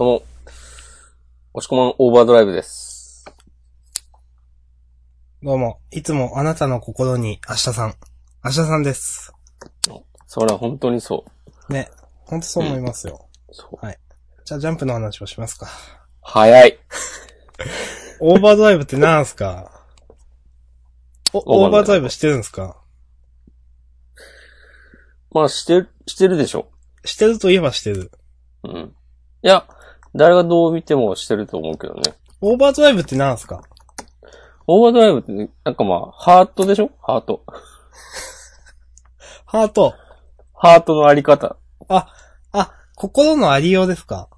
[0.00, 0.22] どうも、
[1.52, 3.22] 押し込まんオーバードライブです。
[5.42, 7.94] どうも、いつもあなたの心に明日さん。
[8.42, 9.30] 明日さんです。
[10.26, 11.26] それは本当にそ
[11.68, 11.70] う。
[11.74, 11.90] ね。
[12.24, 13.28] ほんとそう思いますよ。
[13.52, 13.84] そう。
[13.84, 13.98] はい
[14.46, 15.68] じゃあジャンプの話をしますか。
[16.22, 16.78] 早い。
[18.20, 19.84] オーバードライブってなんすか？
[21.34, 22.80] お、オーバードライブしてるんですか？
[25.32, 26.70] まあ、してる、してるでしょ。
[27.04, 28.10] してるといえばしてる。
[28.62, 28.96] うん。
[29.42, 29.68] いや、
[30.14, 32.14] 誰がどう見てもしてると思うけどね。
[32.40, 33.62] オーバードライブってなんすか？
[34.66, 36.90] オーバードライブってね、なんかまあ、ハートでしょ？
[37.02, 37.44] ハート。
[39.46, 39.94] ハート。
[40.54, 41.56] ハートのあり方。
[41.88, 42.06] あ、
[42.52, 44.28] あ、心のありようですか？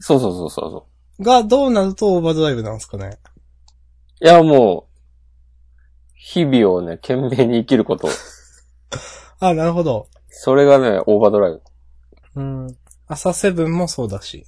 [0.00, 0.86] そうそうそうそうそ
[1.24, 3.18] がどうなるとオーバードライブなんですかね？
[4.20, 4.24] う。
[4.24, 4.98] いや、もう、
[6.14, 8.08] 日々をね、懸命に生きること。
[9.40, 10.08] あ、なるほど。
[10.30, 11.62] それがね、オーバードライブ。
[12.36, 12.76] うん。
[13.06, 14.44] 朝セブンもそうだし。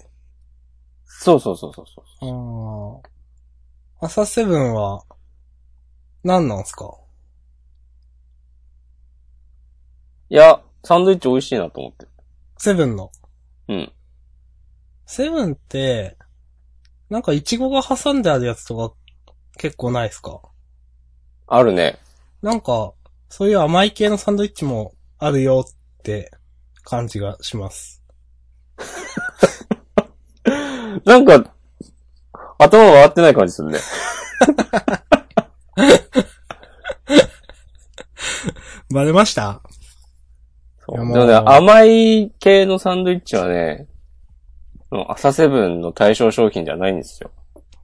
[1.23, 1.85] そうそうそうそう
[2.19, 3.01] そう。
[4.01, 4.07] ああ。
[4.07, 5.05] 朝セブンは、
[6.25, 6.97] 何なんすか？
[10.31, 12.07] いや、サンドイッチ美味しいなと思って。
[12.57, 13.13] セブンの？
[13.69, 13.93] うん。
[15.05, 16.17] セブンって、
[17.11, 18.95] なんかイチゴが挟んであるやつとか
[19.59, 20.41] 結構ないですか？
[21.49, 21.99] あるね。
[22.41, 22.95] なんか、
[23.29, 26.31] そういう甘い系のサンドイッチもあるよって
[26.83, 28.03] 感じがします。
[31.05, 31.53] なんか、
[32.59, 33.79] 頭回ってない感じするね。
[38.93, 39.61] バレました？
[40.87, 43.87] そういやもうでもね、甘い系のサンドイッチはね、
[45.09, 47.31] 朝セブンの対象商品じゃないんですよ。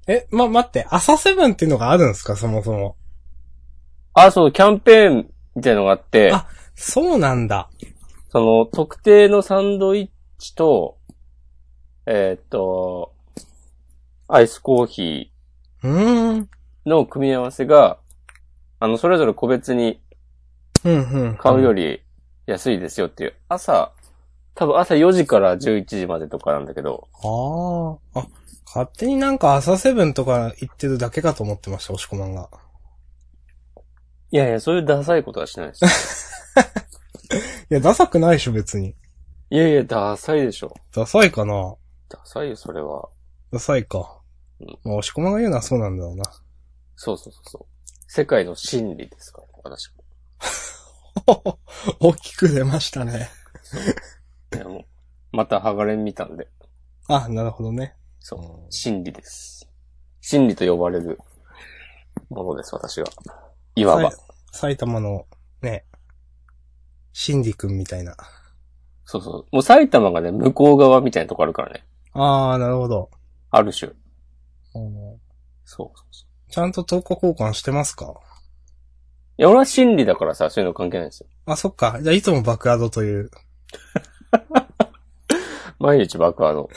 [0.09, 2.37] え、ま、待って、朝セブンっていうのがあるんですか？
[2.37, 2.97] そもそも。
[4.15, 7.69] あ、そう、キャンペーンみたいのがあって、あそうなんだ。
[8.31, 10.09] その、特定のサンドイッ
[10.41, 10.97] チと、
[12.07, 13.13] えーっと、
[14.29, 15.33] アイスコーヒ
[15.83, 16.47] うー
[16.87, 17.99] の組み合わせが、
[18.79, 20.01] あの、それぞれ個別に。
[21.39, 22.03] 買うより
[22.47, 23.93] 安いですよっていう、朝、
[24.55, 27.09] 多分朝4時から11時までとかなんだけど、
[28.15, 28.21] ああ。
[28.21, 28.27] あ、
[28.65, 32.49] 勝手になんか朝セブンとか言ってるだけかと思ってました、押し込まんが。
[34.31, 36.55] いやいや、そういうダサいことはしないです。
[37.69, 38.95] いや、ダサくないでしょ、別に。
[39.51, 40.73] いやいや、ダサいでしょ。
[40.95, 41.75] ダサいかな
[42.09, 43.09] ダサいよ、それは。
[43.53, 44.21] ダサいか
[44.61, 44.67] うん。
[44.85, 46.25] まあ、押し込まんが言うのはそうなんだろうな。
[46.95, 47.67] そうそうそうそう。
[48.09, 50.05] 世界の真理ですから、私も。
[52.01, 53.29] 大きく出ましたね。
[54.55, 54.85] いやもう、
[55.33, 56.49] またハガレン見たんで。
[57.09, 57.97] あ、なるほどね。
[58.21, 58.73] そう。
[58.73, 59.69] 真理です。
[60.21, 61.19] 真理と呼ばれる
[62.31, 63.07] ものです、私が。
[63.75, 64.11] いわば
[64.53, 65.27] 埼玉の、
[65.63, 65.85] ね、
[67.13, 68.17] シンディ君みたいな。
[69.05, 69.55] そうそう。
[69.55, 71.85] もう埼玉がね、向こう側みたいなとこあるからね。
[72.19, 73.11] ああ、なるほど。
[73.51, 73.93] ある種。
[74.75, 75.21] うん
[75.65, 76.53] そうそうそう。
[76.53, 78.15] ちゃんと投稿交換してますか？
[79.39, 81.27] いや、俺は真理だからさ、そういうの関係ないですよ。
[81.45, 81.99] あ、そっか。
[82.03, 83.31] じゃあ、いつも爆アドという。
[85.79, 86.71] 毎日爆破の。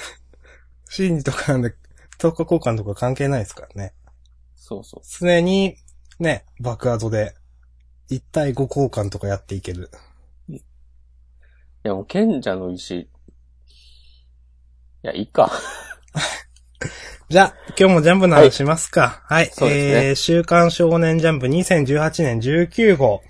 [0.89, 1.73] シンディとかなんで、
[2.17, 3.94] 投稿交換とか関係ないですからね。
[4.56, 5.01] そうそう。
[5.06, 5.77] 常に、
[6.19, 7.33] ね、爆アドで、
[8.09, 9.89] 1対5交換とかやっていける。
[10.50, 10.59] い
[11.83, 13.09] や、もう賢者の石。
[15.02, 15.50] いや、いいか。
[17.30, 19.24] じゃあ、今日もジャンプの話しますか。
[19.28, 19.52] はい。
[19.54, 23.22] そうですねえー、週刊少年ジャンプ2018年19号。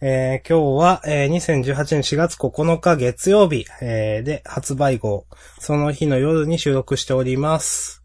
[0.00, 5.26] えー、今日は、えー、2018年4月9日月曜日、えー、で、発売号。
[5.60, 8.02] その日の夜に収録しております。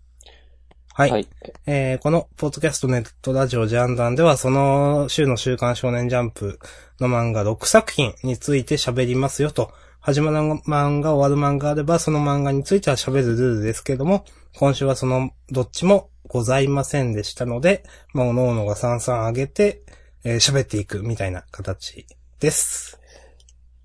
[0.93, 1.11] はい。
[1.11, 1.27] はい。
[1.65, 6.59] えー、この、ポッドキャストネットラジオジャンダンでは、その週の週刊少年ジャンプ
[6.99, 9.71] の漫画6作品について喋りますよと。
[10.07, 14.23] 始まる漫画、終わる漫画あれば、その漫画については喋るルールですけども、
[14.55, 19.83] 今週はその、どっちもございませんでしたので、まあ、おのおのが三々上げて、
[20.23, 22.07] えー喋っていくみたいな形
[22.39, 23.01] です。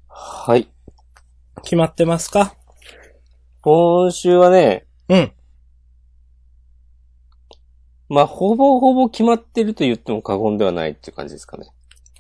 [0.06, 0.72] はい。
[1.64, 2.54] 決まってますか？
[3.60, 5.32] 今週はね、うん。
[8.08, 11.66] まあ、ほぼほぼ決まってると言っても過言ではないっていう感じですかね。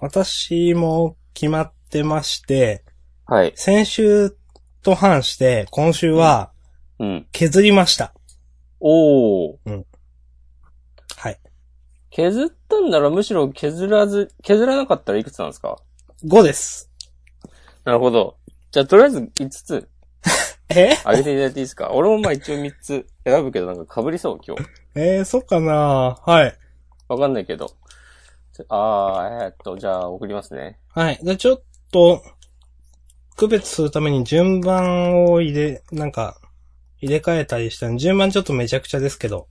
[0.00, 2.84] 私も決まってまして、
[3.26, 3.52] はい。
[3.56, 4.36] 先週
[4.82, 6.50] と反して、今週は
[6.98, 7.26] うん。
[7.32, 8.12] 削りました。
[8.80, 9.84] おー。
[11.16, 11.38] はい。
[12.10, 15.78] 削ったんならむしろ削らず、削らなかったらいくつなんですか
[16.24, 16.90] ？5です。
[17.84, 18.36] なるほど。
[18.70, 19.88] じゃあ、とりあえず5つ
[20.68, 20.90] え？
[21.04, 21.90] あげていただいていいですか？
[21.92, 24.62] 俺もまあ一応3つ選ぶけどなんか被りそう今日。
[24.94, 26.58] えー、そっかなはい。
[27.08, 27.70] わかんないけど。
[28.68, 30.78] あー、えーっと、じゃあ送りますね。
[30.88, 31.18] はい。
[31.22, 32.22] じゃあちょっと、
[33.42, 36.36] 区別するために順番を入れ、なんか、
[37.00, 39.48] 入れ替えたりした順番ちょっとめちゃくちゃですけど、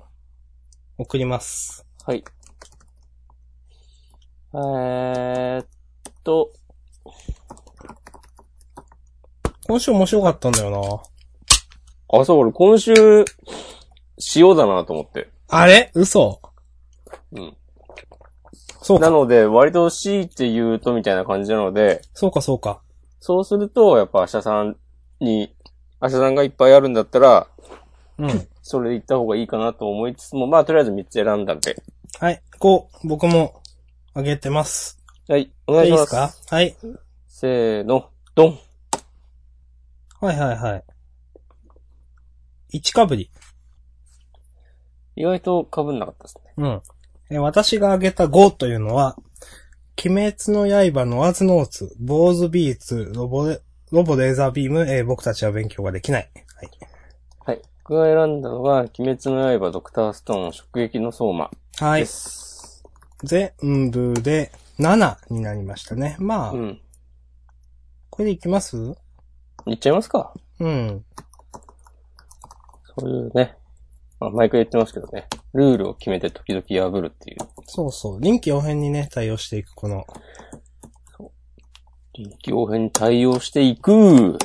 [0.97, 1.85] 送ります。
[2.05, 2.23] はい。
[4.53, 5.67] えーっ
[6.23, 6.53] と、
[9.67, 11.03] 今週面白かったんだよ
[12.13, 12.93] あ、そう、俺今週、
[14.37, 15.29] 塩だなと思って。
[15.49, 15.63] な。
[15.63, 15.91] あれ？
[15.95, 16.39] 嘘
[17.33, 17.57] うん。
[18.81, 19.07] そうか。
[19.07, 22.81] なので、割と C って言うとみたいな感じなので、そうかそうか。
[23.21, 24.75] そうすると、やっぱ、アシャさん
[25.19, 25.55] に、
[26.01, 27.47] アシャさんがいっぱいあるんだったら、
[28.17, 28.47] うん。
[28.63, 31.81] それで行った方がいいかなと思いつつも、まあ、とりあえず3つ選んだんで。
[32.19, 32.41] はい。
[32.59, 33.61] こう、僕も、
[34.13, 34.99] あげてます。
[35.29, 36.01] はい、お願いします。
[36.01, 36.55] いいですか？
[36.55, 36.75] はい。
[37.27, 38.59] せーの、ドン。
[40.19, 40.83] はいはいはい。
[42.79, 43.31] 1かぶり。
[45.15, 46.53] 意外と被んなかったですね。
[46.57, 46.81] うん。
[47.29, 49.15] え私が挙げた5というのは、
[50.03, 53.59] 鬼滅の刃のアズノーツ、坊主ビーツ、ロボレ、
[53.91, 56.29] ロボレーザービーム、えー僕たちは勉強ができない。
[56.55, 56.69] はい。
[57.45, 57.61] はい。
[57.83, 60.53] 僕が選んだのが、鬼滅の刃、ドクターストーン、直
[60.87, 62.07] 撃の相馬はい。
[63.23, 63.53] 全
[63.91, 66.15] 部で7になりましたね。
[66.19, 66.81] まあ、うん。
[68.09, 68.95] これでいきます？
[69.67, 71.05] いっちゃいますかうん。
[72.97, 73.55] そういうね。
[74.19, 75.27] まあ、毎回言ってますけどね。
[75.53, 77.37] ルールを決めて時々破るっていう。
[77.65, 78.21] そうそう。
[78.21, 80.05] 臨機応変にね、対応していくこの、
[82.13, 84.37] 臨機応変に対応していく。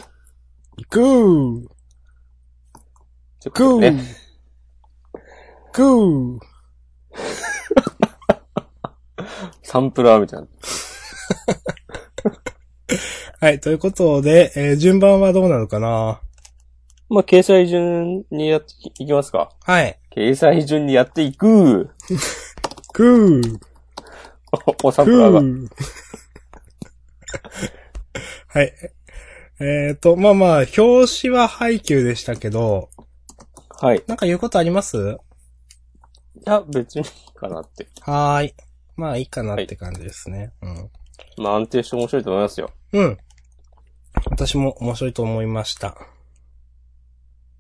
[0.79, 1.67] いくー
[3.41, 4.03] ということでね。
[5.73, 6.39] くー
[9.63, 10.47] サンプラーみたいな。
[13.41, 16.21] はい、ということで、えー順番はどうなのかな？
[17.09, 18.67] まあ、掲載順にやって
[18.99, 19.51] いきますか。
[19.63, 19.99] はい。
[20.17, 21.91] 掲載順にやっていく。
[22.95, 23.59] くー
[24.83, 25.69] お、おサン
[28.49, 28.73] はい。
[29.61, 32.89] えっ、と、まあまあ、表紙は配給でしたけど、
[33.79, 33.99] はい。
[33.99, 35.19] いなんか言うことあります
[36.47, 37.87] や、別にいいかなって。
[38.01, 38.55] はーい。
[38.97, 40.55] まあいいかなって感じですね。
[41.37, 42.71] まあ、安定して面白いと思いますよ。
[42.93, 43.05] うん。
[43.05, 43.19] うん。
[44.31, 45.95] 私も面白いと思いました。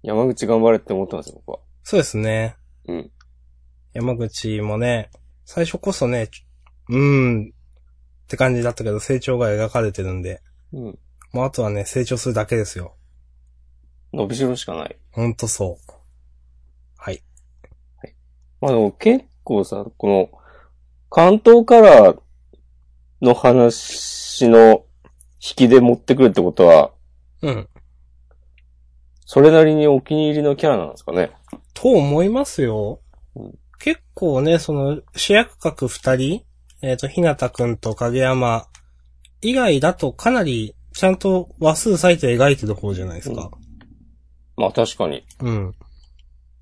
[0.02, 1.65] 山口頑張れって思ってますよ、僕は。
[1.88, 2.56] そうですね。
[2.88, 3.10] うん。
[3.92, 5.08] 山口もね、
[5.44, 6.28] 最初こそね、
[6.88, 10.42] うーんって感じだったけど、成長が描かれてるんで、
[10.72, 10.98] うん。
[11.32, 12.96] もうあとはね、成長するだけですよ。
[14.12, 14.96] 伸びしろしかない。
[15.12, 15.92] ほんとそう。
[16.96, 17.22] はい。
[18.60, 20.28] まあでも結構さ、この、
[21.08, 22.18] 関東カラー
[23.22, 24.84] の話の
[25.34, 26.90] 引きで持ってくるってことは、
[27.42, 27.68] うん。
[29.24, 31.30] それなりにお気に入りのキャラなんですかね。
[31.76, 33.00] と思いますよ。
[33.36, 36.42] うん結構ね、その、主役格二人、
[36.82, 38.66] えっ、と、ひなたくんと影山
[39.42, 43.50] 以外だとかなり、ちゃんと話数割いて描いてる方じゃないですか。
[44.56, 45.26] まあ確かに。
[45.40, 45.74] うん。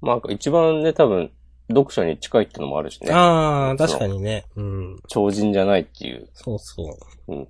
[0.01, 1.31] まあ一番ね、多分、
[1.69, 3.13] 読者に近いってのもあるしね。
[3.13, 4.45] ああ、確かにね。
[4.57, 4.97] うん。
[5.09, 6.29] 超人じゃないっていう。
[6.35, 7.35] そうそう。
[7.35, 7.49] うん。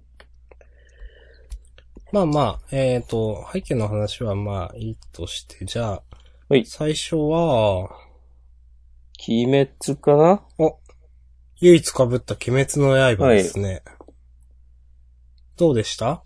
[2.12, 6.02] まあまあ、えっ、と、背景の話はまあいいとして、じゃあ、
[6.48, 7.88] はい最初は、
[9.26, 9.70] 鬼滅
[10.00, 10.42] かな？
[11.60, 13.82] 唯一被った鬼滅の刃ですね。
[15.56, 16.22] どうでした？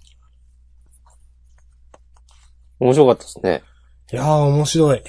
[2.80, 3.62] 面白かったですね。
[4.12, 5.04] いやー、面白い。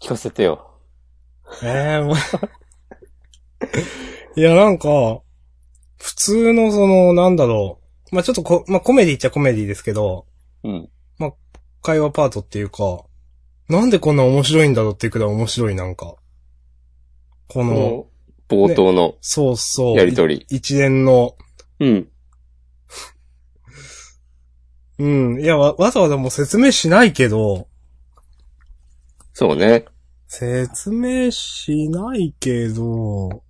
[0.00, 0.80] 聞かせてよ。
[1.62, 2.16] ええもう
[4.40, 4.88] いや、なんか、
[5.98, 7.78] 普通のその、なんだろ
[8.10, 8.14] う。
[8.14, 10.26] まあ、ちょっとこ、まあ、コメディっちゃコメディですけど、
[10.64, 10.88] うん。
[11.82, 13.04] 会話パートっていうか、
[13.68, 16.06] なんでこんな面白いんだろうっていうくらい面白い、なんか。
[16.06, 16.18] こ
[17.48, 18.06] この、の、
[18.48, 19.96] 冒頭のそうそう。
[19.96, 20.46] やりとり。
[20.48, 21.36] 一連の、
[21.80, 22.08] うん。
[24.98, 25.06] う
[25.38, 25.40] ん。
[25.40, 27.68] いや、わ、わざわざもう説明しないけど、
[29.34, 29.86] そうね。
[30.28, 33.42] 説明しないけど、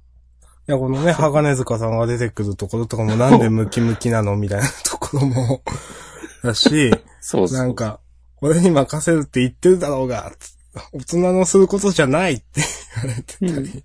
[0.69, 5.63] いや、このね、 鋼塚さんが出てくるところとかもなんでムキムキなのみたいなところも、
[6.43, 7.59] だし、そうそう。
[7.59, 8.01] なんか、
[8.43, 10.57] 俺に任せるって言ってるだろうが、つ
[10.93, 12.61] 大人のすることじゃないって
[13.41, 13.85] 言われてたり。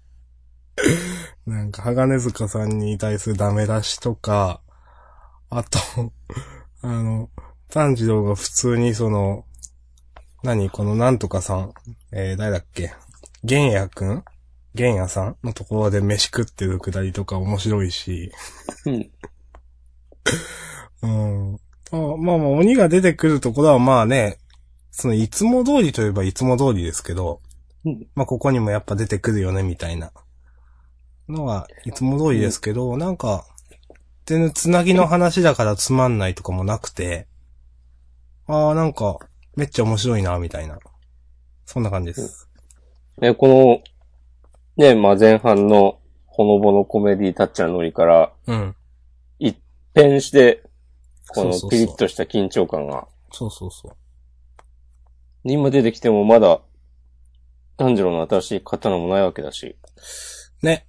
[1.45, 4.61] なんか、鋼塚さんに対するダメ出しとか、
[5.51, 5.79] あと、
[6.81, 7.29] あの、
[7.69, 9.45] 炭治郎が普通にその、
[10.43, 11.73] 何このなんとかさん、
[12.11, 12.93] えー、誰だっけ？
[13.43, 14.23] 玄也くん？
[14.73, 18.31] 玄也さんのところで飯食ってるくだりとか面白いし、
[18.85, 19.11] うん。
[21.01, 21.59] うん。
[21.91, 24.39] あまあまあ、鬼が出てくるところはまあね、
[24.99, 27.39] その、いつも通りといえばいつも通りですけど、
[27.85, 30.11] うんまあここにもやっぱ出てくるよね、みたいな
[31.29, 33.45] のが、いつも通りですけど、なんか、
[34.25, 37.27] 全然つなぎの話だからつまんないとかもなくて、
[38.47, 39.19] ああ、なんか、
[39.55, 40.79] めっちゃ面白いな、みたいな。
[41.65, 42.49] そんな感じです。
[43.21, 43.83] ね、こ
[44.77, 48.75] の、ね、まあ前半のほのぼのコメディタッチなノリから、うん。
[49.37, 49.59] 一
[49.93, 50.63] 変して、
[51.27, 54.06] このピリッとした緊張感が、そうそうそう。
[55.53, 56.61] 今出てきてもまだ、
[57.77, 59.75] 炭治郎の新しい刀もないわけだし。
[60.61, 60.87] ね。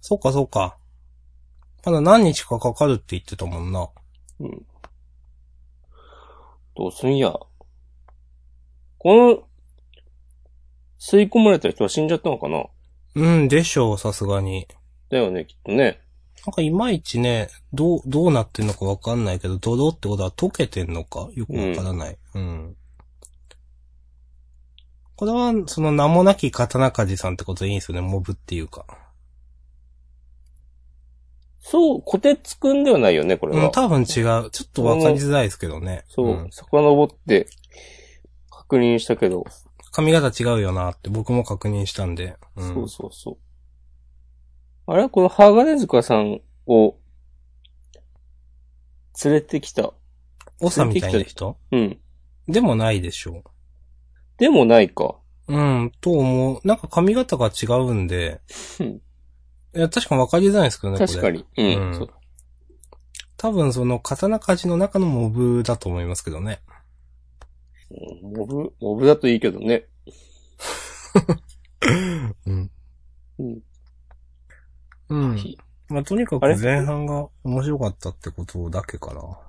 [0.00, 0.76] そうか、そうか。
[1.84, 3.88] まだ何日かかかるって言ってたもんな。
[4.40, 4.66] うん。
[6.76, 7.32] どうすんや。
[8.98, 9.42] この、
[10.98, 12.64] 吸い込まれた人は死んじゃったのかな？
[13.16, 14.66] うん、でしょう、さすがに。
[15.10, 16.00] だよね、きっとね。
[16.46, 21.28] なんかいまいちね、どう、どうなってんのかわかんないけど、ドロってことは溶けてんのか？
[21.34, 22.18] よくわからない。
[22.34, 22.76] うん。
[25.16, 28.84] これは、その名もなき刀鍛冶さんってことでいいんですよね、モブっていうか。
[31.60, 33.66] そう、小鉄くんではないよね、これは。
[33.66, 34.06] うん、多分違う。
[34.06, 36.04] ちょっとわかりづらいですけどね。
[36.08, 37.46] そう、ん遡って、
[38.50, 39.44] 確認したけど、
[39.92, 42.36] 髪型違うよなって僕も確認したんで。
[42.56, 42.74] うん。
[42.74, 43.30] そうそうそ
[44.86, 44.92] う。
[44.92, 46.96] あれこの鋼塚さんを、
[49.24, 49.92] 連れてきた。
[50.60, 51.56] 長みたいな人？
[51.70, 51.98] うん。
[52.48, 53.44] でもないでしょ
[54.38, 55.16] でもないか。
[55.48, 55.54] う。
[55.54, 56.60] うん、と思う。
[56.66, 58.40] なんか髪型が違うんで。
[58.80, 59.00] うん
[59.76, 61.44] いや、確かわかりづらいですけどね、これ確かに。
[61.56, 61.66] うん。
[61.66, 62.08] うん
[63.36, 66.60] 多分その刀鍛冶の中のモブだと思いますけどね。
[67.90, 69.84] うんモブ、モブだといいけどね。
[72.46, 72.70] うん。
[73.38, 73.62] うん。
[75.10, 75.56] うん。
[75.88, 79.20] まあ、とにかく前半が面白かったってことだけかな。
[79.20, 79.40] も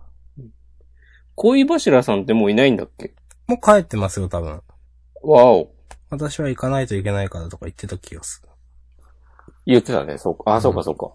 [1.36, 3.14] 恋柱さんってもういないんだっけ？
[3.48, 4.62] う帰ってますよ、多分。
[5.26, 5.72] わお。
[6.10, 8.50] 私は行かないといけないからとか言ってた気がする。
[9.66, 10.18] 言ってたね。
[10.18, 10.56] そうか。
[10.56, 11.12] あ、そううんか、そうか。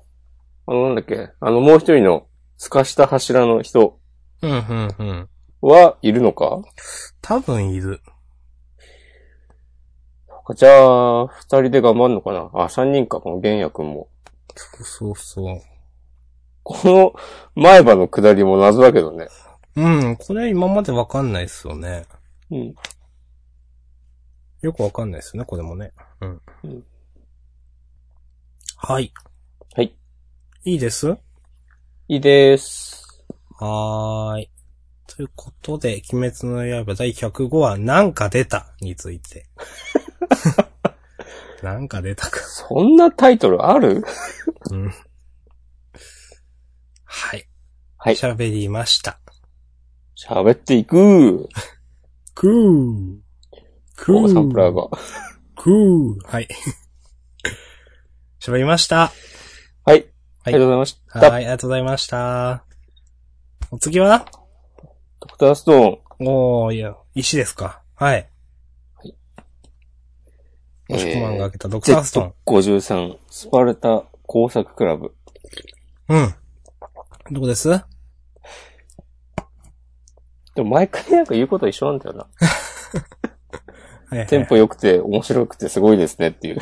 [0.66, 1.30] あの、なんだっけ？
[1.40, 2.26] あの、もう一人の、
[2.56, 3.98] 透かした柱の人
[4.42, 5.28] うん、うん、うん。
[5.62, 6.60] はいるのか？
[7.22, 8.00] 多分いる。
[10.56, 12.50] じゃあ、二人で頑張るのかな？
[12.54, 14.08] あ、三人か、この玄也くんも。
[14.56, 15.60] そうそうそう。
[16.64, 17.14] この、
[17.54, 19.28] 前歯の下りも謎だけどね。
[19.76, 22.04] うん、これ今までわかんないっすよね。
[22.50, 22.74] うん。
[24.62, 25.92] よくわかんないっすよね、これもね。
[26.20, 26.40] うん。
[26.64, 26.84] うん
[28.82, 29.12] はい。
[29.76, 29.94] はい。
[30.64, 31.14] いいです？
[32.08, 33.22] いいです。
[33.58, 34.50] はーい。
[35.06, 39.46] ということで、鬼滅の刃第105話、なんか出たについて。
[41.62, 42.40] なんか出たか。
[42.40, 44.02] そんなタイトルある？
[44.70, 44.90] うん。
[47.04, 47.46] はい。
[47.98, 48.14] はい。
[48.14, 49.20] 喋りました。
[50.16, 51.50] 喋っていく。
[52.34, 53.29] くー。
[54.00, 54.88] くおサンプラーが。
[55.56, 56.26] くー。
[56.26, 56.48] はい。
[58.40, 59.12] 喋りました。
[59.84, 60.06] はい。
[60.44, 61.18] ありがとうございました。
[61.20, 62.64] はい、ありがとうございました。
[63.70, 64.24] お次は？
[65.20, 66.26] ドクターストーン。
[66.26, 67.82] おー、いや、石ですか。
[67.94, 68.26] はい。
[69.04, 69.14] えー
[70.88, 72.34] もしくまんが開けたドクターストーン。
[72.46, 75.14] Z53 スパルタ工作クラブ。
[76.08, 76.34] うん。
[77.30, 77.68] どこです？
[80.56, 82.26] でも毎回なんか言うこと一緒なんだよな。
[84.10, 86.58] はいはいテンポ良くて面白くてすごいですねっていう。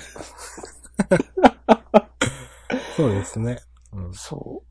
[2.96, 3.58] そうですね。
[3.92, 4.12] うん。
[4.12, 4.68] そう。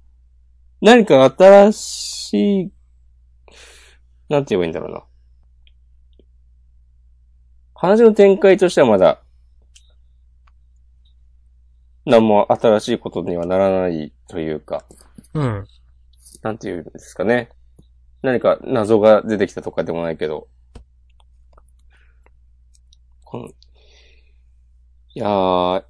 [0.86, 2.72] 何か新しい、
[4.30, 5.04] なんて言えばいいんだろうな。
[7.74, 9.22] 話の展開としてはまだ、
[12.06, 14.84] 何も新しいことにはならないというか、
[15.34, 15.66] うん。
[16.44, 17.50] なんて言うんですかね。
[18.22, 20.48] 何か謎が出てきたとかでもないけど。
[23.30, 23.52] この、い
[25.16, 25.84] やー、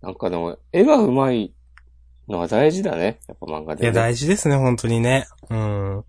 [0.00, 1.54] なんかでも、絵が上手い
[2.28, 3.18] のは大事だね。
[3.26, 3.92] やっぱ漫画いや、で、ね。
[3.92, 5.26] 大事ですね、本当にね。
[5.50, 6.04] うん。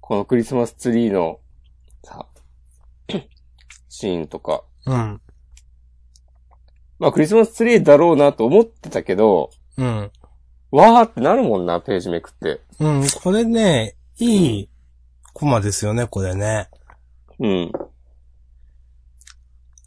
[0.00, 1.38] このクリスマスツリーの、
[2.02, 2.26] さ、
[3.88, 4.64] シーンとか。
[4.86, 5.20] うん。
[6.98, 10.10] まあクリスマスツリーだろうなと思ってたけど、うん。
[10.72, 12.62] わーってなるもんな、ページめくって。
[12.80, 14.68] うん、これね、いい
[15.34, 16.68] コマですよね、これね。
[17.38, 17.72] うん。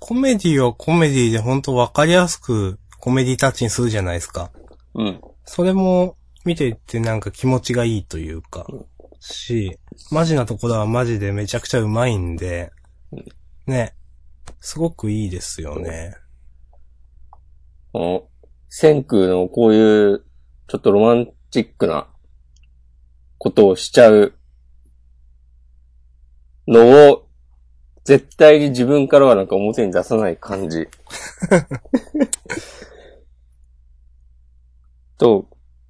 [0.05, 4.51] コメディはコメディで本当わかりやすくコメディタッチにするじゃないですか。
[4.95, 5.21] うん。
[5.45, 8.67] それも見ていてなんか気持ちがいいというか、
[9.21, 9.79] し、
[10.11, 12.73] マジなところはマジでめちゃくちゃうまいんで
[13.13, 13.25] うん、
[13.65, 13.95] ね、
[14.59, 16.17] すごくいいですよね。
[17.93, 18.23] この、
[18.67, 20.25] 千空のこういう、
[20.67, 22.09] ちょっとロマンチックな
[23.37, 24.33] ことをしちゃう
[26.67, 27.29] のを、
[28.03, 30.87] 絶対に自分からはなんか表に出さない感じ。
[35.17, 35.47] と、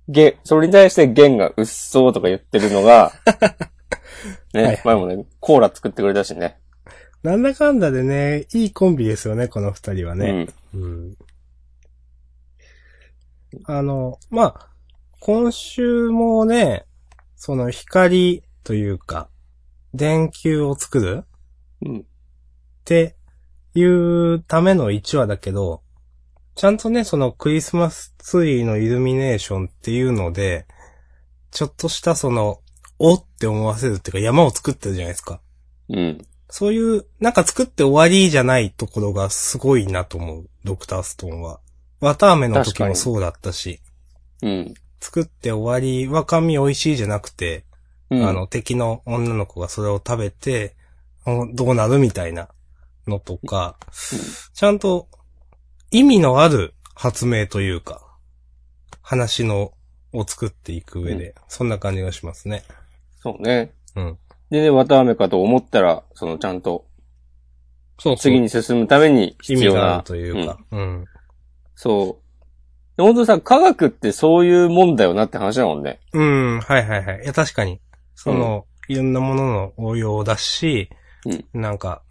[0.08, 3.14] ゲ、それに対してゲンがうっそうとか言ってるのが、
[4.54, 6.60] ね、はい前もね、コーラ作ってくれたしね。
[7.24, 10.44] なんだかんだでね、いいコンビですよね、この二人はうね。
[10.44, 10.54] ん。
[10.74, 11.18] うん。
[13.66, 14.70] あの、まあ、
[15.20, 16.86] 今週もね、
[17.36, 19.30] その光というか、
[19.94, 21.24] 電球を作る
[21.86, 22.00] うん。
[22.00, 22.04] っ
[22.86, 23.16] て
[23.76, 25.82] いうための1話だけど、
[26.56, 30.68] ちゃんとね、そのクリスマスツリーのイルミネーションっていうので、
[31.52, 32.60] ちょっとしたその、
[33.00, 35.42] おって思わせるっていうか山を作ってるじゃないですか。
[35.90, 36.28] うん。
[36.50, 41.60] そういう、なんか作って終わりじゃないところがすごいなと思う、ドクターストーンは。
[42.00, 43.82] 綿飴の時もそうだったし、
[44.44, 44.74] うん。
[45.00, 47.66] 作って終わり、わかみ美味しいじゃなくて、
[48.12, 48.28] うん。
[48.28, 50.83] あの、敵の女の子がそれを食べて、お
[51.54, 52.50] どうなるみたいな
[53.08, 53.78] のとか、
[54.54, 55.08] ちゃんと
[55.92, 58.02] 意味のある発明というか、
[59.02, 59.72] 話の、
[60.16, 62.64] を作っていく上で、そんな感じがしますね。
[63.20, 63.74] そうね。
[63.96, 64.18] うん。
[64.52, 66.86] でね、綿飴かと思ったら、そのちゃんと
[68.00, 70.04] そう次に進むために意必要な味がある。
[70.04, 71.06] というか、うん。
[71.76, 72.98] そう。
[72.98, 76.00] で本当さ、科学ってそういうもんだよなって話だもんね。
[76.14, 77.24] うん、はいはいはい。
[77.24, 77.80] いや、確かに。
[78.16, 80.90] その、いろんなものの応用だし、
[81.26, 82.02] うんなんか、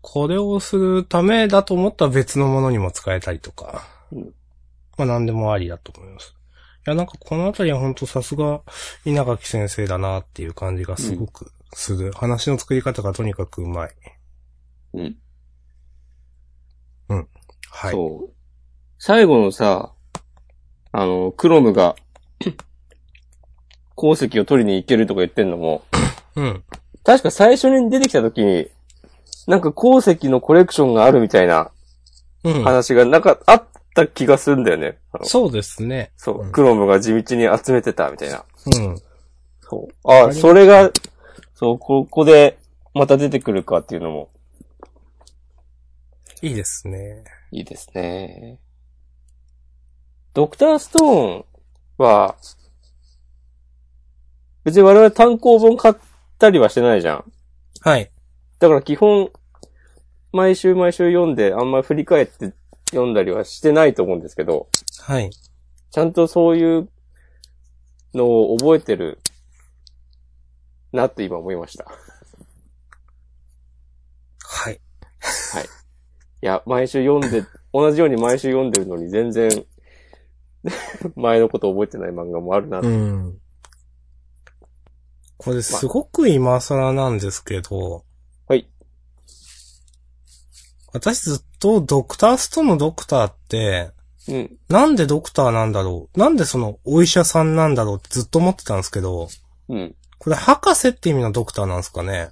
[0.00, 3.86] これをするためだと思ったら別のものにも使えたりとか。
[4.12, 4.34] うん
[4.96, 6.34] まあ何でもありだと思います。
[6.86, 8.60] いや、なんかこのあたりは本当さすが
[9.04, 12.12] 稲垣先生だなっていう感じがすごくする。
[12.12, 13.90] 話の作り方がとにかくうまい。
[17.08, 17.28] うん。
[17.70, 17.92] はい。
[17.92, 18.34] そう。
[18.98, 19.92] 最後のさ、
[20.92, 21.96] あの、クロムが、
[23.96, 25.84] 鉱石を取りに行けるとか言ってんのも、
[26.36, 26.64] うん。
[27.04, 28.68] 確か最初に出てきた時に、
[29.46, 31.70] なんか鉱石のコレクションがあるみたいな
[32.44, 32.62] うん。
[32.62, 34.98] 話がなんかあった気がするんだよね。
[35.12, 36.12] あのそうですね。
[36.16, 38.44] そう、うんクロムが地道に集めてたみたいな。
[38.78, 39.02] うん。
[39.60, 40.10] そう。
[40.10, 40.90] あ、それが、
[41.54, 42.58] そう、ここで
[42.94, 44.28] また出てくるかっていうのも
[46.42, 47.24] いいですね。
[47.50, 48.58] いいですね。
[50.34, 51.44] ドクターストーン
[51.96, 52.36] は、
[54.64, 55.94] 別に我々単行本買っ
[56.38, 57.32] たりはしてないじゃん。
[57.80, 58.10] はい。
[58.58, 59.30] だから基本、
[60.32, 62.52] 毎週毎週読んで、あんまり振り返って
[62.90, 64.68] 読んだりはしてないと思うんですけど、
[65.00, 65.30] はい。
[65.90, 66.88] ちゃんとそういう
[68.14, 69.18] のを覚えてる
[70.92, 71.84] なって今思いました。
[74.44, 75.64] はい。
[76.44, 79.64] いや、毎週読んで、同じように毎週読んでるのに全然、
[81.16, 82.80] 前のこと覚えてない漫画もあるな。
[82.80, 83.38] うん。
[85.44, 88.04] これすごく今更なんですけど、
[88.48, 88.68] はい。
[90.92, 93.90] 私ずっとドクターストーンのドクターって、
[94.26, 94.56] うん。
[94.68, 96.18] なんでドクターなんだろう？
[96.18, 99.28] なんでそのお医者さんなんだろうってずっと思ってたんですけど、
[99.68, 99.94] うん。
[100.18, 102.30] これ博士って意味のドクターなんですかね？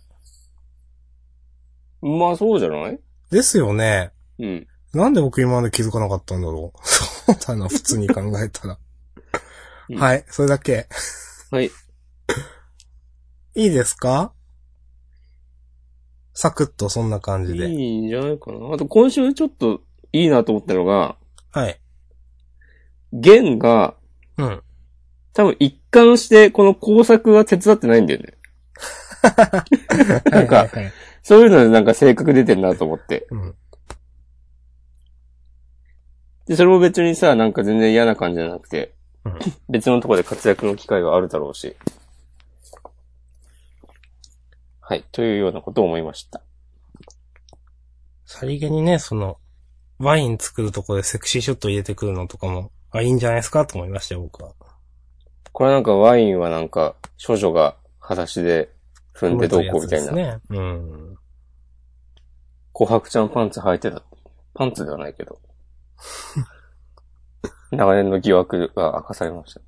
[2.01, 2.99] まあそうじゃない？
[3.31, 4.13] ですよね。
[4.39, 4.67] うん。
[4.95, 6.79] なんで僕今まで気づかなかったんだろう？
[6.89, 8.79] そうだな、普通に考えたら。
[9.91, 10.87] うんはい、それだけ。
[11.51, 11.71] はい。
[13.55, 14.33] いいですか？
[16.35, 17.69] サクッとそんな感じで。
[17.69, 18.75] いいんじゃないかな。
[18.75, 21.17] あと今週ちょっといいなと思ったのが、
[21.51, 21.79] はい。
[23.13, 23.95] ゲンが
[24.39, 24.63] うん。
[25.35, 28.35] 多分一貫してこの工作は手伝ってないんだよね。
[30.31, 33.27] なんかはいはいはいそういうのでなんか性格出てるなと思って。
[33.31, 33.55] うん。
[36.47, 39.39] で、それも別にさ、なんか全然嫌な感じじゃなくて、うん
[39.69, 41.77] 別のところで活躍の機会があるだろうし。
[44.93, 45.07] はい。
[45.11, 46.43] というようなことを思いました。
[48.27, 49.39] さりげにね、その、
[49.99, 54.53] ワイン作るとこでセクシーショット入れてくるのとかも、あ、いいんじゃないですかと思いましたよ、僕は。
[55.51, 58.69] これなんかワインはなんか、少女が裸足で
[59.15, 60.13] 踏んでどうこうみたいな。
[60.13, 60.39] ですね。
[60.51, 61.19] うん。
[62.75, 64.03] 琥珀ちゃんパンツ履いてた。
[64.53, 65.41] パンツではないけど。
[67.73, 69.63] 長年の疑惑が明かされました。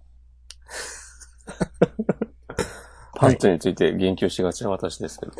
[3.16, 5.32] パンツについて言及しがちな私ですけど。
[5.32, 5.34] い、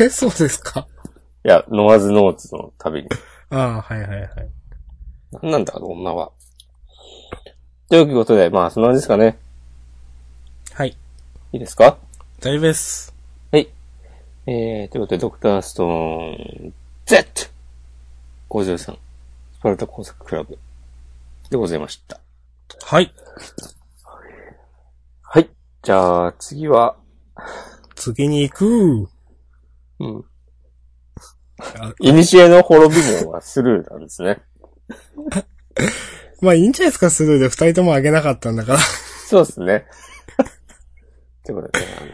[0.06, 0.86] え、そうですか？
[1.42, 3.08] や、ノワズノーツの旅に。
[3.50, 4.30] ああ、はいはいはい。
[5.42, 6.30] なんなんだ、あの女は。
[7.88, 9.38] ということで、まあ、そんな感じですかね。
[10.74, 10.96] はい。
[11.52, 11.96] いいですか？
[12.40, 13.14] 大丈夫です。
[13.50, 13.68] はい。
[14.46, 16.74] えー、ということで、ドクターストーン
[17.06, 18.92] Z53 ス
[19.60, 20.58] パルタ工作クラブ
[21.50, 22.20] でございました。
[22.84, 23.12] はい。
[25.88, 25.90] はい。
[25.90, 26.96] じゃあ、次は、
[27.94, 29.08] 次に行く。
[30.00, 30.24] うん。
[31.80, 34.42] あイニシエの滅び門はスルーなんですね。
[36.40, 38.78] まあいいんじゃないですか、スルーで二人ともあげなかったんだから。
[38.78, 39.86] そうですね。
[41.44, 42.04] ということでね、あ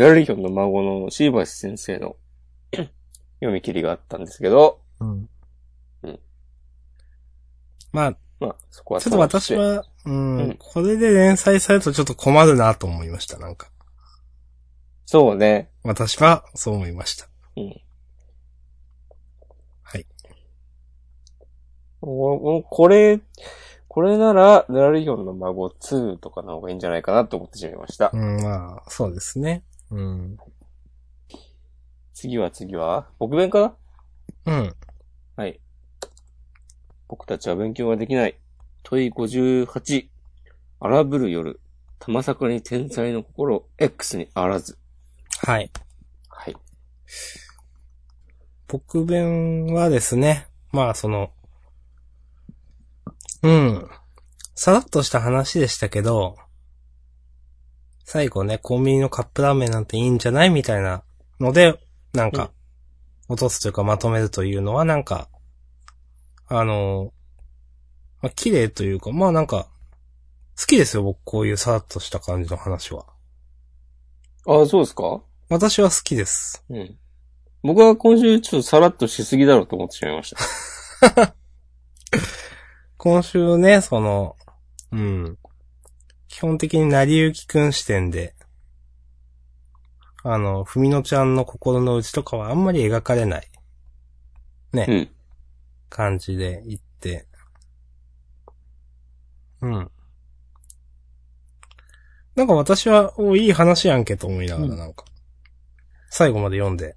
[0.00, 2.16] の、ラリヒョンの孫のシーバシ先生の
[3.40, 5.28] 読み切りがあったんですけど、うん。
[6.04, 6.20] うん。
[7.92, 13.70] まあ、まあ、そこはちょっと私は、うん、うんこれで連載されるとちょっと困るなと思いました、なんか。
[15.04, 15.70] そうね。
[15.84, 17.28] 私はそう思いました。
[17.56, 17.74] うん。
[19.82, 20.06] はい。
[22.00, 23.20] おおこれ、
[23.88, 28.10] これなら、ラリヒョンの孫2とかの方がいいんじゃないかなと思ってしまいました。
[28.12, 29.64] うん、まあ、そうですね。
[29.90, 30.36] うん。
[32.14, 33.08] 次は次は？
[33.18, 33.76] 僕弁か
[34.44, 34.52] な？
[34.60, 34.76] うん。
[35.36, 35.60] はい。
[37.08, 38.38] 僕たちは勉強ができない。
[38.90, 40.08] 問い58。
[40.80, 41.60] 荒ぶる夜。
[41.98, 44.78] 玉坂に天才の心、X にあらず。
[45.42, 45.70] はい。
[46.30, 46.56] はい。
[48.66, 51.32] 僕弁はですね、まあその、
[53.42, 53.90] うん。
[54.54, 56.36] さらっとした話でしたけど、
[58.04, 61.02] 最後ね、コンビニのカップラーメンなんていいんじゃないみたいな
[61.40, 61.78] ので、
[62.14, 62.52] なんか、
[63.28, 65.28] 落とすというかまとめるというのはなんか、
[66.46, 67.12] あの、
[68.20, 69.68] まあ、綺麗というか、まあなんか、
[70.58, 73.06] 好きですよ、僕こういうさらっとした感じの話は。
[74.46, 75.20] ああ、そうですか？
[75.48, 76.64] 私は好きです。
[76.68, 76.98] うん。
[77.62, 80.34] 僕は今週ちょっとさらっとしすぎだろうと思ってしまいまし
[81.00, 81.34] た。
[82.96, 84.36] 今週ね、その、
[84.90, 85.38] うん。
[86.28, 88.34] 基本的に成り行きくん視点で、
[90.24, 93.48] あの、ふみのちゃんの心の内とかはあんまり描かれない
[94.72, 95.10] ね、うん。
[95.88, 97.26] 感じで言って、
[99.60, 99.90] うん。
[102.36, 105.04] なんか私は、おいい話やんけと思いながらうんなんか、
[106.10, 106.96] 最後まで読んで、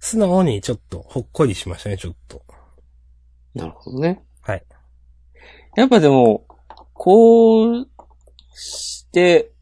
[0.00, 2.42] 素直にちょっとほっこりしましたね、ちょっと。
[3.54, 4.24] なるほどね。
[4.42, 4.64] はい。
[5.76, 6.46] やっぱでも、
[6.94, 7.86] こう
[8.54, 9.52] して、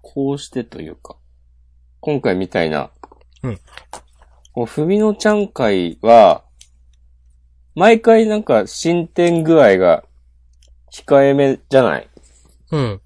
[0.00, 1.16] こうしてというか、
[2.00, 2.90] 今回みたいな、
[3.42, 3.60] うん。
[4.52, 6.44] こう、ふみのちゃん会は、
[7.74, 10.04] 毎回なんか進展具合が
[10.92, 12.08] 控えめじゃない
[12.70, 13.00] うん。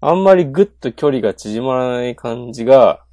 [0.00, 3.04] あんまりぐっと距離が縮まらない感じが、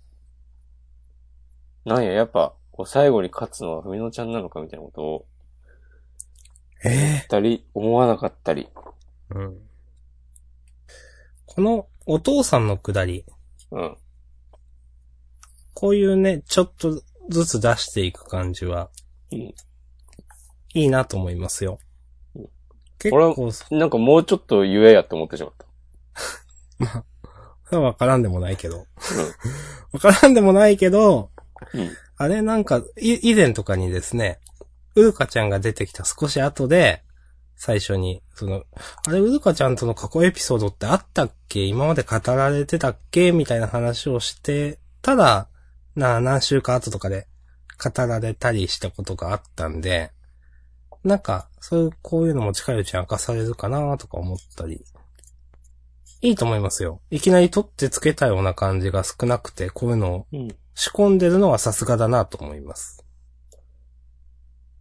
[1.85, 5.25] なんや、やっぱ、こう最後に勝つのはふみのちゃんなのかみたいなことを
[6.83, 8.69] ええたり、思わなかったり。
[9.29, 9.57] うん。
[11.45, 13.25] このお父さんのくだり、
[13.71, 13.97] うん。
[15.73, 18.89] こういうね、ちょっとずつ出していく感じは、
[19.31, 19.53] うん
[20.75, 21.88] いいなと思いますようん。
[22.99, 27.03] 結構、そなんかもうちょっと言えやって思ってしまった。
[27.71, 28.85] れはわからんでもないけど。
[29.91, 31.31] わからんでもないけど、
[31.73, 31.91] うん。
[32.17, 34.39] あれなんか、い、以前とかにですね、
[34.95, 37.03] うるかちゃんが出てきた少し後で、
[37.55, 38.63] 最初に、その、
[39.05, 41.65] あれ、うるかちゃんとの過去エピソードってあったっけ？
[41.65, 43.31] 今まで語られてたっけ？
[43.31, 45.49] みたいな話をして、ただ、
[45.95, 47.27] な、何週か後とかで
[47.83, 50.11] 語られたりしたことがあったんで、
[51.03, 54.83] なんか、そういう、こういうのも近いうちに明かされるかなとか思ったり。
[56.21, 57.01] いいと思いますよ。
[57.09, 60.55] いきなり取ってつけたような感じが少なくて、こういうのをうん。
[60.75, 63.03] 仕込んでるのはさすがだなと思います。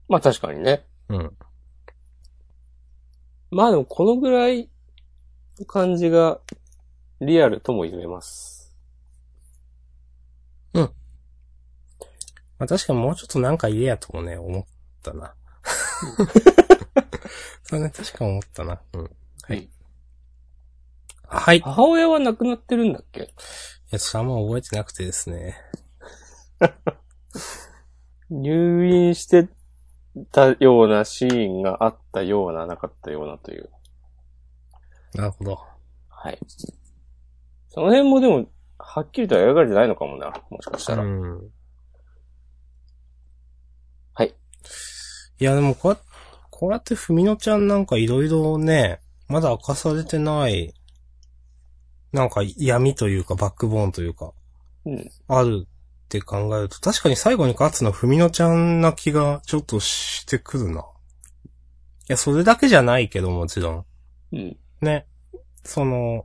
[0.09, 0.85] まあ確かにね。
[1.09, 1.33] うん。
[3.51, 4.71] まあでもこのぐらい
[5.59, 6.41] の感じが
[7.21, 8.59] リアルとも言えます。
[12.59, 14.65] まあ確かにもうちょっとなんか言えやともね、思っ
[15.03, 15.35] たな。
[17.65, 18.81] そうね、確か思ったな。
[18.95, 19.11] うん。
[19.43, 19.69] はい。
[21.25, 21.59] はい。
[21.59, 23.35] い母親は亡くなってるんだっけ？
[23.91, 25.57] や、ちょっとあんま覚えてなくてですね。
[28.31, 29.49] 入院して
[30.33, 33.71] たようなシーンがあったような、なかったようなという。
[35.15, 35.59] なるほど。
[36.09, 36.39] はい。
[37.69, 38.47] その辺もでも、
[38.79, 40.33] はっきりとは描かれてないのかもな。
[40.51, 41.03] もしかしたら。
[41.03, 41.51] うん。
[44.15, 44.35] はい。
[45.41, 45.99] いや、でもこうや
[46.51, 50.75] こうやってふみのちゃんなんかいろいろね、まだ明かされてない、
[52.13, 54.33] なんか闇というかバックボーンというか、
[54.85, 55.11] うん。
[55.29, 60.81] あるって考えると、確かに最後に勝つのはふみのちゃんな気がちょっとしてくるな。
[60.81, 60.85] い
[62.09, 63.85] や、それだけじゃないけどもちろん。
[64.33, 64.57] うん。
[64.81, 65.07] ね。
[65.63, 66.25] その、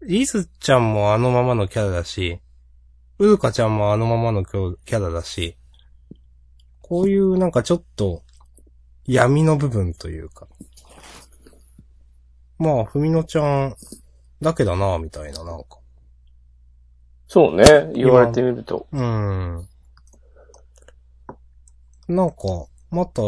[0.00, 2.40] リズちゃんもあのままのキャラだし、
[3.18, 5.56] ウルカちゃんもあのままのキャラだし、
[6.86, 8.22] こういうなんかちょっと
[9.06, 10.46] 闇の部分というか。
[12.58, 13.74] まあ、ふみのちゃん
[14.42, 15.78] だけだな、みたいな、なんか。
[17.26, 17.90] そうね。
[17.94, 18.86] 言われてみると。
[18.92, 19.68] うーん。
[22.06, 22.36] なんか、
[22.90, 23.22] また、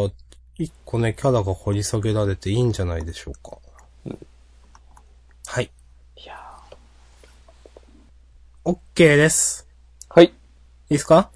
[0.55, 3.57] 一個ね、キャラが掘り下げられていいんじゃないでしょうか。
[5.47, 5.71] はい。
[6.15, 6.35] いや
[8.63, 9.67] OK です。
[10.09, 10.25] はい。
[10.25, 10.33] いい
[10.89, 11.31] ですか？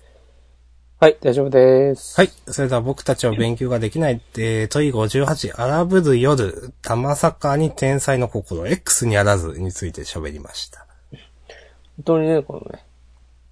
[1.02, 2.16] はい、大丈夫です。
[2.16, 2.30] はい。
[2.46, 10.86] それでは僕たちは勉強ができない、えー、問い58、荒ぶる夜、玉坂に天才の心、X にあらずについて喋りました。
[11.10, 12.86] 本当にね、このね、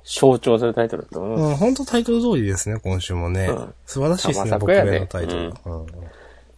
[0.03, 1.49] 象徴するタイトルだと思います。
[1.49, 3.47] うん、本当タイトル通りですね、今週もね。
[3.47, 5.53] うん素晴らしいですね、僕玉坂やで名のタイトル。
[5.65, 5.87] うん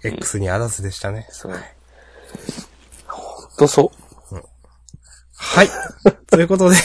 [0.04, 1.25] X にあらずでしたね。
[1.32, 1.73] そうね。
[3.08, 3.93] ほんとそ
[4.30, 4.36] う。
[5.38, 5.69] はい。
[6.27, 6.75] ということで、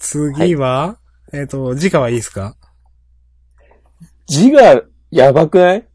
[0.00, 0.96] 次は、
[1.32, 2.56] えっ、と、次回はいいですか？
[4.26, 5.88] 字がやばくない？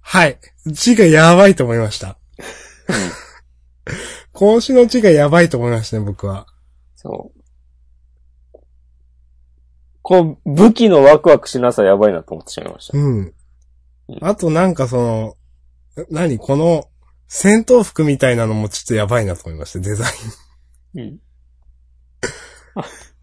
[0.00, 0.38] はい。
[0.66, 2.18] 字がやばいと思いました。
[4.32, 6.46] 今週の字がやばいと思いましたね、僕は。
[6.96, 8.60] そう。
[10.02, 12.98] この武器のワクワクしなさやばいなと思ってしまいました。
[12.98, 13.32] うん。
[14.20, 15.36] あとなんかその、
[16.10, 16.38] な何？
[16.38, 16.90] この、
[17.28, 20.08] 戦闘服みたいなのもちょっとやばいなと思いました、デザイ
[20.94, 21.00] ン。
[21.00, 21.18] うん。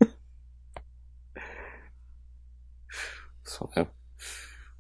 [3.61, 3.89] そうね。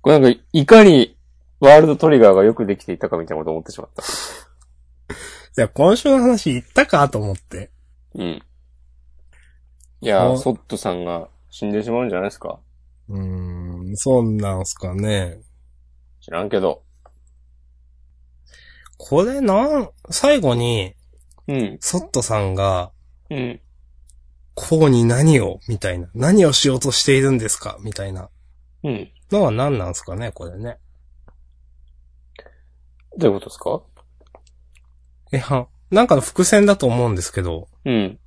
[0.01, 1.17] これなんか、いかに
[1.59, 4.03] ワールドトリガーがよくできていたかみたいなこと思ってしまった。
[4.03, 4.05] い
[5.55, 7.69] や、今週の話言ったかと思って。
[8.15, 8.41] うん。
[10.03, 12.59] いやソットさんが死んでしまうんじゃないですか
[13.07, 15.39] うーん、そうなんすかね。
[16.21, 16.81] 知らんけど。
[18.97, 20.95] これなん、最後に、
[21.47, 21.77] うん。
[21.79, 22.91] ソットさんが、
[23.29, 23.61] うん。
[24.55, 25.59] こうに何を？
[25.67, 26.09] みたいな。
[26.13, 27.77] 何をしようとしているんですか？
[27.81, 28.29] みたいな。
[28.83, 29.11] うん。
[29.31, 30.77] のは何なんすかねこれね。
[33.17, 33.81] どういうことですか？
[35.33, 38.19] いや、なんかの伏線だと思うんですけど、うん。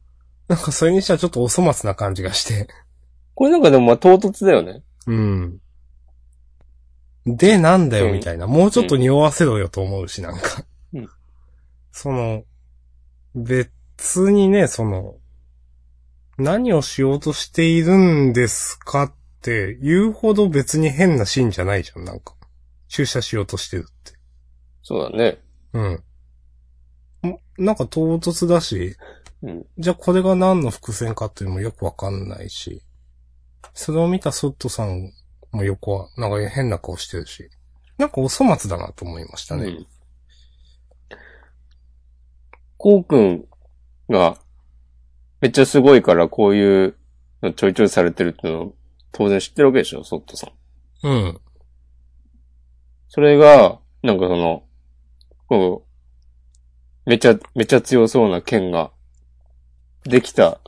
[0.48, 2.68] なんかそれにしてはちょっとお粗末な感じがして。
[3.34, 4.82] これなんかでもまあ唐突だよね。
[5.06, 5.58] うん。
[7.26, 8.46] で、なんだよ、うんみたいな。
[8.46, 10.64] もうちょっと匂わせろよと思うし、なんか。
[10.92, 11.08] うん
[11.96, 12.42] その、
[13.36, 15.14] 別にね、その、
[16.38, 22.34] 何をしようとしているんですかって言うほど別に変なシーンじゃないじゃん、なんか。
[22.88, 24.18] 注射しようとしてるって。
[24.82, 25.38] そうだね。
[25.74, 26.02] うん。
[27.28, 28.96] んなんか唐突だし、
[29.42, 29.66] うん。
[29.76, 32.82] じゃあこれが何の伏線かっていうのもよくわかんないし、
[33.74, 35.12] それを見たソットさん
[35.52, 37.50] も横は、なんか変な顔してるし、
[37.98, 39.64] なんかお粗末だなと思いましたね。
[39.66, 39.86] うん。
[42.78, 43.44] こうくん
[44.08, 44.38] が、
[45.42, 46.96] めっちゃすごいからこういう
[47.42, 48.74] のちょいちょいされてるっていうのを
[49.14, 50.48] 当然知ってるわけでしょ、ソットさ
[51.02, 51.08] ん。
[51.08, 51.40] うん。
[53.08, 54.64] それが、なんかその、
[55.46, 55.86] こ
[57.06, 58.90] う、めちゃ、めちゃ強そうな剣が、
[60.02, 60.60] できた、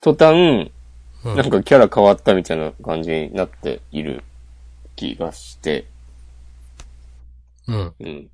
[0.00, 0.72] 途端、
[1.22, 1.36] うん。
[1.36, 4.24] なんかキャラ変わったみたいな感じになっている
[4.96, 5.86] 気がして、
[7.68, 7.94] うん。
[8.00, 8.30] うん。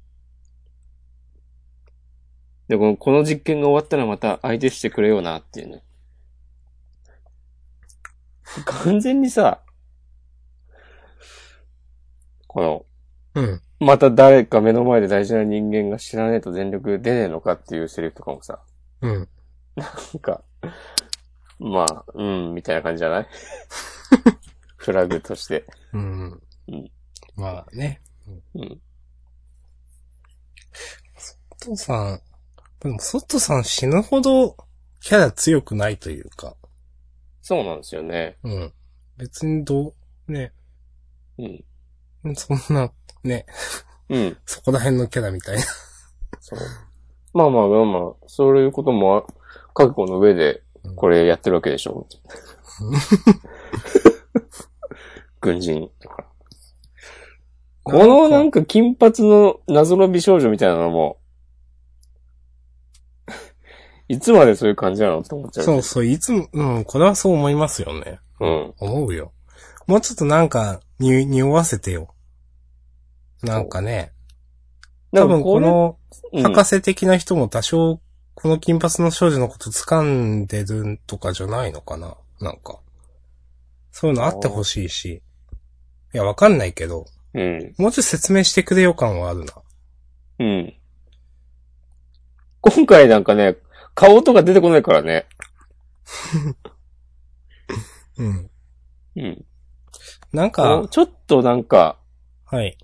[2.68, 5.83] で、この、この実験が終わったらまた相手してくれよなっていうね。
[8.64, 9.62] 完全にさ、
[12.46, 12.87] この、
[13.35, 13.62] うん。
[13.78, 18.61] また誰か目の前で大事な人間が知らねえと全力出ねえのかっていうセリフとかもさ、
[19.02, 19.28] うん。
[19.74, 19.85] な
[20.16, 20.42] んか、
[21.59, 23.28] まあ、うん、みたいな感じじゃない？
[24.76, 25.66] フラグとして。
[25.92, 26.42] うん。
[26.68, 26.90] うん
[27.35, 28.00] まあね。
[28.54, 28.80] うん。
[31.16, 32.22] ソットさん、
[32.80, 34.56] でもソットさん死ぬほど
[35.00, 36.56] キャラ強くないというか、
[37.46, 38.38] そうなんですよね。
[38.42, 38.72] うん。
[39.16, 39.94] 別にど
[40.26, 40.52] う、ね、
[41.38, 42.35] うん。
[42.35, 42.90] そんな、
[43.22, 43.46] ね、
[44.09, 44.37] うん。
[44.44, 45.62] そこら辺のキャラみたいな。
[46.40, 46.59] そう。
[47.35, 49.28] まあまあまあまあ、そういうことも
[49.74, 50.64] 覚悟の上で
[50.96, 52.09] これやってるわけでしょ。
[55.40, 56.28] 軍人だから。
[57.85, 61.20] このなんか金髪の謎の美少女みたいなのも、
[64.09, 65.64] いつまでそういう感じなのって思っちゃう。
[65.64, 68.21] そうそう、いつも、うん、これはそう思いますよね。
[68.40, 68.75] うん。
[68.79, 69.33] 思うよ。
[69.87, 72.14] もうちょっとなんか、に、匂わせてよ。
[73.42, 74.12] なんかね、
[75.12, 75.99] 多分この、
[76.33, 78.01] うん、博士的な人も多少、
[78.35, 82.81] この金髪の少女のこと掴んでるとかじゃないのかななんか。
[83.92, 85.23] そういうのあってほしいし。
[86.14, 87.75] いや、わかんないけど、うん。
[87.79, 89.55] もうちょっと説明してくれよ感はあるな。
[90.38, 90.75] うん。
[92.61, 93.57] 今回なんかね、
[93.96, 95.26] 顔とか出てこないからね。
[98.18, 98.50] うん。
[99.16, 99.44] うん。
[100.32, 101.98] なんか、ちょっとなんか、
[102.44, 102.76] はい。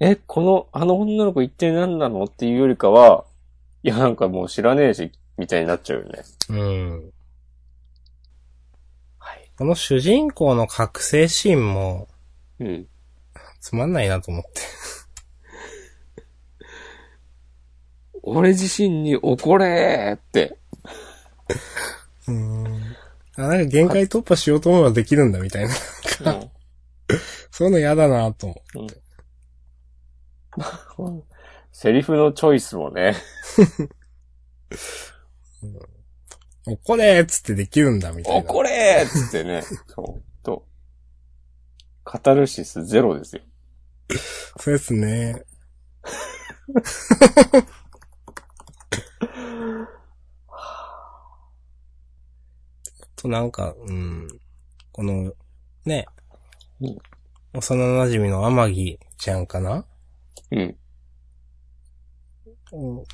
[0.00, 3.26] え、この、あの女の子一体何なのっていうよりかは、
[3.82, 6.22] いやなんかもう知らねえし、みたいになっちゃうよね。
[6.48, 7.12] うん。
[9.18, 9.50] はい。
[9.58, 12.08] この主人公の覚醒シーンも、
[12.60, 12.88] うん。
[13.60, 14.62] つまんないなと思って。
[18.26, 20.56] 俺自身に怒れーって。
[22.28, 22.96] うーん。
[23.36, 25.66] あ、なんか限界突破しようと思えばできるんだみたい
[26.22, 26.34] な。
[26.34, 26.50] うん
[27.50, 28.62] そういうの嫌だなと
[30.96, 31.24] 思う。
[31.70, 33.14] セリフのチョイスもね。
[36.66, 38.38] 怒れーっつってできるんだみたいな。
[38.40, 39.62] 怒れーっつってね。
[39.86, 40.22] そう。
[40.42, 40.66] と。
[42.02, 43.42] カタルシスゼロですよ。
[44.58, 45.44] そうですね。
[53.24, 54.28] となんか、うん。
[54.92, 55.32] この、
[55.86, 56.06] ね
[56.80, 56.98] うん。
[57.54, 59.86] 幼馴染の天城ちゃんかな？
[60.50, 60.76] うん。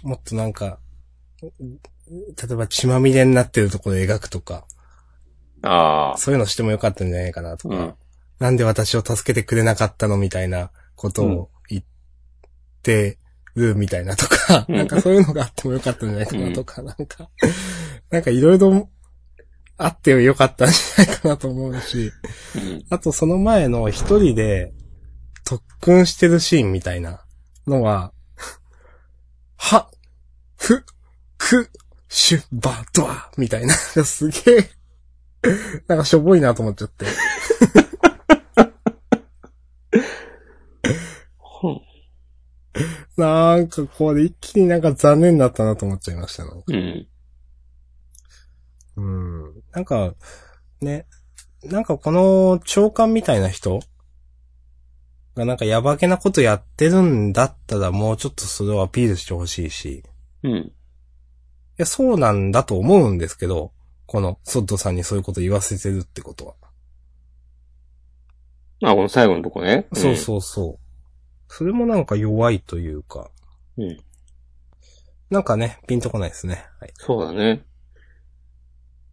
[0.03, 0.81] もっとなんか、
[1.41, 1.51] 例
[2.51, 4.67] えば血まみれになってるところで描くとか、
[5.63, 6.19] ああ。
[6.19, 7.95] そういうのしてもよかったんじゃないかなとか、うん。
[8.41, 11.85] なんで私を助けてくれなかったのみたいなことを言っ
[12.83, 13.19] て
[13.55, 17.31] るみたいなとか、うんなんかそういうのがあってもよかったんじゃないかなとか、なんか、
[18.11, 18.89] なんかいろいろ
[19.83, 22.13] あってよかったんじゃないかなと思うし、
[22.55, 22.85] うん。
[22.91, 24.73] あとその前の一人で
[25.45, 27.25] 特訓してるシーンみたいな
[27.67, 28.13] のは、
[29.57, 29.91] は、
[30.57, 30.85] ふ、
[31.39, 31.71] く、
[32.09, 34.71] シュ、バ、ドアみたいな、すげえ、
[35.89, 37.07] なんかしょぼいなと思っちゃって。
[43.17, 47.07] なんかこれ一気になんか残念だったなと思っちゃいましたうん。
[49.01, 49.63] うん。
[49.73, 50.15] なんか、
[50.81, 51.07] ね、
[51.65, 53.81] なんかこの長官みたいな人
[55.35, 60.05] がなんかやばけなことやってるんだったらもうちょっとそれをアピールしてほしいし、
[60.45, 60.73] いうん。
[61.77, 63.73] や、そうなんだと思うんですけど、
[64.07, 66.55] このソッドさんにそういうこと言わせてるってことは。
[68.83, 69.87] あ、この最後のとこね。
[69.93, 70.79] そうそうそう。
[71.49, 73.31] それもなんか弱いというか、
[73.77, 73.85] うん。
[73.85, 73.99] うん。
[75.31, 76.65] なんかね、ピンとこないですね。
[76.81, 76.93] はい。
[76.97, 77.65] そうだね。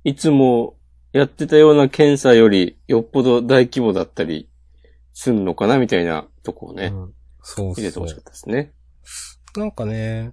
[0.07, 0.77] いつも
[1.11, 4.49] やってたような検査よりよっぽど大規模だったり
[5.11, 8.21] すんのかなみたいなとこをね、うん、そうそう入れてほしか。
[8.21, 8.71] ったですね。
[9.57, 10.31] なんかね、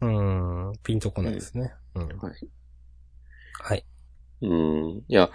[0.00, 1.74] うん、ピンとこないですね。
[1.94, 2.08] うん。
[2.08, 2.50] はい。
[3.60, 3.86] はい。
[4.40, 4.88] うん。
[4.96, 5.30] いや、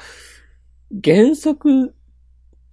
[1.02, 1.96] 原作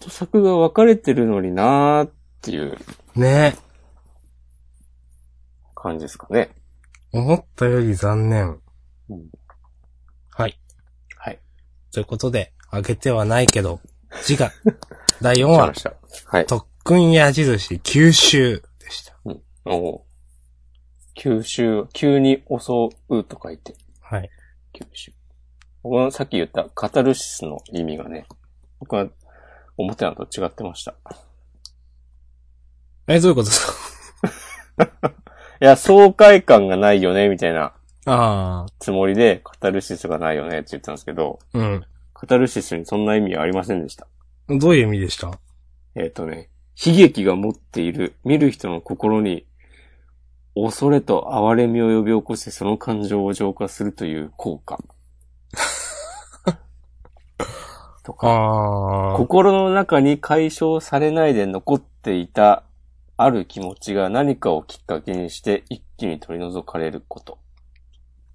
[0.00, 2.76] と作が分かれてるのになーっていう
[3.14, 3.56] ね
[5.76, 6.50] 感じですかね。
[7.12, 8.60] 思ったより残念。
[9.08, 9.30] うん
[10.36, 10.58] はい。
[11.16, 11.40] はい。
[11.92, 13.80] ということで、あげてはないけど、
[14.22, 14.50] 次回、
[15.22, 15.96] 第4話。
[16.26, 16.46] はい。
[16.46, 19.16] 特訓矢印九州でした。
[19.66, 20.00] おう
[21.16, 24.28] 吸収、急に襲うと書いて、はい。
[24.72, 25.12] 吸収。
[25.82, 28.26] 僕はさっき言ったカタルシスの意味がね、
[28.80, 29.06] 僕は
[29.76, 30.94] 思ってたのと違ってました。
[33.06, 33.66] え、どういうことです
[35.06, 35.14] か？
[35.60, 37.74] いや、爽快感がないよね、みたいな
[38.06, 41.84] あつもりで、カタルシスがないよねって言ってたんですけど、あ、うん。
[42.12, 44.06] カタルシスにそんな意味はありませんでした。
[44.48, 45.30] どういう意味でした？
[45.94, 46.50] えっ、とね、
[46.84, 49.46] 悲劇が持っている、見る人の心に、
[50.54, 54.78] 恐れと哀れみを呼び起こしてその感情を浄化するという効果。
[58.04, 62.62] とか、ああ、心の中に解消されないで残っていた
[63.16, 67.38] ある気持ちが何かをきっかけにして一気に取り除かれること。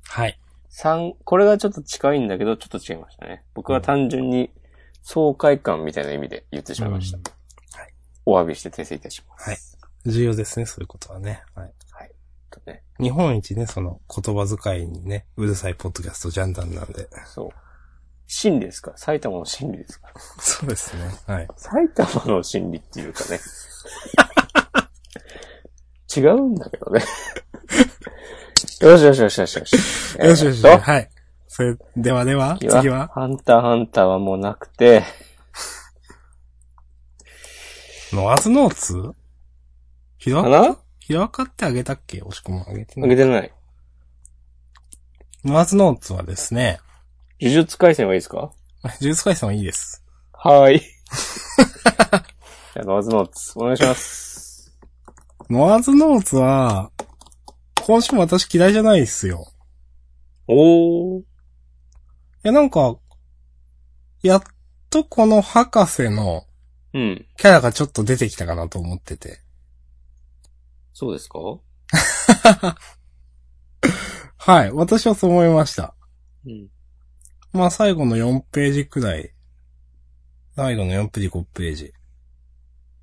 [0.10, 0.39] はい。
[0.69, 3.43] 三、これがちょっと近いんだけど、ちょっと違いましたね。
[3.54, 4.52] 僕は単純に
[5.02, 7.17] 爽快感みたいな意味で言ってしまいました。
[7.17, 7.24] うん
[8.26, 9.50] お詫びして訂正いたします。
[9.50, 9.58] はい
[10.06, 11.41] 重要ですね、そういうことはね。
[11.56, 11.74] はい。
[12.50, 12.84] とね。
[13.00, 17.08] 日本一ね、その言葉遣いにね、うるさいポッドキャストジャンダンなんで。
[17.26, 17.50] そう。
[18.28, 21.10] 真理ですか埼玉の真理ですか そうですね。
[21.26, 21.48] はい。
[21.56, 23.39] 埼玉の真理っていうかね。
[26.15, 27.04] 違うんだけどね。
[28.82, 29.74] よしよしよしよしよし。
[30.20, 30.63] よしよし。
[30.65, 31.10] はい。
[31.48, 35.04] それ、ではでは、次次は、ハンターハンターはもうなくて、
[38.14, 39.14] ノアズノーツ？
[40.18, 40.78] ひどかな？
[40.99, 42.22] ひどかってあげたっけ？
[42.22, 43.10] 押し込もあげてあない。
[43.10, 43.53] げてない。
[45.43, 46.80] ノアズノーツはですね、
[47.41, 48.51] 呪術回戦はいいですか？
[48.84, 50.03] 呪術回戦はいいです。
[50.34, 50.80] はーい。
[50.82, 54.72] じゃあ、ノーズノーツ、お願いします。
[55.49, 56.91] ノアズノーツは、
[57.86, 59.47] 今週も私嫌いじゃないですよ。
[60.47, 61.21] おー。
[61.21, 61.23] い
[62.43, 62.97] や、なんか、
[64.21, 64.43] やっ
[64.89, 66.45] とこの博士の
[66.93, 67.25] うん。
[67.38, 69.41] キャラがちょっと出てきたかなと思ってて。
[70.93, 71.39] そうですか？
[74.38, 74.71] はい。
[74.71, 75.93] 私はそう思いました。
[76.45, 76.69] うん。
[77.53, 79.34] まあ最後の4ページくらい。
[80.55, 81.93] 最後の4ページ5ページ。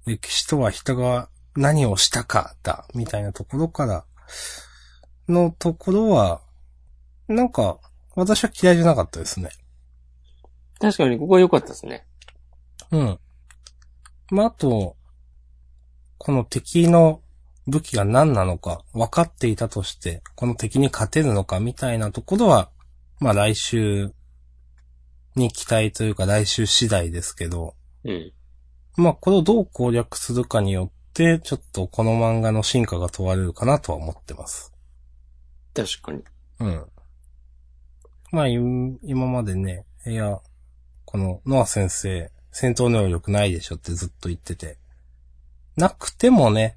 [0.05, 4.05] 歴史とは人が何をしたかだ、みたいなところから
[5.29, 6.41] のところは、
[7.29, 7.79] なんか、
[8.15, 9.51] 私は嫌いじゃなかったですね。
[10.79, 12.07] 確かにここは良かったですね。
[12.91, 13.19] うん。
[14.31, 14.97] まあ、あと、
[16.19, 17.21] この敵の
[17.67, 22.71] 武器が何なのか分かっていたとして、この敵に勝てるのかみたいなところは、
[23.21, 24.13] まあ来週
[25.35, 27.75] に期待というか来週次第ですけど、
[28.05, 28.33] うん。
[28.97, 34.73] まあこれをどう攻略するかによって、ちょっとこの漫画の進化が問われるかなとは思ってます。
[35.75, 36.23] 確かに。
[36.61, 36.87] うん。
[38.33, 38.55] まあ、い
[39.03, 40.41] 今までね、いや、
[41.07, 44.79] この、ノア先生、戦闘能力ないでしょってずっと言ってて。
[45.77, 46.77] なくてもね、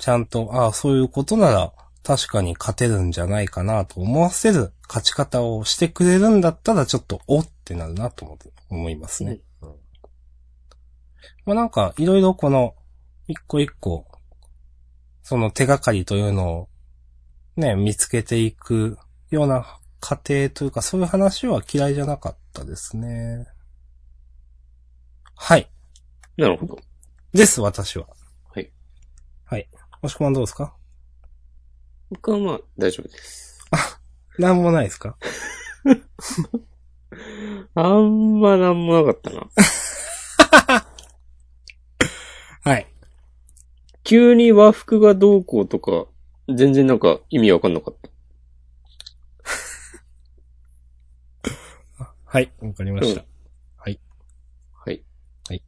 [0.00, 1.72] ちゃんと、ああ、そういうことなら、
[2.04, 9.40] 確かに勝てるんじゃないかなと思わせる勝ち方をしてくれるんだったら、ちょっと、おってなるなと思って、思いますね。
[9.62, 9.74] うん
[11.46, 12.74] まあなんか、いろいろこの、
[13.26, 14.06] 一個一個、
[15.22, 16.68] その手がかりというのを、
[17.56, 18.98] ね、見つけていく
[19.30, 23.46] ような過程というか、そういう話は嫌いじゃなかったですね。
[25.36, 25.70] はい。
[26.36, 26.78] なるほど。
[27.32, 28.06] です、私は。
[28.52, 28.70] はい。
[29.44, 29.68] はい。
[30.02, 30.74] もしこまんどうですか？
[32.10, 33.58] 僕はまあ、大丈夫です。
[34.38, 35.16] なんもないですか？
[37.76, 39.48] あんまなんもなかったな。
[42.64, 42.86] はい。
[44.04, 46.06] 急に和服がどうこうとか、
[46.54, 48.10] 全然なんか意味わかんなかった。
[52.24, 52.52] はい。
[52.60, 53.22] わかりました。
[53.22, 53.26] うん
[53.76, 54.00] はい。
[54.72, 55.02] はい。
[55.48, 55.62] はい。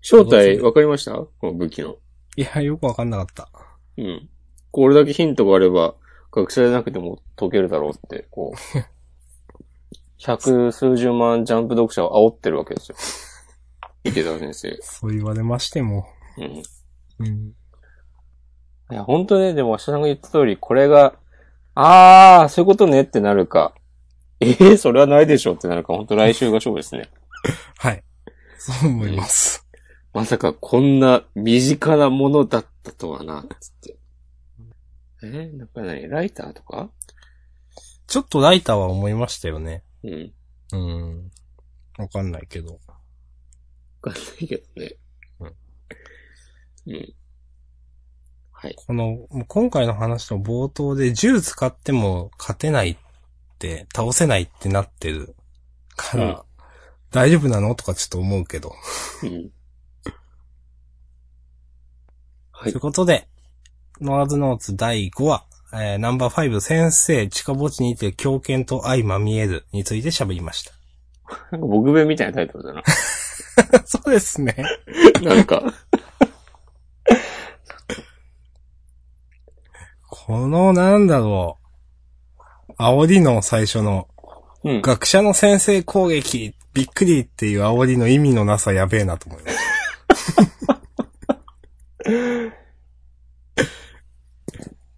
[0.00, 1.12] 正体わかりました？
[1.12, 1.96] この武器の。
[2.36, 3.48] いや、よくわかんなかった。
[3.96, 4.28] うん。
[4.70, 5.94] これだけヒントがあれば、
[6.32, 8.58] 学者じゃなくても解けるだろうって、こう。
[10.18, 12.96] 百数十万ジャンプ読者を煽ってるわけですよ。
[14.04, 14.78] 池田先生。
[14.80, 16.06] そう言われましても。
[16.38, 16.62] うん。
[17.26, 17.54] うん。
[18.90, 21.14] いや、本当ね、でも、明日さんが言った通り、これが、
[21.74, 23.74] あー、そういうことねってなるか、
[24.40, 27.08] えー、それはないでしょってなるか、本当来週が勝負ですね。
[27.78, 28.04] はい。
[28.58, 29.66] そう思います。
[30.12, 33.96] まさかこんな身近なものだったとはな、つって。
[35.22, 36.08] えー、なんか何？
[36.08, 36.90] ライターとか？
[38.06, 39.84] ちょっとライターは思いましたよね。
[40.02, 40.32] うん。
[40.72, 41.30] うん。
[41.96, 42.74] わかんないけど。
[42.74, 42.78] わ
[44.02, 44.96] かんないけどね。
[46.86, 47.14] うん。
[48.52, 48.74] はい。
[48.76, 52.96] この、今回の話の冒頭で銃使っても勝てないっ
[53.58, 55.34] て、倒せないってなってる
[55.96, 56.42] から、うん
[57.12, 58.74] 大丈夫なのとかちょっと思うけど。
[59.22, 59.30] うん。
[62.50, 62.80] はいという。
[62.80, 63.28] ことで、
[64.00, 70.72] ノアーズノーツ第5話、えー、ナンバー5先生、近墓地にて狂犬と相まみえるについて喋りました。
[71.52, 72.82] なんか僕弁みたいなタイトルだな。
[73.84, 74.56] そうですね。
[75.22, 75.62] なんか。
[80.08, 81.58] この、なんだろ
[82.68, 82.72] う。
[82.78, 84.08] 煽りの最初の、
[84.64, 84.82] うん。
[84.82, 89.56] 学者の先生攻撃、びっくりっていう煽りの意味のなさやべえなと思います。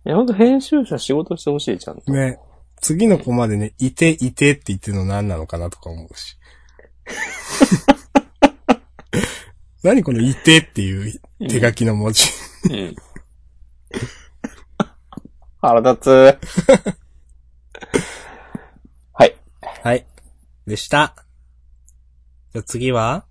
[0.06, 2.12] いや、ほんと編集者仕事してほしい、ちゃんと。
[2.12, 2.38] ね。
[2.80, 6.36] 次の子までね、いて、いてって言ってるの何なのかなとか思うし。
[9.84, 12.24] 何このいてっていう手書きの文字。
[12.70, 12.96] うん。
[15.60, 16.38] 腹立つ。
[19.12, 19.36] はい。
[19.60, 20.06] はい。
[20.66, 21.14] でした。
[22.54, 23.26] じゃあ次は？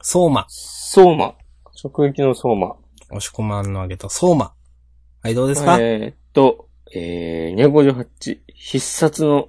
[0.00, 0.46] 相馬。
[0.48, 1.34] 相馬。
[1.82, 2.76] 直撃の相馬。
[3.10, 4.52] 押し込まんのあげた相馬。
[5.24, 8.38] はい、どうですか、えーっと、えー、258。
[8.54, 9.48] 必殺の、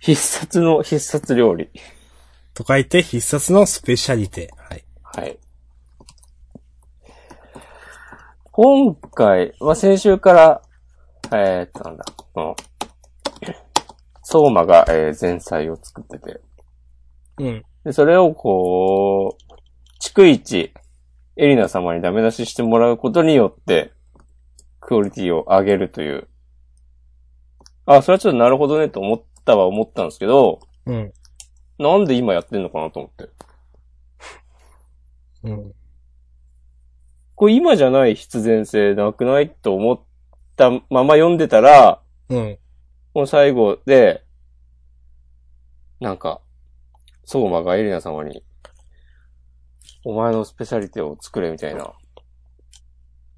[0.00, 1.68] 必殺の必殺料理。
[2.54, 4.50] と書いて必殺のスペシャリテ。
[4.56, 4.84] はい。
[5.02, 5.38] はい。
[8.52, 10.62] 今回、まあ、先週から、
[11.32, 12.56] えー、っと、なんだ、この、
[14.22, 16.40] 相馬が、えー前菜を作ってて、
[17.38, 17.64] うん。
[17.84, 20.72] で、それをこう、逐一、
[21.36, 23.92] エリナ様にダメ出ししてもらうことによって、
[24.80, 26.28] クオリティを上げるという。
[27.86, 31.12] あ、それはちょっとなるほどねと思ったは思ったんですけど、うん。
[31.80, 33.30] なんで今やってんのかなと思って。
[35.44, 35.72] うん。
[37.34, 40.00] これ今じゃない必然性なくないと思っ
[40.56, 42.58] たまま読んでたら、うん。
[43.14, 44.22] この最後で、
[46.00, 46.42] なんか、
[47.24, 48.44] 相馬がエリナ様に、
[50.04, 51.94] お前のスペシャリティを作れみたいな、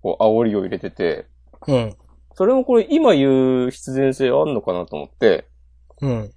[0.02, 1.28] こう、煽りを入れてて、
[1.68, 1.96] うん。
[2.34, 5.46] それもこれ今言う必然性あんのかなと思って、
[6.00, 6.32] うん。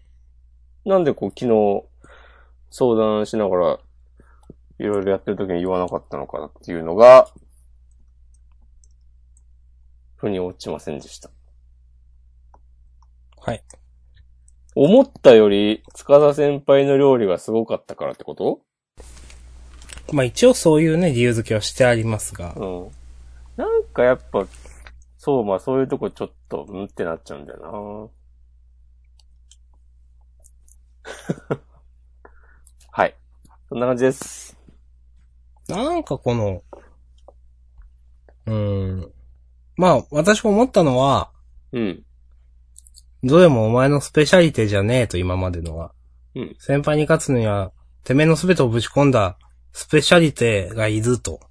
[0.86, 1.84] なんでこう昨日
[2.70, 3.80] 相談しながら、
[4.80, 7.30] いろいろやってる時に言わなかったのかなっていうのが、
[10.18, 11.30] 腑に落ちませんでした。
[13.38, 13.63] はい。
[14.76, 18.59] 思ったより、塚田先輩の料理がすごかったからってこと？
[20.11, 22.53] まあ一応そういうね、理由付けはしてありますが。
[22.55, 22.91] うん。
[23.55, 24.45] なんかやっぱ、
[25.18, 28.07] そう、まあそういうとこちょっと、うんってなっちゃうんだよなは
[31.55, 31.74] い。
[33.76, 34.57] そんな感じです。
[35.67, 36.63] なんかこの、
[38.45, 39.11] うーん。
[39.76, 41.30] まあ、私思ったのは、
[41.73, 42.03] うん。
[43.21, 45.91] どれもお前のスペシャリテじゃねえと、今までのは。
[46.36, 46.55] うん。
[46.57, 47.73] 先輩に勝つには、
[48.05, 49.38] てめえの全てをぶち込んだ
[49.73, 51.41] スペシャリテがいると。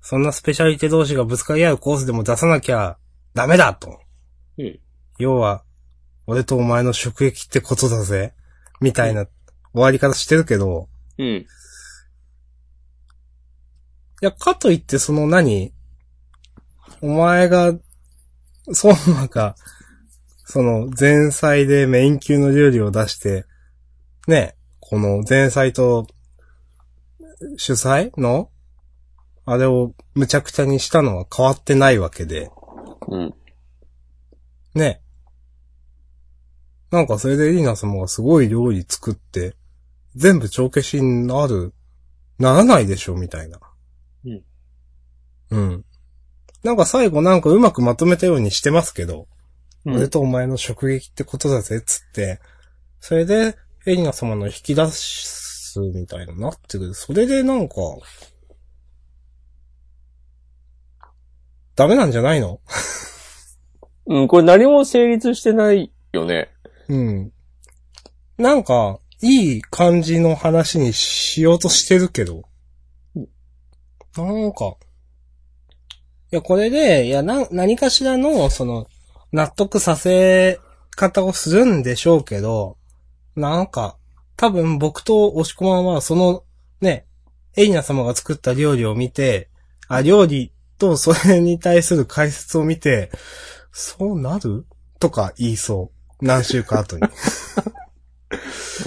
[0.00, 2.98] そんなスペシャリテ同士がぶつかり合うコースでも出さなきゃ
[3.34, 4.00] ダメだと。
[4.58, 4.80] うん。
[5.20, 5.62] 要は、
[6.26, 8.34] 俺とお前の食撃ってことだぜ。
[8.80, 9.26] みたいな
[9.72, 10.88] 終わり方してるけど、
[11.18, 11.26] うん。
[11.26, 11.46] い
[14.20, 15.72] や、かといってその何？
[17.02, 17.74] お前が、
[18.72, 19.54] そうなんか、
[20.44, 23.44] その前菜でメイン級の料理を出して、
[24.26, 26.06] ね、この前菜と
[27.56, 28.50] 主催の
[29.44, 32.50] あれをむちゃくちゃにしたのは変わってないわけで、
[33.08, 33.34] うん。
[34.74, 35.02] ね。
[36.90, 39.54] なんかそれでエリナ様がすごい料理作って、
[40.16, 41.74] 全部帳消しになる、
[42.38, 43.60] ならないでしょ、みたいな。
[44.24, 44.42] うん。
[45.50, 45.84] うん。
[46.64, 49.28] なんか最後なんかうまくまとめたようにしてますけど、
[49.84, 52.40] うん俺とお前の食撃ってことだぜ、つって。
[52.98, 53.56] それで、
[53.86, 56.92] エリナ様の引き出すみたいになってる。
[56.92, 57.74] それでなんか、
[61.76, 62.60] ダメなんじゃないの？
[64.06, 66.48] うん、これ何も成立してないよね。
[66.88, 67.32] うん。
[68.38, 72.42] なんか、いい感じの話にしようとしてるけど。
[74.16, 74.76] なんか。
[76.32, 78.86] いや、これで、いや、な、何かしらの、その、
[79.32, 80.60] 納得させ
[80.96, 82.78] 方をするんでしょうけど、
[83.34, 83.96] なんか、
[84.36, 86.44] 多分僕と押し込まんは、その、
[86.80, 87.06] ね、
[87.56, 89.50] エイナ様が作った料理を見て、
[89.88, 93.10] あ、料理とそれに対する解説を見て、
[93.72, 94.66] そうなる？
[94.98, 95.90] とか言いそ
[96.20, 96.24] う。
[96.24, 97.02] 何週か後に。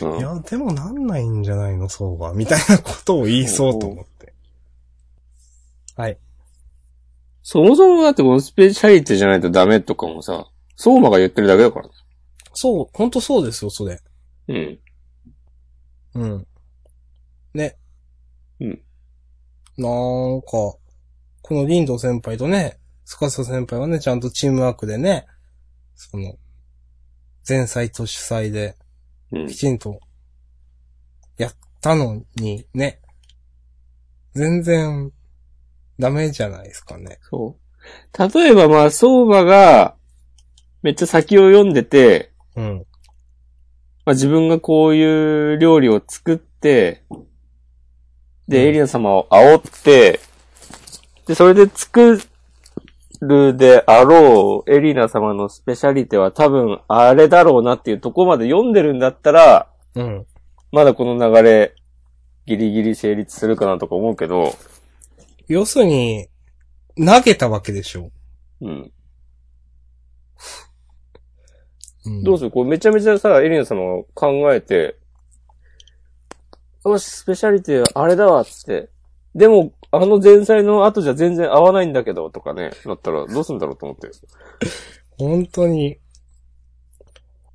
[0.01, 2.33] うんいや、でもなんないんじゃないの、そうは。
[2.33, 4.33] みたいなことを言いそうと思って。
[5.95, 6.17] はい。
[7.41, 11.93] そもそもだってこのスペシャリテじゃないとダメとかもさ、相馬が言ってるだけだからね。
[12.53, 13.99] そう、ほんとそうですよ、それ。
[14.47, 14.79] うん。
[16.15, 16.47] うん。
[17.53, 17.77] ね。
[18.59, 18.81] うん。
[19.77, 19.87] な
[20.37, 20.79] んか、こ
[21.51, 25.25] のリンド先輩とね、スカサ先輩はね、ちゃんとチームワークでね、
[25.95, 26.35] その、
[27.47, 28.77] 前菜と主催で、
[29.31, 29.55] うんき。
[29.55, 29.99] ちんと、
[31.37, 32.99] やったのに、ね。
[34.33, 35.11] 全然、
[35.99, 37.19] ダメじゃないですかね。
[37.21, 38.33] そう。
[38.33, 39.95] 例えばまあ、相馬が、
[40.81, 42.85] めっちゃ先を読んでて、うん。
[44.05, 47.03] まあ自分がこういう料理を作って、
[48.47, 50.19] で、うんエリナ様を煽って、
[51.27, 52.19] で、それで作
[53.21, 60.25] るであろうエリナ様のスペシャリテは多分あれだろうなっていうとこまで読んでるんだったら、うん。
[60.71, 61.75] まだこの流れ、
[62.45, 64.53] ギリギリ成立するかなとか思うけど、
[65.47, 66.27] 要するに、
[66.95, 68.11] 投げたわけでしょ。
[68.61, 68.91] うん。
[72.05, 74.97] うんどうするこれめちゃめちゃさ、エリナ様が考えて、
[76.85, 78.89] よし、スペシャリティあれだわ、つって。
[79.35, 84.09] でも、あの前菜の後じゃ全然合わないんだけど、とかね、なったらどうすんだろうと思って。
[85.17, 85.97] 本当に、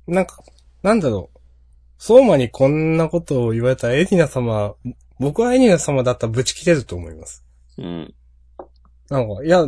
[0.07, 0.43] なんか、
[0.83, 1.39] なんだろう。
[1.97, 4.75] 相馬にこんなことを言われたらエリナ様、
[5.19, 7.43] 僕はエリナ様だったらブチ切れると思います。
[7.77, 8.13] うん。
[9.09, 9.65] なんか、いや、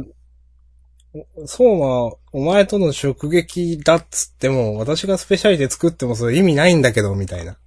[1.46, 7.58] 相馬、お前との食撃だっつっても、私がスペシャリテ作ってもそれ意味ないんだけど、みたいな。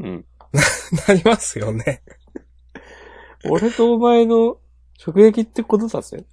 [0.00, 0.24] うん。
[1.06, 2.02] なりますよね。
[3.44, 4.58] 俺とお前の
[5.06, 6.24] 直撃ってことだぜ。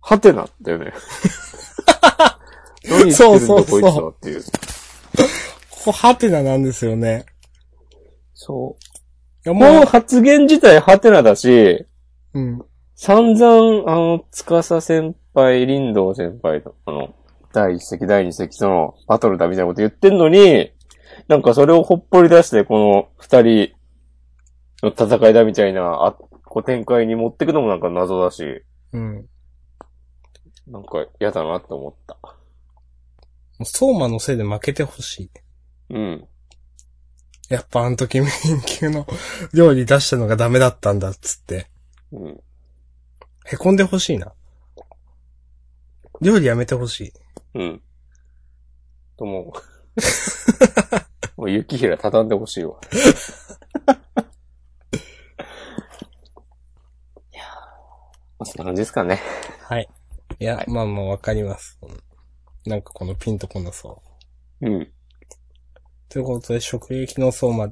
[0.00, 0.92] はてな、だよね。
[2.88, 4.42] 何言ってるんだそうそうそうこいつはっていう。
[4.42, 7.26] ここハテナなんですよね。
[8.34, 8.84] そう。
[9.46, 11.86] いや、もうも発言自体ハテナだし、う、
[12.34, 12.62] うん。
[12.96, 17.14] 散々、あの、つかさ先輩、林道先輩と、あの、
[17.52, 20.70] 第一席、第二席とのバトルだみたいなこと言ってんのに、
[21.28, 23.72] なんかそれをほっぽり出して、この二人
[24.82, 26.12] の戦いだみたいな、あ、
[26.44, 29.26] こう展開に持ってくのもなんか謎だし、うん。
[30.66, 32.16] なんか嫌だなって思った。
[33.64, 35.30] 相馬のせいで負けてほしい。
[35.90, 36.28] うん。
[37.50, 39.06] やっぱあの時メイン級の
[39.52, 41.68] 料理出したのがダメだったんだっつって。
[42.12, 42.40] うん。
[43.44, 44.32] へこんでほしいな。
[46.20, 47.12] 料理やめてほしい。
[47.54, 47.82] うん。
[49.16, 49.52] とも
[51.36, 52.76] う、 もう雪平畳んでほしいわ。
[57.32, 57.46] いやー
[58.40, 59.20] まあ、そんな感じですかね。
[59.62, 59.88] はい。
[60.38, 61.78] いや、はいまあまあわかります。
[62.64, 64.02] なんかこのピンとこなそ
[64.62, 64.66] う。
[64.66, 64.92] うん。
[66.08, 67.70] ということで、食撃の相馬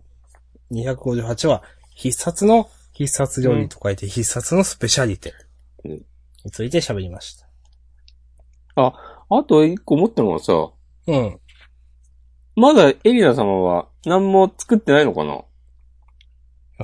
[0.70, 1.62] 258は、
[1.94, 5.32] 必殺の必殺料理と書いて、必殺のスペシャリテ
[5.84, 5.92] うん
[6.44, 7.48] について喋りました。
[8.76, 8.92] あ
[9.44, 10.70] と一個思ったのはさ、
[11.06, 11.40] うん。
[12.56, 15.42] まだエリナ様は何も作ってないのかな？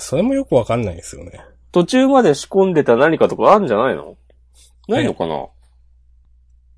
[0.01, 1.41] それもよくわかんないですよね。
[1.75, 4.16] 途中まで仕込んでた何かとかあるんじゃないの？
[4.87, 5.49] ないのかな？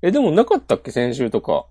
[0.01, 0.89] え、でもなかったっけ？
[0.89, 1.67] 先週とか。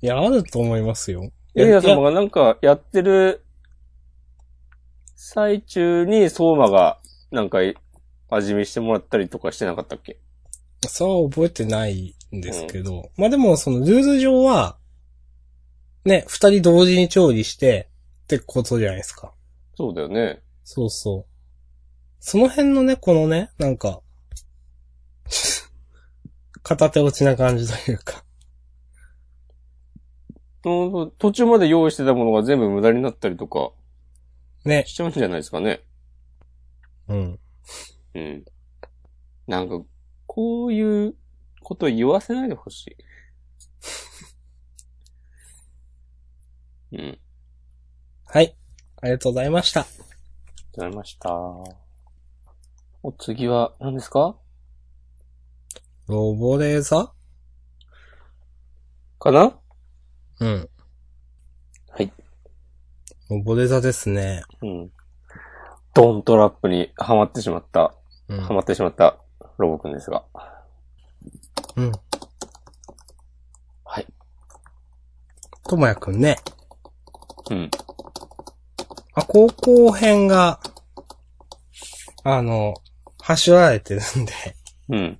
[0.00, 1.30] いや、あると思いますよ。
[1.54, 3.44] エリナいや様がなんかやってる
[5.16, 6.98] 最中に相馬が
[7.30, 7.58] なんか
[8.30, 10.18] 味見してもらったりとかしてなかったっけ？
[10.86, 13.10] そうは覚えてないんですけど。
[13.18, 14.78] まあでも、そのルール上は、
[16.06, 17.90] ね、二人同時に調理して、
[18.24, 19.34] ってことじゃないですか。
[19.76, 20.40] そうだよね。
[20.64, 21.31] そうそう。
[22.24, 24.00] その辺のね、このね、なんか、
[26.62, 28.24] 片手落ちな感じというか。
[30.64, 33.72] うん途中まで用意してたものが全部無駄になったりとか
[34.64, 34.84] ね。
[34.86, 35.82] しちゃうんじゃないですかね。
[37.08, 37.40] うん。
[38.14, 38.44] うん。
[39.48, 39.82] なんか、
[40.28, 41.16] こういう
[41.60, 42.96] こと言わせないでほし
[46.92, 46.94] い。
[46.98, 47.18] うん。
[48.26, 48.56] はい。
[49.00, 49.80] ありがとうございました。
[49.80, 50.14] ありがとう
[50.74, 51.81] ございました。
[53.04, 54.36] お次は何ですか？
[56.06, 57.12] ロボレーザ
[59.18, 59.58] かな？
[60.38, 60.68] うん。
[61.90, 62.12] はい。
[63.28, 64.44] ロボレーザですね。
[64.62, 64.90] うん。
[65.94, 67.92] ドントラップにはまってしまった、
[68.28, 68.52] うんは。
[68.52, 69.18] まってしまった
[69.58, 70.24] ロボくんですが。
[71.74, 71.92] うん。
[73.84, 74.06] はい。
[75.64, 76.36] ともやくんね。
[77.50, 77.68] うん。
[79.14, 80.60] あ、高校編が、
[82.22, 82.74] あの、
[83.22, 84.32] 走られてるんで、
[84.88, 85.18] うん。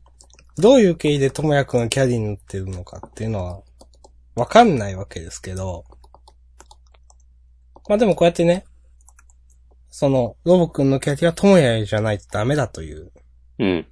[0.58, 3.62] どういう経緯でともやくんがキャディに乗ってるのかっていうのは、
[4.34, 5.84] わかんないわけですけど、
[7.88, 8.64] まあでもこうやってね、
[9.88, 13.12] その、ロボくんのキャディはともやじゃないとダメだという
[13.58, 13.86] うん。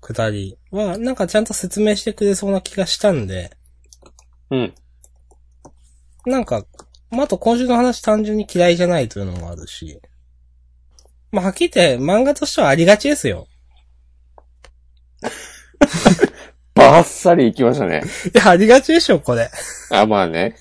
[0.00, 3.50] くだりは、なんかちゃんと説明してくれそうな気がしたんで、
[4.50, 4.74] うん。
[6.26, 6.66] なんか、
[7.10, 10.00] まあ、あと今週の話単純に嫌いじゃないというのもあるし、
[11.34, 13.48] まあ、はっきり言って漫画としてはありがちですよ。
[16.74, 18.04] バッサリ行きましたね。
[18.32, 19.50] いや、ありがちでしょ、これ。
[19.90, 20.54] あ、まあね。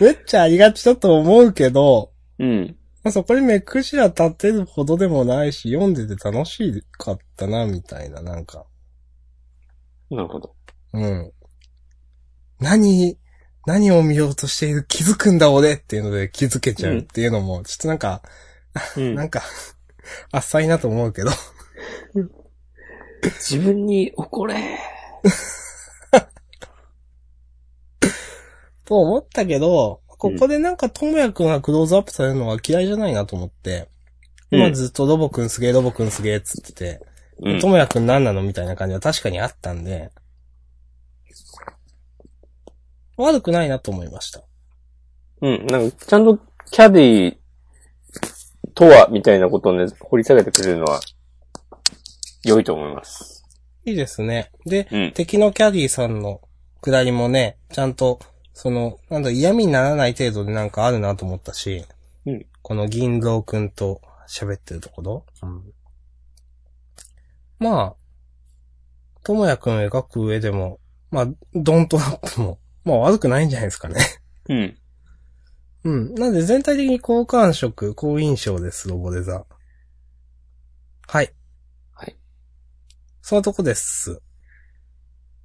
[0.00, 2.76] めっちゃありがちだと思うけど、うん。
[3.02, 8.64] まあ、そこに目くじら立てるほどでもないし、読んでて楽しかったな、みたいな、なんか。
[10.10, 10.54] なるほど。
[10.94, 11.30] うん。
[12.58, 13.18] 何、
[13.66, 18.22] 何を見ようとしている気づくんだ俺っていうので気づけちゃうっていうのも、ちょっとなんか、
[18.96, 19.42] うんなんか、
[20.32, 21.30] あっさいなと思うけど。
[23.24, 24.78] 自分に怒れ。
[28.84, 33.88] と思ったけど、ここでなんかともやくんがクローズアップされるのは嫌いじゃないなと思って、
[34.50, 37.00] うん今ずっとロボくんすげえロボくんすげえっつってて、
[37.40, 37.66] うんと。
[37.66, 40.12] もやくん何なのみたいな感じは確かにあったんで、
[43.16, 44.42] 悪くないなと思いました。
[45.40, 45.66] うん。
[45.66, 46.38] なんか、ちゃんと
[46.70, 47.36] キャディ
[48.74, 51.00] とは、みたいなことをね、掘り下げてくれるのは、
[52.44, 53.44] 良いと思います。
[53.84, 54.50] いいですね。
[54.66, 55.12] で、うん。
[55.12, 56.40] 敵のキャディさんの
[56.80, 58.18] くだりもね、ちゃんと、
[58.52, 61.84] その、なんだ、嫌味にならない程度でなんかあるなと思ったし、
[62.26, 65.26] うんこの銀狼くんと喋ってるところ、
[67.58, 67.94] まあ、
[69.22, 74.00] ともやくんを描く上でも、まあ、ドントラップも、まあ悪くないんじゃないですかね。
[74.48, 74.78] うん。
[75.84, 76.14] うん。
[76.14, 79.44] なんで全体的に好感触、好印象です、ロボデザ。
[81.06, 81.30] はい。
[81.92, 82.16] はい。
[83.20, 84.20] そのとこです。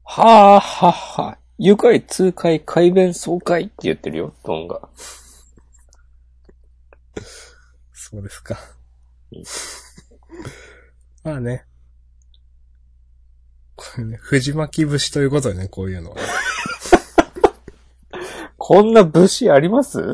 [0.03, 1.37] はあ、はあはあ。
[1.57, 4.89] 愉快、痛快、快便、爽快って言ってるよ、ドンが。
[7.91, 8.57] そうですか
[9.33, 9.43] うん。
[11.29, 11.65] まあね。
[13.75, 16.17] これね、藤巻節ということでね、こういうのは。
[18.69, 19.97] こんな武士あります？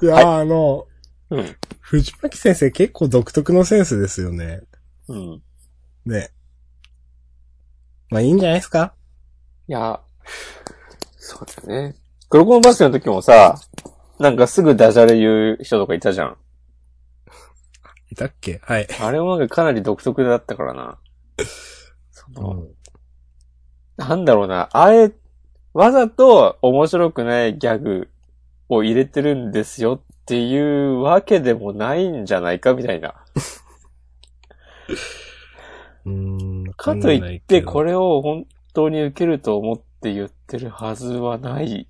[0.00, 0.86] いやー、あの、
[1.30, 1.56] うん。
[1.80, 4.60] 藤巻先生結構独特のセンスですよね。
[5.08, 5.42] うん。
[6.04, 6.30] ね。
[8.08, 8.94] まあいいんじゃないですか？
[9.66, 10.00] いや、
[11.18, 11.96] そうだよね。
[12.28, 13.58] 黒子のバスケの時もさ、
[14.20, 16.36] なんかすぐダジャレ言う人とかいたじゃん。
[18.12, 18.60] いたっけ？
[18.62, 18.86] はい。
[19.00, 21.00] あれもなんかかなり独特だったからな。
[22.12, 22.75] その、うん。
[23.96, 25.12] なんだろうな、あれ、
[25.72, 28.08] わざと面白くないギャグ
[28.68, 33.14] を入れてるんですよっていうわけでもないんじゃないかみたいな。
[36.04, 36.12] うー
[36.68, 36.72] ん。
[36.74, 37.92] かといって、これ。
[37.92, 41.88] れを本当に受けると思って言ってるはずはない、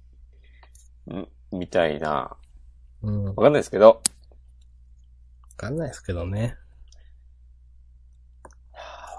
[1.11, 1.29] ん？
[1.59, 2.37] みたいな。
[3.03, 3.25] うん。
[3.25, 4.03] わわかんないですけど。
[5.57, 6.57] かんないですけどね。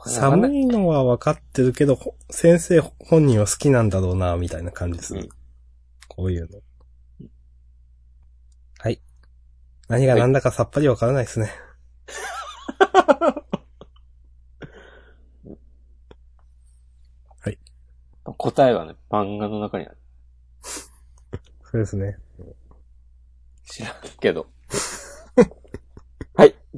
[0.08, 5.16] 寒いのは分かってるけど、ほ先生本人は好きなんだろうな、みたいな感じです。
[5.16, 5.30] うん
[6.10, 6.60] こういうの。
[8.80, 9.00] はい。
[9.88, 11.52] 何が何だかさっぱり分からないですね。
[18.38, 19.98] 答えはね、漫画の中にある。
[21.64, 22.18] そうですね。
[23.66, 24.48] 知らんけど。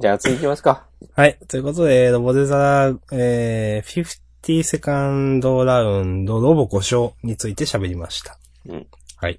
[0.00, 0.02] い。
[0.02, 0.86] じゃあ次行きますか。
[1.14, 1.38] はい。
[1.46, 4.04] ということで、ロボデザラ、えー、
[4.42, 8.38] 50セカンドラウンドロボ5勝について喋りました。
[8.66, 8.86] うん。
[9.16, 9.38] はい。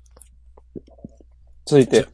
[1.66, 2.06] 続いて、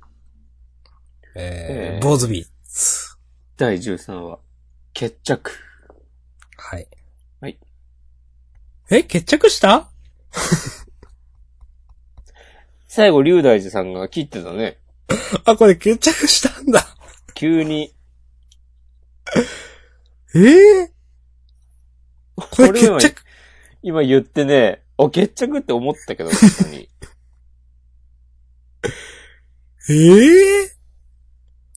[1.35, 3.17] えーえー、坊主ビーツ。
[3.57, 4.39] 第13話。
[4.93, 5.51] 決着。
[6.57, 6.87] はい。
[7.41, 7.59] はい。
[8.89, 9.89] え、決着した？
[12.87, 14.77] 最後、龍大寺さんが切ってたね。
[15.43, 16.95] あ、これ決着したんだ。
[17.35, 17.93] 急に。
[20.35, 20.91] ええ
[22.35, 23.23] これ決着、
[23.81, 26.89] 今言ってね、お、決着って思ったけど、確かに。
[29.89, 30.77] ええ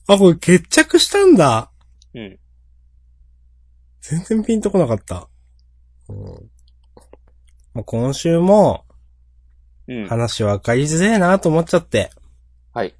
[0.07, 1.71] あ、これ決着したんだ。
[2.13, 2.39] うん。
[4.01, 5.29] 全然ピンとこなかった。
[6.09, 6.51] うん
[7.73, 8.85] まあ、今週も
[9.87, 10.07] うん。
[10.07, 12.11] 話分かりづれえなと思っちゃって、
[12.73, 12.93] はい。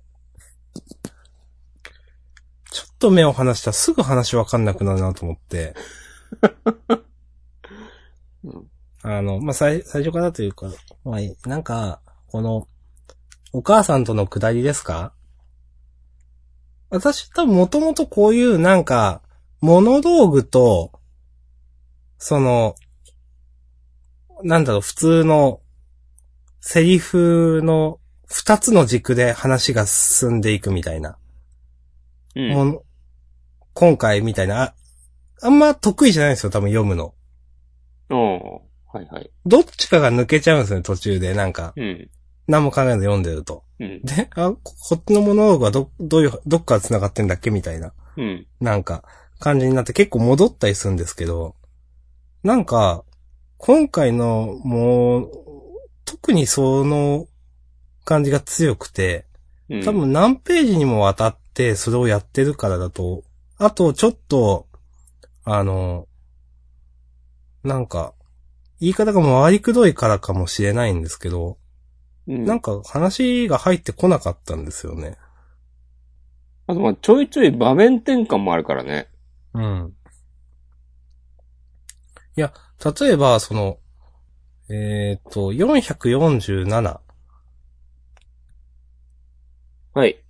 [2.72, 5.76] ちょっと目を離したらすぐ話分かんなくなるなと思って。
[8.46, 8.72] う ん
[9.04, 10.68] あの、まあ、最、最初からというか、
[11.04, 12.68] まあ、なんか、この、
[13.52, 15.14] お母さんとのくだりですか？
[16.92, 19.22] 私多分もともとこういうなんか、
[19.60, 20.92] モノ道具と、
[22.20, 22.76] その、
[24.44, 25.62] なんだろう、普通の、
[26.60, 31.18] セリフの二つの軸で話が進んでいくみたいな。
[32.36, 32.80] うん。
[33.74, 34.74] 今回みたいな、あ
[35.44, 37.14] あんま得意じゃないんですよ、多分読むの。
[38.10, 39.32] おーはいはい。
[39.46, 41.34] どっちかが抜けちゃうんですよね、途中で。
[41.34, 42.10] なんか、うん。
[42.48, 43.64] 何も考えず読んでると。
[43.80, 44.02] うん。
[44.04, 48.48] で、あ、ここっちのモノローグはど、どういう、どっから繋がってんだっけみたいな、うん。
[48.60, 49.04] なんか、
[49.40, 51.56] 感じになって結構戻ったりするんですけど、
[52.44, 53.06] なんか、
[53.58, 55.32] 今回の、もう、
[56.04, 57.28] 特にその
[58.04, 59.26] 感じが強くて、
[59.70, 59.84] うん。
[59.84, 63.24] 多分何ページにもわたってそれをやってるからだと、
[63.64, 64.68] あとちょっと、
[65.44, 66.08] あの、
[67.64, 68.16] なんか、
[68.80, 71.60] 言い方が回りくどいからかもしれないんですけど、
[72.28, 75.16] うん、なんか話が入ってこなかったんですよね。
[76.66, 79.10] あとまあちょいちょい場面転換もあるからね。
[79.54, 79.94] うん。
[82.36, 82.52] いや、
[82.84, 83.78] 例えば、その、
[84.70, 87.00] えっ、と、447。
[89.94, 90.24] はい。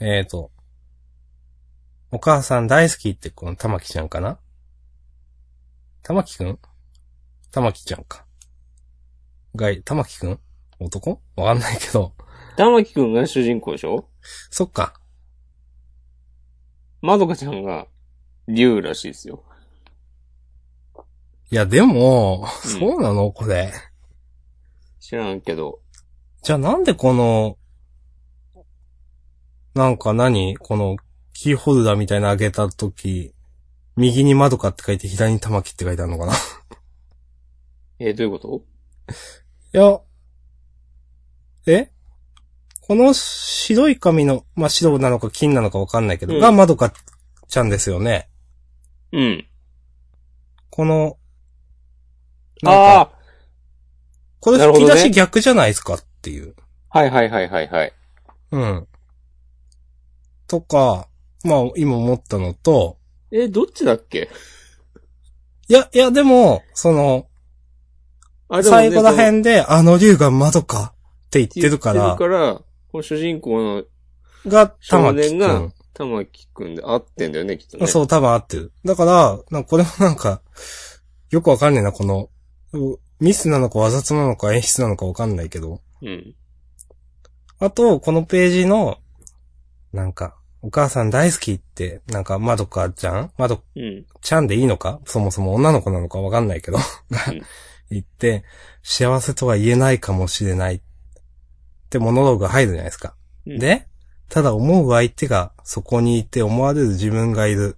[0.00, 0.50] えっ、と、
[2.12, 4.38] お母さん大好きってこの玉木ちゃんかな？
[6.02, 6.58] 玉木くん？
[7.52, 8.24] 玉木ちゃんか。
[9.54, 10.40] がい、玉木くん？
[10.80, 11.20] 男？
[11.36, 12.12] わかんないけど。
[12.56, 14.08] 玉木くんが主人公でしょ？
[14.50, 14.94] そっか。
[17.00, 17.86] まどかちゃんが
[18.48, 19.44] 竜らしいですよ。
[21.52, 23.30] いや、でも、うんそうなの？
[23.30, 23.72] これ。
[24.98, 25.78] 知らんけど。
[26.42, 27.56] じゃあなんでこの、
[29.74, 30.56] なんか何？
[30.56, 30.96] この、
[31.32, 33.34] キーホルダーみたいなのあげたとき、
[33.96, 36.32] 右に窓かって書いて左に玉木って書いてあるのかな？
[37.98, 38.62] えーどういうこと？
[39.72, 40.00] いや、
[41.66, 41.90] え？
[42.80, 46.92] この白い紙の、まあ、白なのか金なのかわかんないけど、うんが窓か
[47.48, 48.28] ちゃんですよね。
[49.12, 49.46] うん。
[50.70, 51.16] この、
[52.62, 53.12] なんあか、
[54.40, 56.54] これ吹き出し逆じゃないですかっていう。
[56.90, 57.92] あはいはいはいはいはい。
[58.52, 58.88] うん。
[60.46, 61.08] とか、
[61.44, 62.98] まあ、今思ったのと、
[63.32, 64.28] えーどっちだっけ？
[65.68, 67.28] いや、いや、でも、その、
[68.48, 70.94] あ、でもね最後ら辺で、あの竜が窓か？
[71.26, 72.54] って言ってるか言っら、てるから、
[72.90, 73.84] この主人公の
[74.46, 75.72] が玉木く少年がん。
[75.94, 77.86] 玉木くんで合ってんだよね、きっとね。
[77.86, 78.72] そう、多分合ってる。
[78.84, 80.42] だから、なんかこれもなんか、
[81.30, 82.30] よくわかんねえな、この、
[82.72, 85.82] うミスなのかわざとなのか演出なのかわかんないけど。
[86.00, 86.34] うん。
[87.58, 88.98] あと、このページの、
[89.92, 93.30] なんか、お母さん大好きって、なんか、まどかちゃん？
[93.38, 94.06] まどうん。
[94.20, 95.00] ちゃんでいいのか？
[95.06, 96.78] そもそも女の子なのかわかんないけど。
[97.90, 98.44] 言って、
[98.82, 100.76] 幸せとは言えないかもしれない。
[100.76, 100.80] っ
[101.88, 103.14] てモノローグが入るじゃないですか。
[103.46, 103.86] うんで、
[104.28, 107.76] ただ思う相手がそこにいて思われる自分がいる。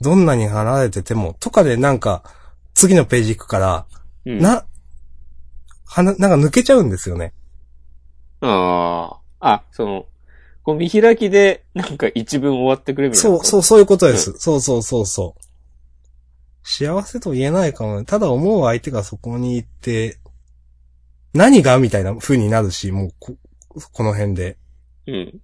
[0.00, 2.22] どんなに離れてても、とかでなんか、
[2.74, 3.86] 次のページ行くから、
[4.24, 4.38] うん。
[4.38, 4.64] な、
[5.84, 7.32] はな、なんか抜けちゃうんですよね。
[8.40, 9.54] ああ。
[9.54, 10.06] あ、その、
[10.68, 13.38] こう見開きで、なんか一文終わってくれみたいな。
[13.38, 14.34] そう、そう、そういうことです。
[14.36, 15.42] そうそうそうそう。
[16.62, 18.04] 幸せと言えないかもね。
[18.04, 20.18] ただ思う相手がそこに行って、
[21.32, 23.38] 何がみたいな風になるし、もうこ、
[23.92, 24.58] この辺で。
[25.06, 25.40] うん。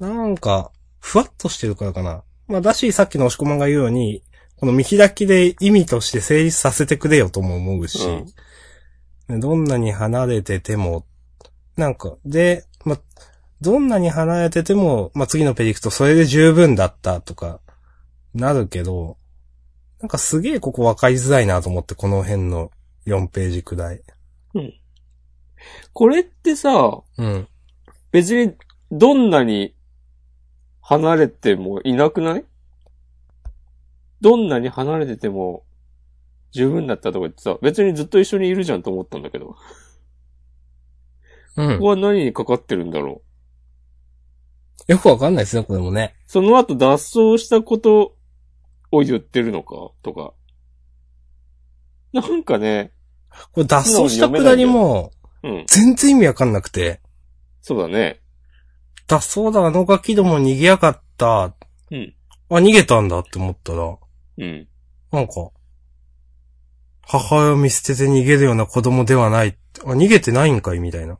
[0.00, 2.24] なんか、ふわっとしてるからかな。
[2.48, 4.24] まあ、だし、さっきの押し込まんが言うように、
[4.56, 8.00] この見開きで意味として成立させてくれよとも思うし、
[9.28, 11.06] どんなに離れてても、
[11.76, 12.73] なんか、で、まあ、
[13.64, 17.60] どんなに離れてても、まあ、次のページ行くとそれで十分だったとか、
[18.34, 19.16] なるけど、
[20.00, 22.70] なんかすげえここ分かりづらいなと思って、この辺の
[23.06, 24.02] 4ページくらい。
[25.92, 27.48] これってさ、うん。
[28.12, 28.54] 別に
[28.90, 29.74] どんなに
[30.80, 32.44] 離れてもいなくない？
[34.20, 35.64] どんなに離れてても
[36.52, 39.56] 十分だったとか言ってさ、別にずっと一緒にいるじゃんと思ったんだけど。
[41.56, 41.86] うんここ。
[41.86, 43.33] は何にかかってるんだろう？
[44.86, 46.14] よくわかんないですね、これもね。
[46.26, 48.16] その後脱走したこと
[48.90, 49.92] を言ってるのか？
[50.02, 50.34] とか。
[52.12, 52.92] なんかね、
[53.52, 55.10] これ脱走したくだりも、
[55.42, 55.64] うん。
[55.66, 57.00] 全然意味わかんなくて、
[57.60, 58.20] そうだね。
[59.06, 61.54] 脱走だ、あのガキども逃げやがった。
[61.90, 62.14] うん。
[62.50, 63.96] あ、逃げたんだって思ったら、
[64.38, 64.68] うん。
[65.10, 65.50] なんか、
[67.02, 69.56] 母親を見捨てて逃げるような子供ではない。
[69.84, 71.18] あ、逃げてないんかいみたいな。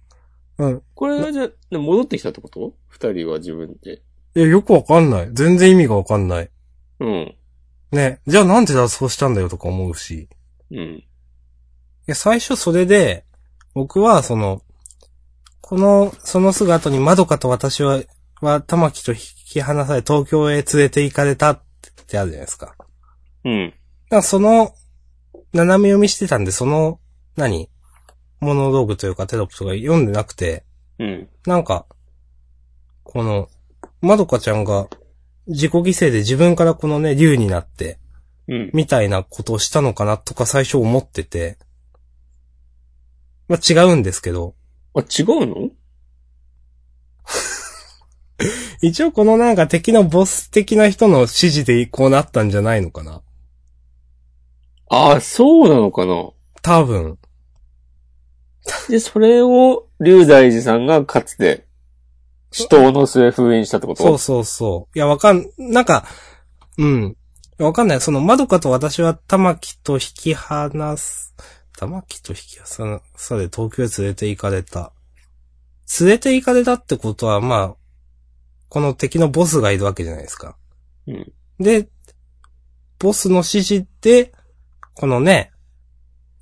[0.59, 0.83] うん。
[0.95, 2.75] これはじゃあ、戻ってきたってこと？
[2.89, 4.03] 二人は自分で。
[4.37, 5.31] いや、よくわかんない。
[5.33, 6.51] 全然意味がわかんない。
[7.01, 7.35] うん。
[7.91, 8.21] ね。
[8.27, 10.29] じゃあなんで脱走したんだよとか思うし。
[10.71, 10.79] うん。
[10.79, 11.05] い
[12.07, 13.25] や、最初それで、
[13.75, 14.63] 僕は、その、
[15.61, 18.03] この、そのすぐ後にまどかと私は、
[18.41, 21.63] は、玉木と引き離され東京へ連れて行かれたっ
[22.07, 22.77] てあるじゃないですか。
[23.45, 23.71] うん。
[23.71, 24.75] だからその、
[25.53, 27.01] 斜め読みしてたんで、その、
[27.37, 27.71] 何？
[28.45, 30.65] モノローグというかテロップとか読んでなくて、
[30.99, 31.29] うん。
[31.47, 31.87] なんか、
[33.03, 33.49] この、
[34.01, 34.89] まどかちゃんが
[35.47, 37.99] 自己犠牲で自分からこのね、竜になって、
[38.47, 38.71] うん。
[38.73, 41.59] みたいなことをしたのかなとか最初思ってて、
[43.49, 44.55] まあ、違うんですけど、
[44.95, 45.71] あ、違うの？
[48.81, 53.23] 一応このなんか敵のボス的な人の指示でこうなったんじゃないのかな
[54.89, 56.31] ああ、そうなのかな？
[56.63, 57.19] 多分。
[58.89, 61.67] で、それを、龍大寺さんがかつて、
[62.51, 64.03] 死闘の末封印したってこと？
[64.03, 64.99] そうそうそう。
[64.99, 66.07] いや、わかん、なんか、
[66.79, 67.17] うん。
[67.59, 68.01] わかんない。
[68.01, 71.35] その、まどかと私は玉木と引き離す、
[71.77, 74.93] 玉木と引き離され東京へ連れて行かれた。
[76.01, 77.77] 連れて行かれたってことは、まあ、
[78.69, 80.57] この敵のボスがいるわけじゃないですか。
[81.07, 81.33] うん。
[81.59, 81.89] で、
[82.99, 84.33] ボスの指示で、
[84.95, 85.53] このね、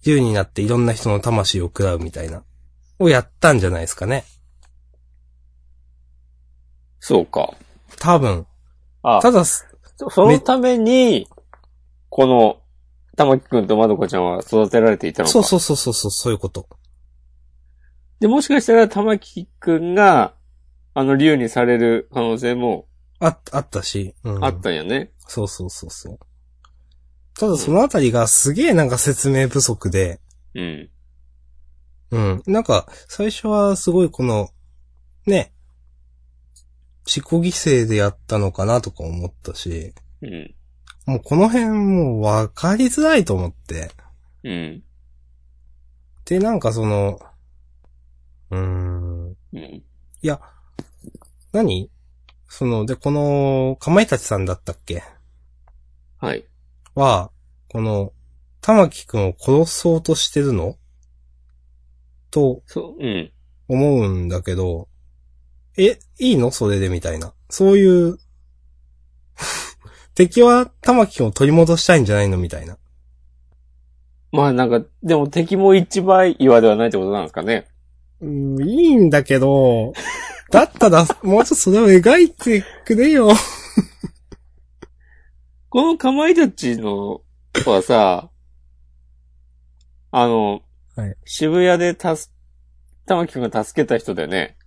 [0.04, 2.44] 竜になっていろんな人の魂を食らうみたいな、
[2.98, 4.24] をやったんじゃないですかね。
[7.00, 7.54] そうか。
[7.98, 8.46] 多分。
[9.02, 9.62] あ、ただ、そ
[10.10, 11.28] そのために、
[12.08, 12.60] この、
[13.16, 15.32] 玉木くんとまどかちゃんは育てられていたのか。
[15.32, 16.68] そうそうそうそうそう、そういうこと。
[18.20, 20.34] で、もしかしたら玉木くんが、
[20.94, 22.86] あの、竜にされる可能性も
[23.18, 24.14] あ、あったし。
[24.24, 25.12] うんあったんやね。
[25.28, 26.18] そうそうそうそう。
[27.38, 30.20] ただそのあたりがすげえなんか説明不足で、
[30.54, 30.90] うん。
[32.10, 32.42] うん。
[32.46, 34.50] なんか、最初はすごいこの、
[35.26, 35.54] ね、
[37.06, 40.54] 自己犠牲でやったのかなとか思ったし、うん。
[41.06, 43.90] もうこの辺もう分かりづらいと思って。
[44.44, 44.82] うん。
[46.26, 47.18] で、なんかその、
[48.50, 49.58] うーん、うん。
[49.58, 49.82] い
[50.20, 50.40] や、
[51.52, 51.90] 何？
[52.48, 55.02] その、で、この、かまいたちさんだったっけ？
[56.18, 56.44] はい。
[56.94, 57.30] は、
[57.68, 58.12] この、
[58.60, 60.76] 玉木くんを殺そうとしてるの？
[62.30, 63.32] とそう、うん。
[63.68, 64.88] 思うんだけど、
[65.76, 66.50] え、いいの？
[66.50, 67.34] それでみたいな。
[67.50, 68.18] そういう、
[70.14, 72.36] 敵は玉木くんを取り戻したいんじゃないの？
[72.36, 72.78] みたいな。
[74.30, 77.66] まあなんか、でも敵も一倍岩ではないってことなんですかね。
[78.20, 79.92] うん、いいんだけど、
[80.50, 83.30] だったら、もうちょっとそれを描いてくれよ。
[85.72, 87.22] このかまいたちの
[87.64, 88.28] はさ、
[90.12, 90.60] あの、
[90.94, 91.16] はい。
[91.24, 92.30] 渋谷でたす、
[93.06, 94.58] 玉木くんが助けた人だよね。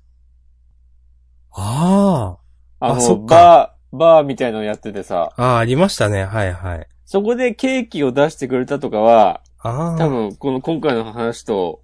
[1.52, 2.40] あ
[2.80, 5.44] あの、あそっかバー、バーみたいなのやっててさ、あ。
[5.44, 6.26] ああ、ありましたね。
[6.26, 6.88] はいはい。
[7.06, 9.98] そこでケーキを出してくれたとかは、ああ。
[10.00, 11.84] 多分、この今回の話と、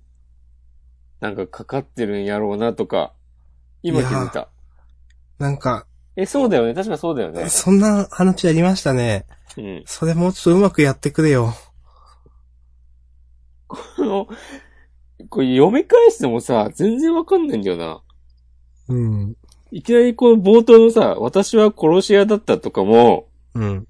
[1.19, 3.13] なんかかかってるんやろうなとか、
[3.84, 4.49] 今気づいた。
[5.38, 5.86] なんか、
[6.16, 6.74] え、そうだよね。
[6.74, 7.47] 確かそうだよね。
[7.49, 9.26] そんな話ありましたね。
[9.57, 9.84] うん。
[9.86, 11.53] それもうちょっとうまくやってくれよ。
[13.68, 14.28] この、
[15.30, 18.01] これ読み返してもさ、全然わかんないんだよな。
[18.89, 19.36] うん。
[19.72, 23.88] いきなりこの冒頭のさ、私は殺し屋だったとかも、うん。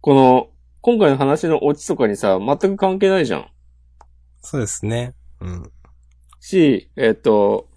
[0.00, 0.50] この、
[0.80, 3.50] 今回の話のオチとかにさ、全く関係ないじゃん。
[4.40, 5.14] そうですね。
[5.40, 5.72] うん。
[6.40, 7.68] し、えっと、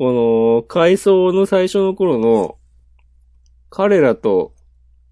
[0.00, 2.56] この、回想の最初の頃の、
[3.68, 4.54] 彼らと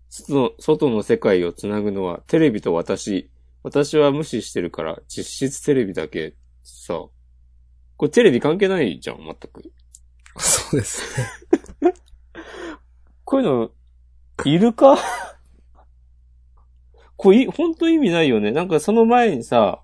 [0.08, 3.30] 外の、外の世界をつなぐのはテレビと私。
[3.62, 6.36] 私は無視してるから実質テレビだけ。
[6.62, 6.94] さ、
[7.98, 9.70] これテレビ関係ないじゃん、全く。
[10.38, 11.20] そうです
[11.82, 11.92] ね。
[13.24, 13.70] こういうの、
[14.46, 14.96] いるか？
[17.18, 18.52] これい、ほんと意味ないよね。
[18.52, 19.82] なんかその前にさ、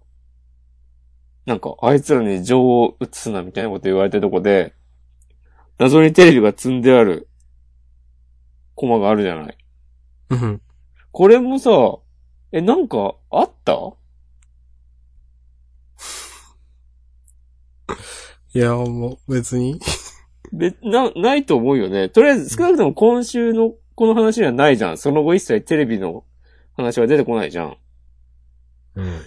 [1.45, 4.73] なんか、あいつらに情を移すなみたいなこと言われてるとこで、
[5.79, 7.29] 謎にテレビが積んである、
[8.75, 9.59] コマがあるじゃない。
[10.31, 10.62] うん。
[11.12, 11.70] これもさ、
[12.53, 13.95] え、なんか、あった？
[18.55, 19.81] いや、もう別に。
[20.53, 22.09] べ、な、ないと思うよね。
[22.09, 24.99] とりあえず少なくとも今週のこの話にはないじゃん。
[24.99, 26.25] その後一切テレビの
[26.77, 27.77] 話は出てこないじゃん。
[28.95, 29.20] うん。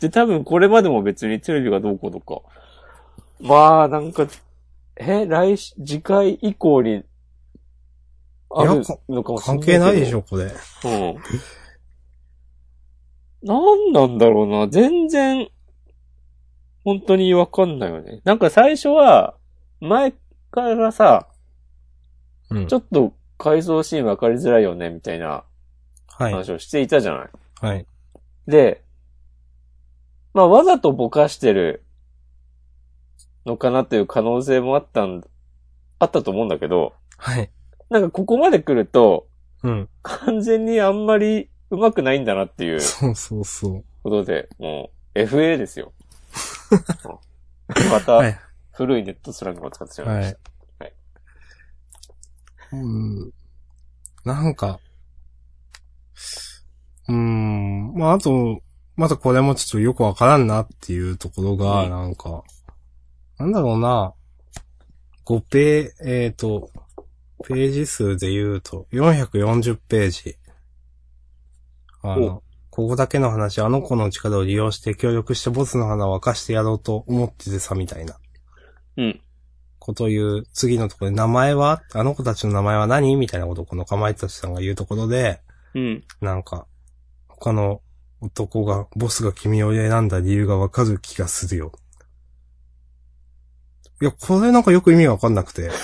[0.00, 2.42] で、多分これまでも別にテレビがどうこうとか。
[3.40, 4.26] まあ、なんか、
[4.98, 7.04] え、来週、次回以降に、
[8.50, 10.44] あるのかもしれない関係ないでしょ、これ。
[10.44, 10.48] う
[10.88, 11.16] ん。
[13.42, 14.68] なんなんだろうな。
[14.68, 15.48] 全然、
[16.84, 18.20] 本当にわかんないよね。
[18.24, 19.34] なんか最初は、
[19.80, 20.12] 前
[20.50, 21.28] からさ、
[22.50, 22.66] うん。
[22.66, 25.44] ちょっと改造シーンわかりづらいよね、みたいな
[26.06, 26.32] はい。
[26.32, 27.28] 話をしていたじゃない。
[27.60, 27.86] はい。
[28.46, 28.82] で、
[30.34, 31.84] まあわざとぼかしてる
[33.46, 35.22] のかなっていう可能性もあったん、
[35.98, 37.50] あったと思うんだけど、はい。
[37.90, 39.26] なんかここまで来ると、
[39.62, 39.88] うん。
[40.02, 43.84] 完全にあんまり上手くないんだなっていうそうそうそう。
[44.02, 45.92] ことで、もう、FA ですよ。
[46.70, 46.76] う
[47.88, 48.38] んまた、はい。
[48.72, 50.36] 古いネットスラングを使ってしまいまはいし
[50.78, 50.84] た。。
[50.84, 50.94] はい
[52.72, 53.32] うん。
[54.24, 54.78] なんか、
[57.08, 57.94] うーん。
[57.94, 58.60] まあ、あと、
[58.96, 62.42] まだこれもちょっとよくわからんなっていうところが、うんなんか、
[63.38, 64.14] なんだろうな。
[65.24, 66.70] 5ペー、えっ、と、
[67.44, 70.36] ページ数で言うと、440ページ。
[72.02, 78.16] あの、ここだけの話、あの子の力を利用して協力してボスの花を沸かしてやろうと思っててさ、みたいな。
[78.96, 79.20] うん。
[79.78, 81.82] ことを言う、次のところで、名前は？
[81.94, 83.16] あの子たちの名前は何？
[83.16, 85.40] みたいなことをこのかまいたちさんが言うところで、
[85.74, 86.04] うん。
[86.20, 86.66] なんか、
[87.28, 87.82] 他の
[88.20, 91.72] 男が、ボスが君を選んだ理由がわかる気がするよ。
[94.00, 95.70] いや、これなんかよく意味がわかんなくて。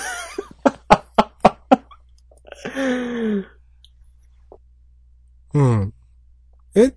[5.53, 5.93] うん。
[6.75, 6.93] え？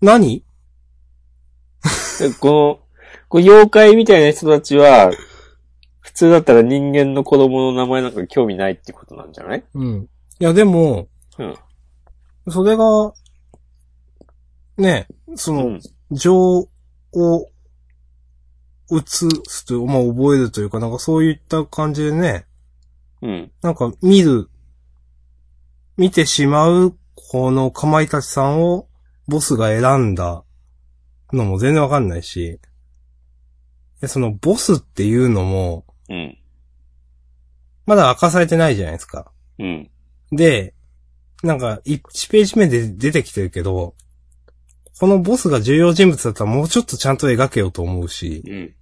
[0.00, 0.44] 何？
[2.20, 2.80] で この、
[3.28, 5.10] こう妖怪みたいな人たちは、
[6.00, 9.64] 普通だったら人間の子供の名前なんか興味ないってことなんじゃない？
[9.74, 10.08] うん。
[10.38, 11.08] いや、でも、
[11.38, 11.54] うん。
[12.48, 13.12] それが、
[14.78, 15.80] ね、そうの、ん。
[16.12, 16.68] 情
[17.12, 17.50] を
[18.90, 22.46] 移すと、まあ覚えるというか、なんかそういった感じでね、
[23.22, 23.52] うん。
[23.62, 24.48] なんか見る、
[25.96, 28.88] 見てしまう、このかまいたちさんを
[29.26, 30.44] ボスが選んだ
[31.32, 32.60] のも全然わかんないし、
[34.00, 36.38] でそのボスっていうのも、うん。
[37.86, 39.32] まだ明かされてないじゃないですか。
[39.58, 39.90] うん。
[40.30, 40.74] で、
[41.42, 43.94] なんか1ページ目で出てきてるけど、
[44.98, 48.74] このボスが重要人物だったらもうちょっとちゃんと描けようと思うし、うん。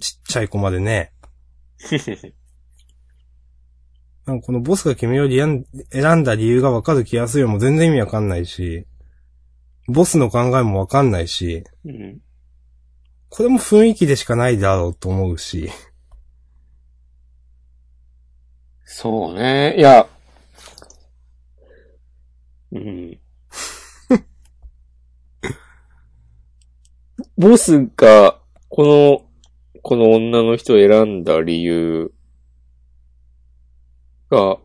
[0.00, 1.12] ちっちゃい子までね。
[4.26, 8.86] なんかこのボスが君を選ん選んだ理由がわかる気がするよも全然意味わかんないし、
[9.88, 12.20] ボスの考えもわかんないし、うん。
[13.28, 15.70] これも雰囲気でしかないだろうと思うし。
[18.84, 19.74] そうね。
[19.76, 20.06] いや。
[22.72, 23.18] うん。
[27.38, 28.38] ボスが、
[28.68, 29.31] この、
[29.82, 32.12] この女の人を選んだ理由
[34.30, 34.58] が、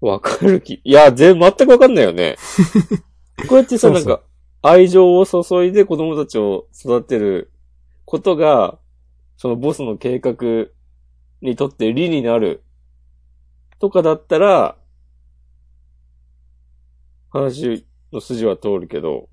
[0.00, 0.80] わかる気。
[0.84, 2.36] いや、全、全くわかんないよね。
[3.48, 4.22] こうやってさ、そうそうなんか、
[4.62, 7.52] 愛情を注いで子供たちを育てる
[8.04, 8.78] ことが、
[9.36, 10.34] そのボスの計画
[11.40, 12.62] にとって利になる
[13.78, 14.76] とかだったら、
[17.30, 19.28] 話の筋は通るけど、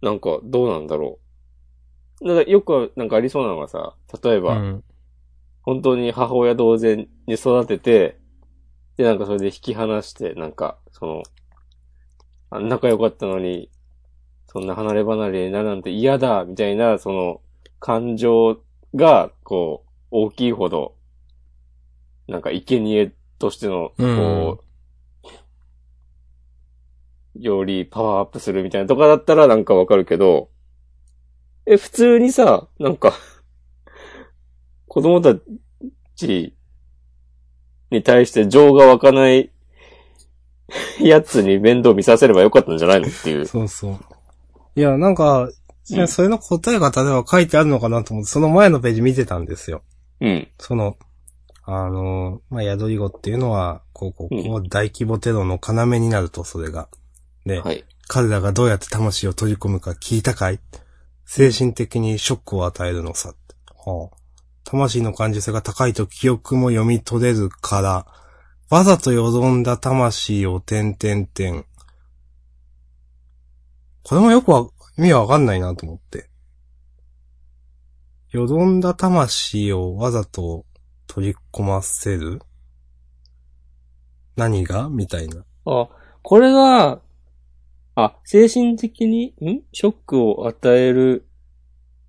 [0.00, 1.21] なんかどうなんだろう。
[2.22, 4.84] なんかよくなんかありそうなのがさ、例えば、うん。
[5.62, 8.18] 本当に母親同然に育てて、
[8.96, 11.22] で、なんかそれで引き離して、なんか、その、
[12.50, 13.70] あ仲良かったのに、
[14.46, 17.40] そんな離れ離れになるなんて嫌だ、みたいな、その、
[17.80, 18.60] 感情
[18.94, 20.94] が、こう、大きいほど、
[22.28, 24.62] なんか、生贄としての、こ
[27.34, 30.50] う、よりパワーアップするみたいなとかだったらなんかわかるけど、
[31.66, 33.14] え、普通にさ、なんか、
[34.88, 35.34] 子供た
[36.16, 36.54] ち
[37.90, 39.50] に対して情が湧かない
[41.00, 43.46] やつに面倒見させればよかったんじゃないのっていう。
[43.46, 43.98] そうそう。
[44.74, 45.48] いや、なんか、
[45.88, 49.82] いや、それの答えが例えば書いてあるのかなと思って、その前のページ見てたんですよ。
[50.20, 50.48] うん。
[50.58, 50.96] その、
[51.64, 56.88] あの、まあ、宿り子っていうのは、こう、こう、こう、大規模テロの要になると、それが。
[57.44, 57.84] で、はい。
[58.08, 60.60] 彼らがどうやって魂を取り込むか聞いたかい
[61.34, 63.32] 精神的にショックを与えるのさ。
[63.86, 64.16] はあ、
[64.64, 68.06] 魂の感受性が高いと記憶も読み取れるから、
[68.68, 71.64] わざとよどんだ魂を点々点。
[74.02, 74.68] これもよくわ、
[74.98, 76.28] 意味わかんないなと思って。
[78.32, 80.66] よどんだ魂をわざと
[81.06, 82.42] 取り込ませる？
[84.36, 84.90] 何が？
[84.90, 85.46] みたいな。
[85.64, 85.88] あ、
[86.20, 87.00] これが、
[87.94, 89.62] あ、精神的に、ん？
[89.72, 91.26] ショックを与える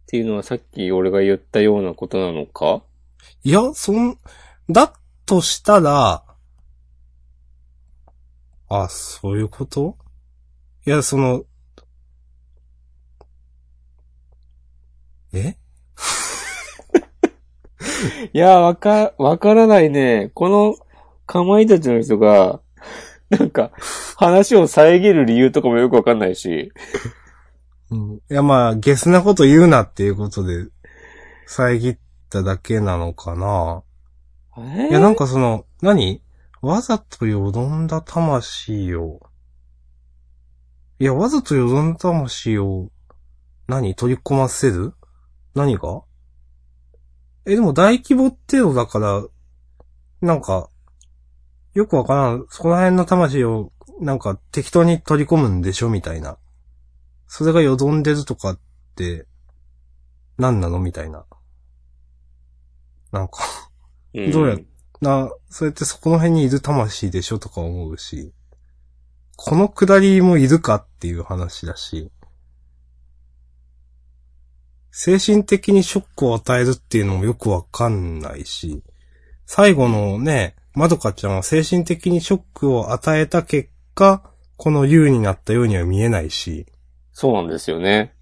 [0.03, 2.83] っていうのはさっき俺が言ったようなことなのか？
[3.43, 4.17] いや、そん、
[4.69, 4.93] だ
[5.25, 6.23] としたら、
[8.69, 9.97] あ、そういうこと？
[10.85, 11.43] いや、その、
[15.33, 15.57] え？
[18.33, 20.31] いや、わか、わからないね。
[20.33, 20.75] この、
[21.25, 22.61] かまいたちの人が、
[23.37, 23.71] なんか、
[24.17, 26.71] 話を遮る理由とかもよくわかんないし。
[27.91, 28.13] うん。
[28.15, 30.67] いや、まあ、ゲスなこと言うなっていうことで、
[31.47, 31.97] 遮っ
[32.29, 33.83] ただけなのかな。
[34.57, 36.21] えいや、なんかその、何？
[36.61, 39.19] わざとよどんだ魂を、
[40.99, 42.89] いや、わざとよどんだ魂を、
[43.67, 43.95] 何？
[43.95, 44.93] 取り込ませる？
[45.55, 46.03] 何が？
[47.45, 49.23] え、でも大規模テロだから、
[50.21, 50.69] なんか、
[51.73, 56.37] よくわからん、そこら辺の魂を、なんか適当に取り込むんでしょみたいな。
[57.27, 58.59] それがよどんでるとかっ
[58.95, 59.25] て、
[60.37, 61.25] 何なのみたいな。
[63.11, 63.39] なんか、
[64.13, 64.57] うんどうや
[65.01, 68.33] な、それってそこの辺にいる魂でしょとか思うし、
[69.35, 72.11] このくだりもいるかっていう話だし、
[74.91, 78.83] 精神的にショックを与えるっていうのもよくわかんないし、
[79.45, 84.23] 最後のね、まどかちゃんは精神的にショックを与えた結果、
[84.57, 86.65] この竜になったようには見えないし、
[87.11, 88.15] そうなんですよね。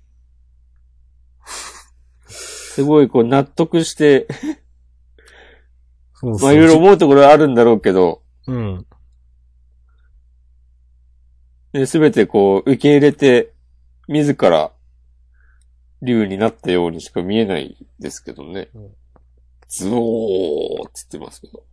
[2.28, 4.28] すごい、こう、納得して、
[6.14, 8.86] そうまあ、いろいろ思うところはあるんだろうけど、うん。
[11.86, 13.54] すべてこう、受け入れて、
[14.08, 14.74] 自ら、
[16.02, 18.96] 竜になったようにしか見えないですけどねうん。
[19.70, 21.64] ズオーって言ってますけど。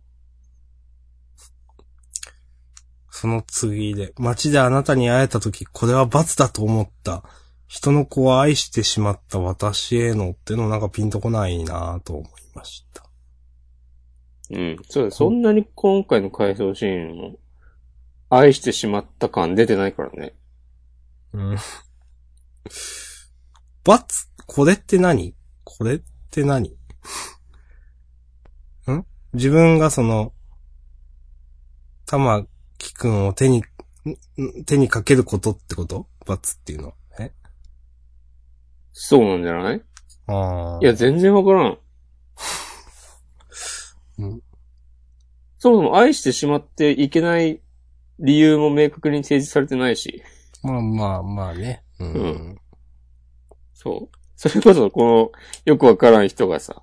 [3.19, 7.21] その次で、街であなたに会えた時、これは罰だと思った。
[7.67, 13.03] 人の子を愛してしまった私へのってのなんかピンとこないなと思いました。
[14.51, 14.77] うん。
[14.87, 17.35] そうだ、そんなに今回の回想シーンも、
[18.29, 20.33] 愛してしまった感出てないからね。
[21.33, 21.57] うん。
[23.83, 24.29] 罰？
[24.45, 25.35] これって何？
[25.65, 26.01] これっ
[26.31, 26.69] て何？
[26.69, 26.71] ん？
[29.33, 30.31] 自分がその、
[32.05, 32.47] 玉木
[32.93, 33.63] くんを手に、ん
[34.65, 36.07] 手にかけることってこと？
[36.25, 36.93] 罰っていうのは？
[37.19, 37.31] え？
[38.93, 39.81] そうなんじゃない？
[40.27, 40.79] ああ。
[40.81, 41.77] いや、全然わからん。
[44.19, 44.41] うん
[45.61, 47.61] そもそも愛してしまっていけない
[48.19, 50.23] 理由も明確に提示されてないし。
[50.63, 51.83] まあまあまあね。
[51.99, 52.13] うん。
[52.13, 52.61] うん
[53.73, 54.17] そう。
[54.35, 55.31] それこそ、この、
[55.65, 56.81] よくわからん人がさ、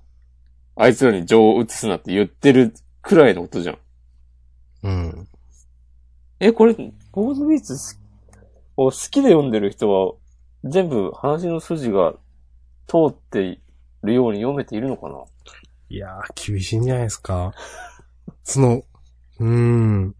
[0.75, 3.79] あいつらに情を移すなって言ってるくらいのことじゃん。
[4.83, 5.27] うん。
[6.39, 6.75] え、これ、
[7.11, 8.01] ボードビーツす
[8.75, 10.13] を好きで読んでる人は、
[10.63, 12.13] 全部話の筋が
[12.87, 13.61] 通ってい
[14.03, 15.23] るように読めているのかな？
[15.89, 17.53] いやー、厳しいんじゃないですか。
[18.43, 18.83] その、
[19.39, 20.15] うーん。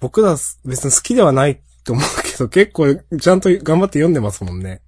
[0.00, 4.82] 僕ら別に好きではないと思うけけど結構ちゃんと頑張って読んでますもんね。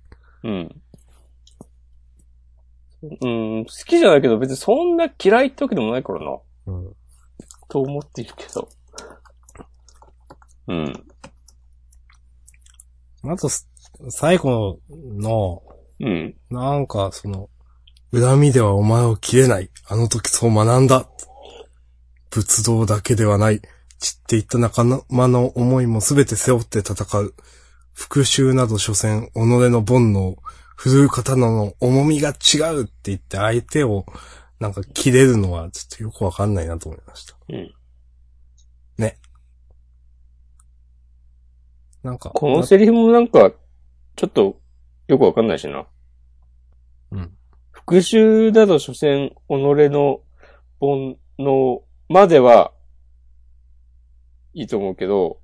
[0.44, 0.82] うん。
[3.00, 6.38] うん、好きじゃないけど別にそんな嫌いってわけでもないからな。
[6.66, 6.92] うん。
[7.68, 8.68] と思っているけど。
[10.68, 10.92] うん。
[13.24, 13.68] あと、す
[14.10, 15.62] 最後の、
[16.00, 16.36] うん。
[16.50, 17.48] なんか、その、
[18.12, 19.70] 恨みではお前を切れない。
[19.88, 21.08] あの時そう学んだ。
[22.30, 23.60] 仏道だけではない。
[23.98, 27.34] 散っていった仲間の思いもすべて背負って戦う。
[27.92, 30.36] 復讐など所詮、己の煩悩。
[30.76, 34.06] 振るう刀の重みが違うって言って相手を、
[34.60, 37.36] なんか切れるのはちょっとよくわかんないなと思いました。
[37.48, 37.74] うん。
[38.96, 39.18] ね。
[42.08, 43.52] なんか、このセリフもなんか、
[44.16, 44.58] ちょっと、
[45.08, 45.86] よくわかんないしな。
[47.10, 47.36] うん。
[47.70, 50.22] 復讐だと所詮、己の
[50.80, 52.72] 煩悩までは、
[54.54, 55.40] いいと思うけど、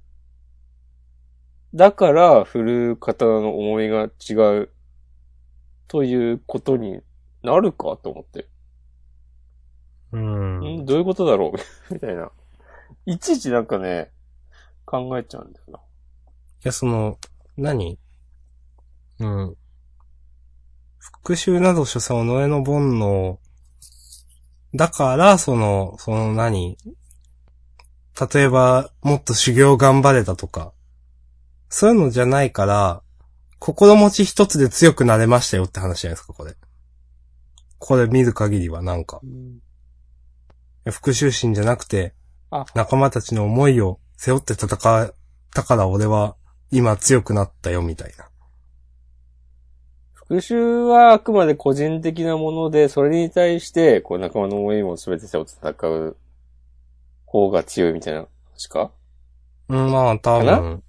[1.74, 4.70] だから、振る刀の重みが違う、
[5.86, 7.02] ということに
[7.42, 8.48] なるかと思って。
[10.12, 10.60] うん。
[10.80, 11.58] んどういうことだろう？
[11.92, 12.32] みたいな。
[13.04, 14.12] いちいちなんかね、
[14.86, 15.80] 考えちゃうんだよな。
[16.64, 17.18] いや、その、
[17.58, 17.98] 何？
[19.20, 19.54] うん。
[20.98, 23.38] 復讐など所詮己の煩悩。
[24.74, 26.78] だから、その、その何？
[28.32, 30.72] 例えば、もっと修行頑張れたとか、
[31.68, 33.02] そういうのじゃないから、
[33.58, 36.54] 心持ち一つで強くなれましたよって話じゃないですか、これ。
[37.78, 39.20] これ見る限りはなんか。
[40.90, 42.14] 復讐心じゃなくて
[42.50, 45.14] あ、仲間たちの思いを背負って戦っ
[45.54, 46.36] たから俺は
[46.70, 48.28] 今強くなったよ、みたいな。
[50.12, 56.16] 復讐はあくまで個人的なもので、それに対して、こう仲間の思いも全て背負って戦う
[57.26, 58.90] 方が強いみたいな話か？
[59.68, 60.72] うん、まあ、多か分。
[60.72, 60.82] う。。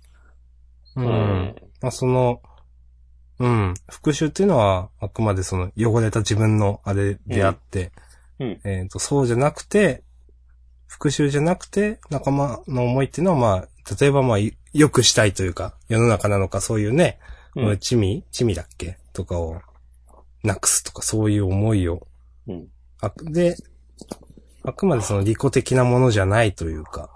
[0.97, 2.41] うんまあ、その、
[3.39, 3.73] うん。
[3.89, 7.91] 復讐っていうのは、あくまでその、汚れた自分のあれであって、
[8.39, 10.03] うんうんえっ、と、そうじゃなくて、
[10.87, 13.67] 復讐じゃなくて、仲間の思いっていうのは、まあ、
[13.99, 17.17] 例えばまあ、い良くしたいというか、世の中なのか、そういうね、
[17.55, 18.97] うん地味地味だっけ？
[19.13, 19.61] とかを、
[20.43, 22.05] なくすとか、そういう思いを、
[22.47, 22.67] うん。
[22.99, 23.55] あで、
[24.63, 27.09] あくまでその利己的なものじゃないというか、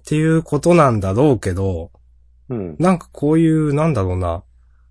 [0.00, 1.92] っていうことなんだろうけど、
[2.48, 2.76] うん。
[2.80, 4.42] なんかこういう、なんだろうな、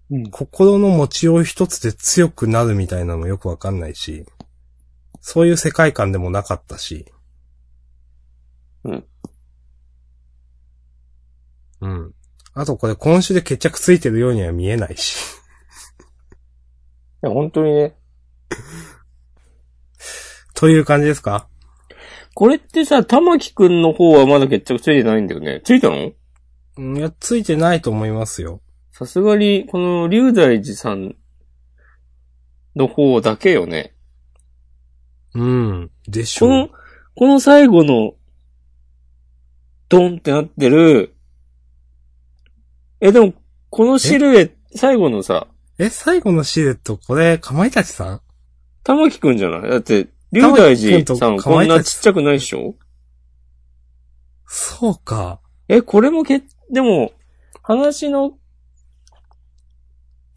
[0.10, 0.32] うん。
[0.32, 4.26] 心の持ちよう一つで強くなるみたいなのよくわかんないし、
[5.20, 7.12] そういう世界観でもなかったし。
[8.86, 9.06] うん。
[11.84, 12.14] うん。
[12.54, 15.18] あとこれ今週で決着ついてるようには見えないし。
[17.24, 17.96] いや、本当にね。
[20.56, 21.48] という感じですか？
[22.36, 25.62] これってさ、玉木くんの方はまだ決着ついてないんだよね。
[25.64, 26.14] ついたの？
[26.78, 28.62] うんいや、ついてないと思いますよ。
[28.92, 31.16] さすがに、この龍大寺さん
[32.76, 33.94] の方だけよね。
[35.36, 35.92] うん。
[36.08, 36.72] でしこのょう。、
[37.16, 38.14] この最後の、
[39.90, 41.13] ドンってなってる、
[43.06, 43.34] え、でも、
[43.70, 45.48] このシルエット、最後のさ、
[45.78, 48.22] え、最後のシルエット、これ、かまいたちさん？
[48.82, 49.70] 玉木くんじゃない？
[49.70, 52.76] だって、龍大寺さんこんなちっちゃくないでしょ？
[54.46, 55.42] そうか。
[55.68, 57.12] え、これもけ、でも、
[57.62, 58.38] 話の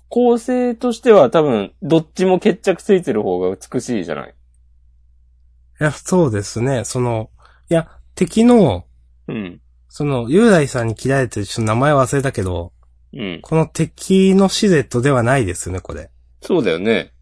[0.09, 4.31] 構成としては多分、どっちも決着ついてる方が美しいじゃない？
[4.31, 6.83] いや、そうですね。
[6.85, 7.31] その、
[7.71, 8.87] いや、敵の、
[9.29, 9.61] うん。
[9.97, 12.75] その、雄大さんに切られてる、ちょっと名前忘れたけど、
[13.15, 13.41] うん。
[13.41, 16.11] この敵のシルエットではないですね、これ。
[16.43, 17.15] そうだよね。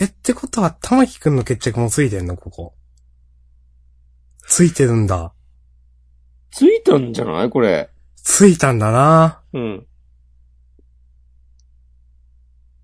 [0.00, 2.74] え、ってことは、玉木くんの決着もついてんのここ。
[4.48, 5.34] ついてるんだ。
[6.50, 7.50] ついたんじゃない？
[7.50, 7.90] これ。
[8.16, 9.86] ついたんだなうん。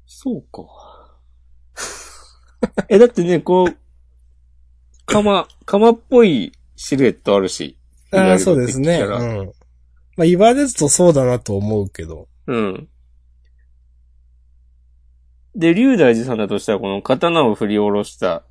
[0.05, 1.17] そうか。
[2.91, 3.77] え、だってね、こう、
[5.07, 7.79] 鎌、鎌っぽいシルエットあるし。
[8.13, 9.01] ああ、そうですね。
[9.01, 9.53] うん。
[10.17, 12.29] まあ、言われるとそうだなと思うけど。
[12.47, 12.89] うん。
[15.55, 18.45] で、龍大寺さんだとしたら、この刀を振り下ろした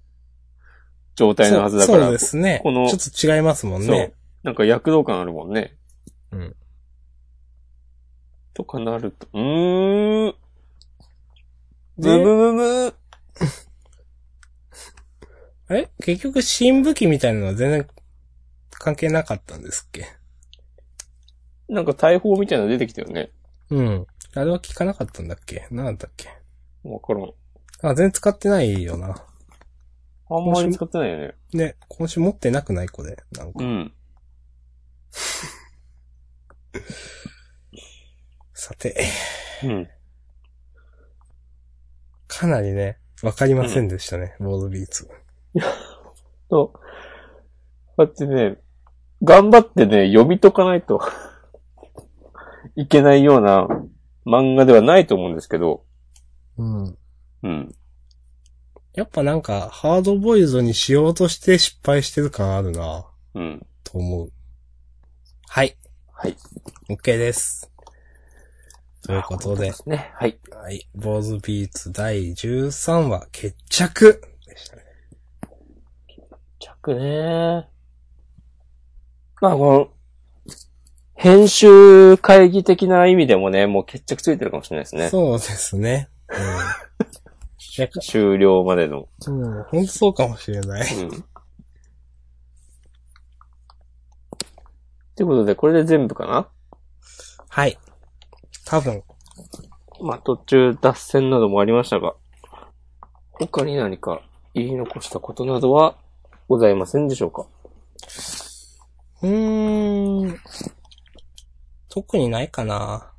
[1.15, 2.61] 状態のはずだから、そうですね。
[2.63, 2.99] このちょっ
[3.29, 4.13] と違いますもんそうね。
[4.43, 5.77] なんか躍動感あるもんね。
[6.31, 6.55] うん。
[8.53, 10.35] とかなると、うーん。
[11.97, 12.93] ブでブブブ
[15.75, 15.89] え？
[16.03, 17.87] 結局、新武器みたいなのは全然
[18.79, 20.07] 関係なかったんですっけ？
[21.67, 23.29] なんか大砲みたいなの出てきたよね。
[23.69, 24.07] うん。
[24.33, 25.67] あれは聞かなかったんだっけ？
[25.69, 26.29] なんだっけ？
[26.83, 27.23] わからん。
[27.81, 29.23] あ、全然使ってないよな。
[30.31, 31.33] あんまり使ってないよね。
[31.53, 32.89] ね、今週持ってなくない？
[32.89, 33.17] これ。
[33.31, 33.63] なんか。
[33.63, 33.93] うん。
[38.53, 38.95] さて、
[39.63, 39.89] うん。
[42.27, 45.09] かなりね、わかりませんでしたね、ボールビーツ。
[46.49, 46.79] そう。
[47.97, 48.57] だってね、
[49.23, 51.01] 頑張ってね、読み解かないと
[52.75, 53.67] いけないような
[54.25, 55.83] 漫画ではないと思うんですけど、
[56.57, 56.97] うん。
[57.43, 57.75] うん。
[58.93, 63.05] やっぱなんか、ハードボイルドにしようとして失敗してる感あるな
[63.35, 63.65] うん。
[63.83, 64.31] と思う。
[65.47, 65.77] はい。
[66.11, 66.35] はい。
[66.89, 67.71] OK です。
[69.03, 70.11] ということで、ね。
[70.15, 70.39] はい。
[70.51, 70.87] はい。
[70.95, 74.83] 坊主ビーツ第13話、決着でしたね。
[76.59, 77.69] 着ね
[79.41, 79.89] まあ、この、
[81.15, 85.09] 編集会議的な意味でもね、もう決着ついてるかもしれないですね。
[85.09, 86.09] そうですね。
[86.29, 86.37] うん。
[86.37, 89.07] いや終了までの。
[89.27, 90.95] うん、ほんとそうかもしれない。
[90.95, 91.09] うん。
[95.15, 96.47] ということで、これで全部かな？
[97.49, 97.77] はい。
[98.65, 99.03] 多分。
[100.01, 102.15] まあ、途中脱線などもありましたが、
[103.33, 104.21] 他に何か
[104.53, 105.97] 言い残したことなどは
[106.47, 107.45] ございませんでしょうか？
[109.21, 110.39] うーん。
[111.89, 113.11] 特にないかな。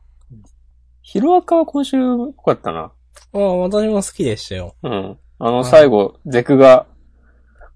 [1.02, 2.92] ヒロアカは今週良かったな。
[3.32, 4.76] ああ、私も好きでしたよ。
[4.82, 5.18] うん。
[5.38, 6.86] あの、最後、ゼクが、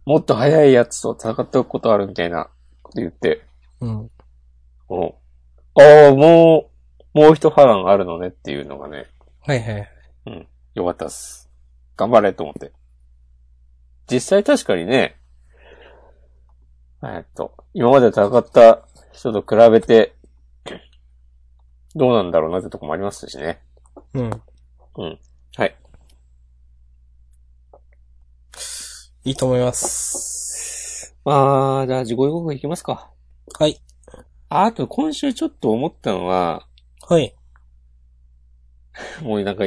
[0.07, 2.51] もっと速いやつと戦っておくことあるみたいな
[2.83, 3.45] こと言って、
[3.81, 4.11] うん。
[4.87, 5.19] こ
[5.77, 6.71] のああ、も
[7.15, 9.07] う、もう一波乱あるのねっていうのがね、
[9.41, 9.89] はいはい。
[10.75, 11.51] よかったっす。
[11.97, 12.73] 頑張れと思って。
[14.11, 15.17] 実際確かにね、
[17.07, 20.15] えっと、今まで戦った人と比べて、
[21.95, 23.61] どうなんだろうなってとこもありますしね。
[24.15, 24.31] うん。
[25.57, 25.77] はい。
[29.25, 31.17] いいと思います。
[31.25, 33.11] まあ、じゃあ自己予告いきますか。
[33.59, 33.81] はい。
[34.49, 36.67] ああと今週ちょっと思ったのは、
[37.09, 37.35] はい。
[39.23, 39.65] もうなんか、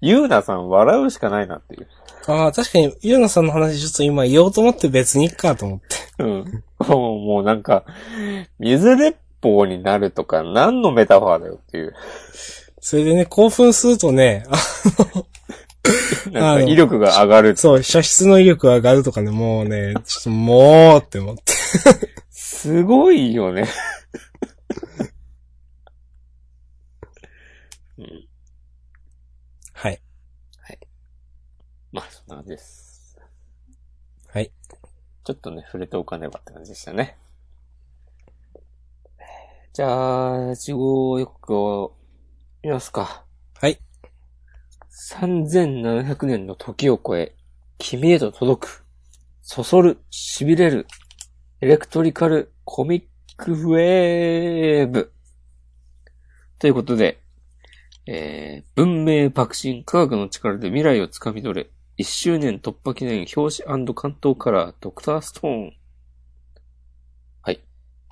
[0.00, 1.88] ゆうなさん笑うしかないなっていう。
[2.26, 6.22] ああ、確かに、ゆうなさんの話ちょっと今言おうと思って別にいっかと思って。
[6.22, 6.64] うん。
[6.78, 7.84] もうなんか、
[8.58, 11.94] 水鉄砲になるとか何のメタファーだよっていう。
[12.80, 14.56] それでね、興奮するとね、あ
[16.30, 17.56] なんか威力が上がる。
[17.56, 21.42] そう、射出の威力が上がるとかね、もうね、ちょっともうって思って。
[22.30, 23.66] すごいよね。
[27.98, 28.28] うん。
[29.72, 30.00] はい。
[31.90, 32.77] まあ、そんな感じです。
[35.28, 35.32] はい。
[35.32, 37.18] ちょっとね、触れておかねばって感じでしたね。
[39.74, 41.96] じゃあ、自己予告を
[42.62, 43.24] 見ますか。
[43.60, 43.78] はい。
[45.10, 47.34] 3700年の時を超え、
[47.78, 48.84] 君へと届く、
[49.42, 50.86] そそる、痺れる、
[51.60, 53.04] エレクトリカルコミッ
[53.36, 55.12] クウェーブ。
[56.58, 57.20] ということで、
[58.06, 65.72] えー、文明革新科学の力で未来をつかみ取れ、1周年突破記念表紙関東カラードクターストーン。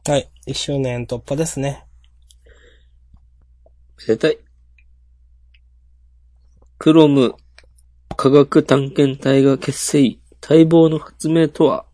[0.09, 0.31] はい。
[0.47, 1.85] 一周年突破ですね。
[3.99, 4.39] めでたい。
[6.79, 7.35] クロム
[8.17, 11.87] 科学探検隊が結成、待望の発明とは、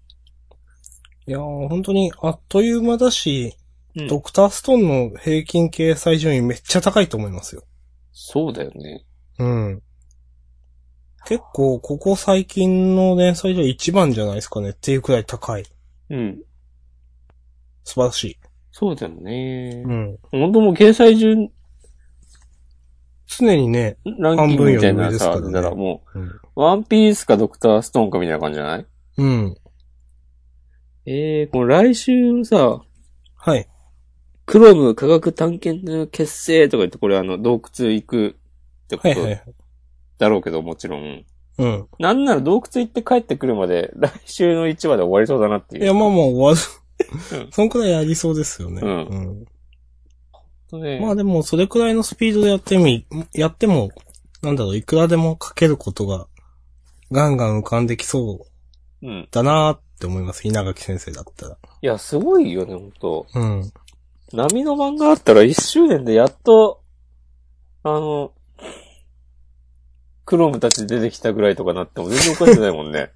[1.27, 3.57] いやー、本当にあっという間だし、
[3.97, 7.63] うんドクターストーンの平均掲載順位めっちゃ高いと思いますよ。
[8.13, 9.05] そうだよね。
[9.39, 9.83] うん。
[11.27, 15.65] 結構、ここ最近の連載では一番じゃないですかねっていうくらい高い。
[16.11, 16.43] うん。
[17.85, 18.37] 素晴らしい。
[18.71, 19.83] そうだよね。
[19.85, 20.19] うん。
[20.31, 21.51] 本当もう掲載順
[23.27, 26.23] 常にね、ランキングみたいな半分より上ですさ、からねならもうん。
[26.23, 28.87] う、ワンピースかドクターストーンかみたいな感じじゃない？
[29.19, 29.57] うん。
[31.07, 32.83] えー、この来週のさ、
[33.37, 33.69] はい。
[34.45, 38.29] クロム科学探検隊の結成とか言って、これあの、洞窟行く
[38.85, 39.09] ってこと？
[39.09, 39.45] はいはい。
[40.23, 41.25] だろうけど、もちろん。
[41.59, 41.89] うん。
[41.99, 45.85] なんなら洞窟行って帰ってくるまで、来週の1話で終わりそうだなっていう。
[45.85, 46.59] いや、まあもう終わる。
[47.33, 48.81] うんそんくらいありそうですよね。
[48.83, 49.45] うん
[50.71, 53.91] とねまあでも、それくらいのスピードでやってみ、やっても、
[54.41, 56.29] なんだろう、いくらでも書けることが、
[57.11, 58.47] ガンガン浮かんできそ
[59.03, 59.29] ううん。
[59.31, 60.47] だなーって思います。
[60.47, 61.57] 稲垣先生だったら。
[61.83, 63.27] いや、すごいよね、ほんと。
[63.35, 63.73] うん。
[64.33, 66.81] 波の漫画あったら1周年でやっと、
[67.83, 68.33] あの、
[70.25, 73.13] クロームたち出てきたぐらいとかなっても全然おかしくないもんね。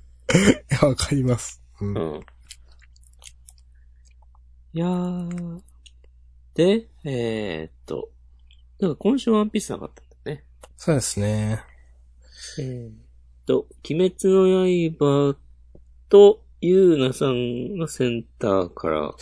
[0.71, 1.63] いや、わかります。
[1.81, 1.95] うん。
[1.95, 2.21] うん。
[4.73, 5.61] いやー。
[6.55, 8.11] で、えー、っと、
[8.81, 10.45] なんか今週ワンピースなかったんだね。
[10.77, 11.63] そうですね。
[12.59, 12.93] えー、っ
[13.47, 14.67] と、鬼滅の
[14.99, 15.37] 刃
[16.09, 19.15] と、ゆうなさんがセンターから、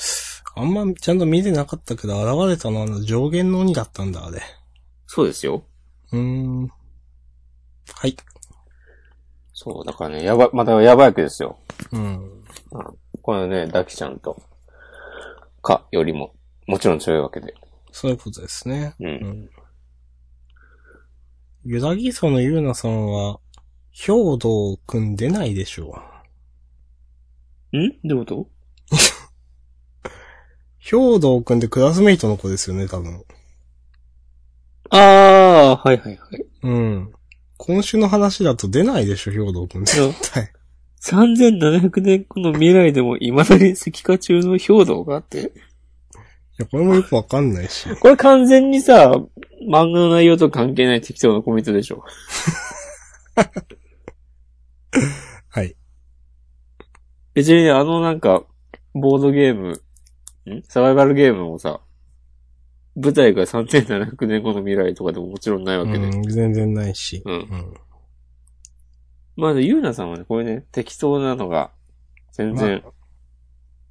[0.56, 4.40] あんまちゃんと見てなかったけど、現れたのはあの上限の鬼だったんだ、あれ。
[5.06, 5.64] そうですよ。
[6.12, 6.70] うーん。
[8.04, 8.16] はい。
[9.54, 11.58] そう、だからね、やば、またやばいわけですよ。
[11.90, 12.44] うん。
[13.22, 14.42] このね、ダキちゃんと、
[15.62, 16.34] か、よりも、
[16.66, 17.54] もちろん強いわけで。
[17.92, 18.94] そういうことですね。
[19.00, 19.06] うん。
[19.06, 19.50] うん。
[21.64, 23.40] ユダギソのユーナさんは、
[23.90, 25.98] 兵道くん出ないでしょ
[27.72, 27.78] う。
[27.78, 27.90] ん？
[28.04, 28.48] どういうこと？
[30.76, 33.24] 兵道くんってクラスメイトの子ですよね、多分。
[34.90, 36.46] ああ、はいはいはい。
[36.64, 37.12] うん。
[37.66, 40.52] 今週の話だと出ないでしょ、兵道くん絶対。
[41.00, 45.38] 3700年後の未来でも未だに石化中の兵道があって。
[45.40, 45.42] い
[46.58, 47.88] や、これもよくわかんないし。
[48.00, 49.12] これ完全にさ、
[49.66, 52.04] 漫画の内容と関係ない適当なコメントでしょ。
[55.48, 55.74] はい。
[57.32, 58.44] 別にあのなんか、
[58.92, 60.62] ボードゲーム、ん？
[60.64, 61.80] サバイバルゲームもさ、
[62.96, 65.98] 舞台が3700年後の未来とかでももちろんないわけで。
[65.98, 67.22] うん、全然ないし。
[67.24, 67.74] うんうん。
[69.36, 71.72] まあ、ゆうなさんはね、これね、適当なのが、
[72.32, 72.92] 全然ま、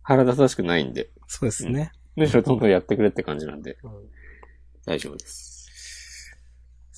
[0.01, 1.91] 腹立たしくないんで、そうですね。
[2.15, 3.77] むしろどんどんやってくれって感じなんで、
[4.85, 5.52] 大丈夫です。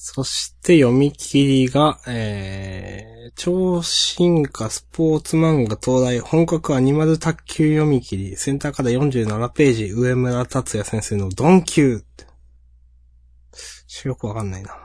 [0.08, 14.08] そして読み切りが、えー、超進化スポーツ漫画東大本格アニマル卓球読み切り、センターから47ページ、上村達也先生のドンキュー。
[14.08, 14.78] よくわかんないな。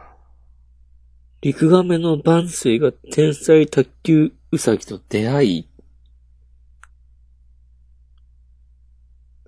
[1.43, 5.69] 陸亀の万世が天才卓球ウサギと出会い、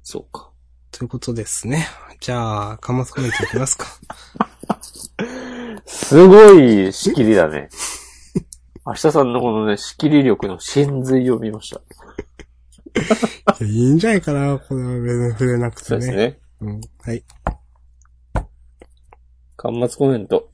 [0.03, 0.51] そうか。
[0.91, 1.89] ということですね。
[2.21, 3.87] じゃあ、かまつコメントいきますか。
[6.03, 7.69] すごい仕切りだね。
[8.85, 11.81] 明日さんのこのね、仕切り力の真髄を見ました。
[13.63, 15.87] いやいいんじゃないかな、これは別に触れなくてね。
[15.89, 16.39] そうですね。
[16.61, 16.81] うん。
[17.01, 17.25] はい。
[19.57, 20.51] 端末コメント。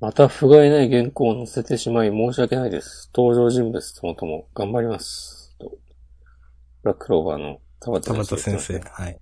[0.00, 3.10] また不甲斐ない原稿を載せてしまい申し訳ないです。
[3.14, 5.54] 登場人物ともとも頑張ります。
[5.58, 5.78] と
[6.82, 8.72] ブラッククローバーの田畑先生。
[8.72, 9.20] 言ってますねはい。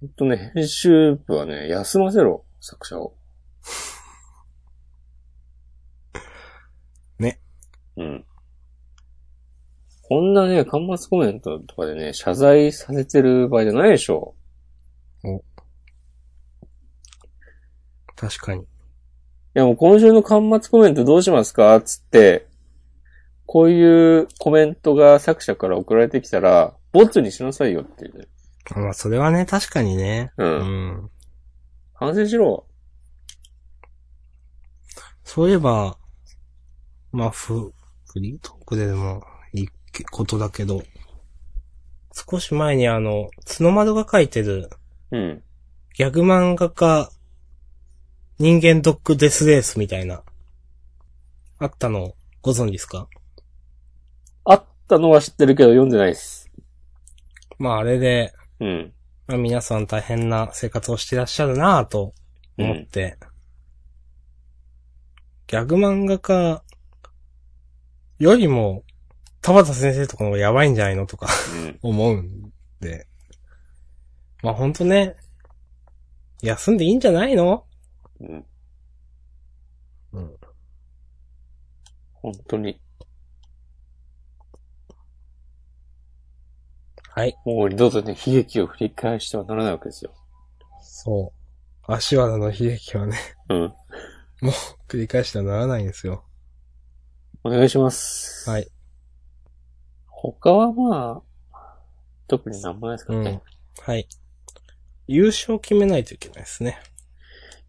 [0.00, 3.14] ほんとね、編集部はね、休ませろ、作者を。
[7.98, 8.24] うん。
[10.08, 14.34] こんなね、端末コメントとかでね、謝罪させてる場合じゃないでしょ。
[18.16, 18.62] 確かに。
[18.62, 18.64] い
[19.54, 21.80] やもう今週の端末コメントどうしますか？
[21.80, 22.46] つって、
[23.46, 28.28] こういうコメントが作者から送られてきたら、ボツにしなさいよっていうね。
[28.74, 30.32] まあ、それはね、確かにね。
[30.36, 30.44] う。
[30.44, 31.10] うんん。
[31.94, 32.66] 反省しろ。
[35.24, 35.98] そういえば、
[37.12, 37.72] まあ、フ、
[38.12, 39.22] フリートークででも
[39.52, 39.68] いい
[40.10, 40.82] ことだけど、
[42.12, 44.70] 少し前にあの、角丸が書いてる
[45.10, 45.42] うん。
[45.94, 47.10] ギャグ漫画家
[48.38, 50.22] 人間ドッグデスレースみたいな、
[51.58, 53.08] あったのご存知ですか？
[54.44, 56.50] あったのは知ってるけど読んでないです。
[57.58, 58.92] まああれで、うん。
[59.26, 62.14] まあ皆さん大変な生活をしてらっしゃるなぁと
[62.56, 63.18] 思って、
[65.48, 66.62] ギャグ漫画家
[68.18, 68.84] よりも、
[69.40, 71.28] 田畑先生とかの方がやばいんじゃないのとか
[71.62, 71.78] うん。
[71.82, 73.06] 思うんで。
[74.42, 75.16] まあほんとね、
[76.42, 77.66] 休んでいいんじゃないの？
[78.20, 78.46] うん。
[80.12, 80.36] うん。
[82.14, 82.80] 本当に。
[87.10, 87.36] はい。
[87.44, 90.12] もう二度とね、悲劇を振り返してはならないわけですよ。
[90.80, 91.32] そ
[91.88, 91.92] う。
[91.92, 93.16] 足原の悲劇はね、
[93.48, 93.74] うん。
[94.88, 96.27] 繰り返してはならないんですよ。
[97.44, 98.48] お願いします。
[98.50, 98.68] はい。
[100.06, 101.58] 他はまあ、
[102.26, 103.42] 特になんもないですかうんらね。。
[103.80, 104.08] はい。
[105.06, 106.78] 優勝決めないといけないですね。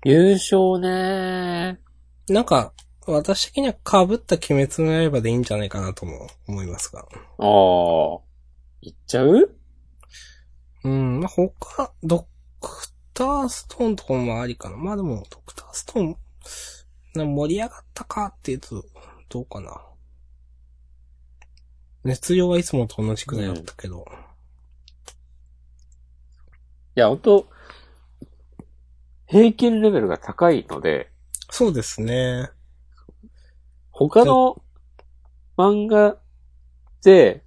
[0.03, 1.79] 優勝ね
[2.27, 2.73] なんか、
[3.05, 7.01] 私的には被った鬼滅の刃でいいんじゃないかなとも思いますが。
[7.01, 7.07] ああ。
[8.81, 9.55] いっちゃう？
[10.83, 12.27] うん、まあ、他、ド
[12.59, 14.77] クターストーンとかもありかな。
[14.77, 16.17] まあでも、ドクターストーン、
[17.15, 18.83] な盛り上がったかっていうと、
[19.29, 19.81] どうかな。
[22.03, 24.05] 熱量はいつもと同じくらいだったけど。
[26.95, 27.49] いや、本当
[29.27, 31.11] 平均レベルが高いので、
[31.51, 32.49] そうですね。
[33.91, 34.61] 他の
[35.57, 36.17] 漫画
[37.03, 37.43] で、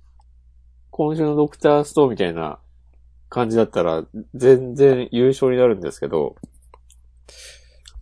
[0.91, 2.61] 今週のドクターストーンみたいな
[3.29, 4.05] 感じだったら、
[4.35, 6.37] 全然優勝になるんですけど、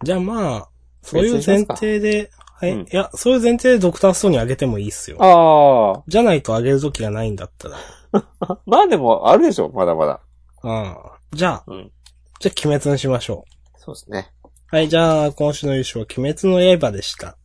[0.03, 0.69] じゃあまあ、
[1.03, 5.17] そういう前提で、はい、うんいや、そういう前提でドクターストーンにあげてもいいっすよ。
[5.19, 7.79] あじゃないとあげる時がないんだったら。
[8.13, 8.59] あ。
[8.67, 10.21] まあでも、あるでしょ、まだまだ。
[10.63, 11.19] ああ。
[11.33, 11.91] じゃあ、うん。
[12.39, 13.47] じゃあ鬼滅にしましょ
[13.77, 14.31] そうですね。
[14.67, 17.39] はい、じゃあ、今週の優勝は鬼滅の刃でした。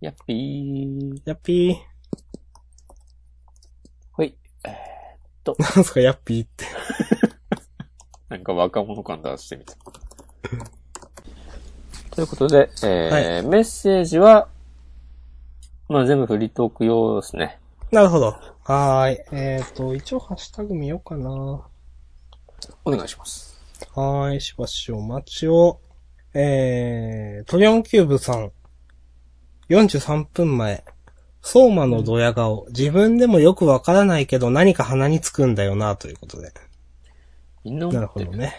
[0.00, 1.20] やっぴー。
[1.24, 1.76] やっぴー。
[4.12, 4.36] ほい。
[5.46, 6.66] なんすか、やっぴーって。
[8.28, 9.74] なんか若者感出してみた。
[12.16, 14.48] ということで、えーメッセージは、
[15.86, 17.58] まあ全部フリートーク用ですね。
[17.92, 18.34] なるほど。
[18.64, 19.18] はーい。
[19.32, 21.30] えっ、と、一応ハッシュタグ見ようかな。
[22.86, 23.60] お願いします。
[23.94, 25.78] はーい、しばしお待ちを。
[26.32, 28.50] えー、トリオンキューブさん。
[29.68, 30.84] 43分前。
[31.42, 32.64] 相馬のドヤ顔。
[32.70, 36.50] 自分でもよくわからないけど何か鼻につくんだよな、ということで。
[37.62, 38.26] みんななる思ってる。
[38.28, 38.54] ほどね。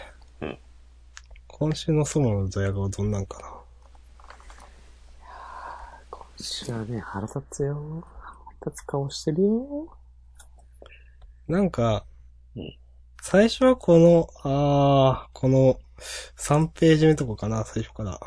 [1.60, 3.48] うん今週の相馬のドヤ顔どんなんかな？
[6.08, 8.04] 今週はね、腹立つよ。
[8.60, 9.88] 腹立つ顔してるよ。
[11.48, 12.04] なんか
[12.54, 12.76] うん、
[13.22, 15.80] 最初はこの、あー、この
[16.36, 18.20] 3ページ目とかかな、最初から。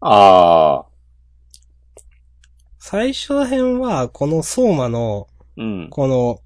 [0.00, 0.86] ああ。
[2.78, 5.88] 最初ら辺は、この相馬の、うん。
[5.90, 6.40] この、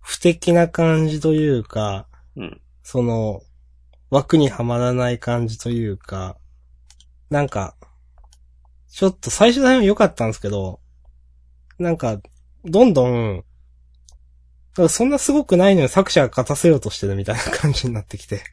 [0.00, 2.06] 不敵な感じというか、
[2.36, 2.60] うん。
[2.82, 3.42] その、
[4.14, 6.36] 枠にはまらない感じというか、
[7.30, 7.74] なんか、
[8.88, 10.78] ちょっと最初ら辺は良かったんですけど、
[11.80, 12.20] なんか、
[12.64, 13.44] どんどん、
[14.88, 18.44] そんなすごくないのに作者が勝たせようとしてるみたいな感じになってきて。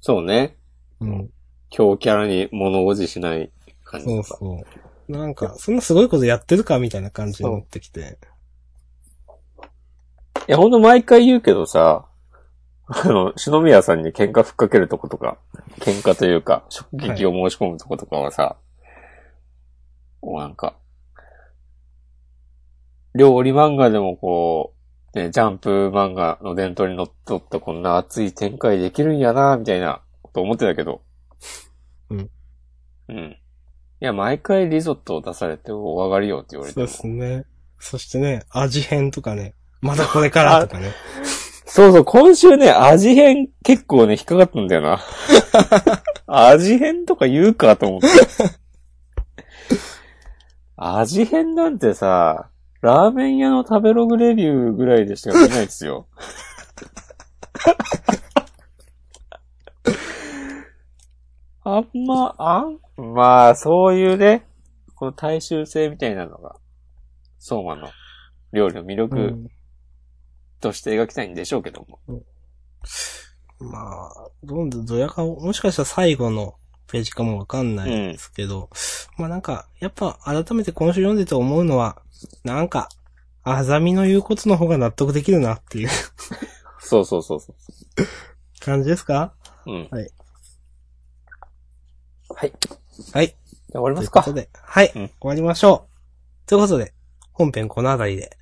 [0.00, 0.56] そうね。
[0.98, 1.30] うん。
[1.70, 3.52] 強キャラに物おじしない
[3.84, 4.24] 感じそう。
[4.24, 4.64] そ
[5.08, 5.12] う。
[5.12, 8.18] なんか、そんなすごいことやってるかみたいな感じになってきて。
[10.48, 12.06] いや、ほんと毎回言うけどさ、
[12.88, 15.38] あの、篠宮さんに喧嘩ふっかけるとことか、
[15.80, 18.56] 喧嘩というか、衝撃を申し込むとことかはさ、
[20.22, 20.76] もうなんか、
[23.14, 24.74] 料理漫画でもこ
[25.14, 31.02] う、ね、ジャンプ漫画の伝統にのっとったこんな熱い展開できるんやな、みたいなこと思ってたけど。
[32.10, 32.30] うん。
[33.08, 33.16] うん。
[34.00, 37.44] いや、毎回リゾットを出されてお上がりよって言われてもそうですね。
[37.78, 40.92] そしてね、味変とかね、まだこれからとかね。
[41.68, 45.00] そうそう、今週ね、味変結構ね、引っかかったんだよな。
[46.26, 48.06] 味変とか言うかと思って。
[50.76, 52.50] 味変なんてさ、
[52.82, 56.06] ラーメン屋の食べログレビューぐらいでしか見ないですよ。
[61.64, 62.78] あんま、あん？
[63.14, 64.46] まあ、そういうね、
[64.94, 66.54] この大衆性みたいなのが、
[67.40, 67.88] 相馬の
[68.52, 69.48] 料理の魅う力ん
[70.60, 72.22] として描きたいんでしょうけども。
[73.58, 76.54] まあ、どんどんどや顔、もしかしたら最後の
[76.88, 78.70] ページかもわかんないですけど、
[79.16, 82.02] まあなんか、やっぱ改めて今週読んでて思うのは、
[82.44, 82.88] なんか、
[83.42, 85.88] あざみの言うことの方が納得できるなっていう
[86.80, 87.56] そうそうそうそう。
[88.60, 89.32] 感じですか
[89.66, 89.88] うん。
[89.90, 90.10] はい。
[92.28, 92.52] はい。
[93.12, 93.36] はい。
[93.72, 94.46] 終わりますかということ。
[94.46, 95.88] で、はい、うん終わりましょ
[96.44, 96.48] う。
[96.48, 96.92] ということで、
[97.32, 98.36] 本編この辺りで、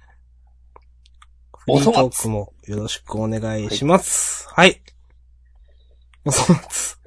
[1.64, 4.46] フリートークもよろしくお願いします。
[4.50, 4.82] はい。
[6.26, 6.98] おそ松。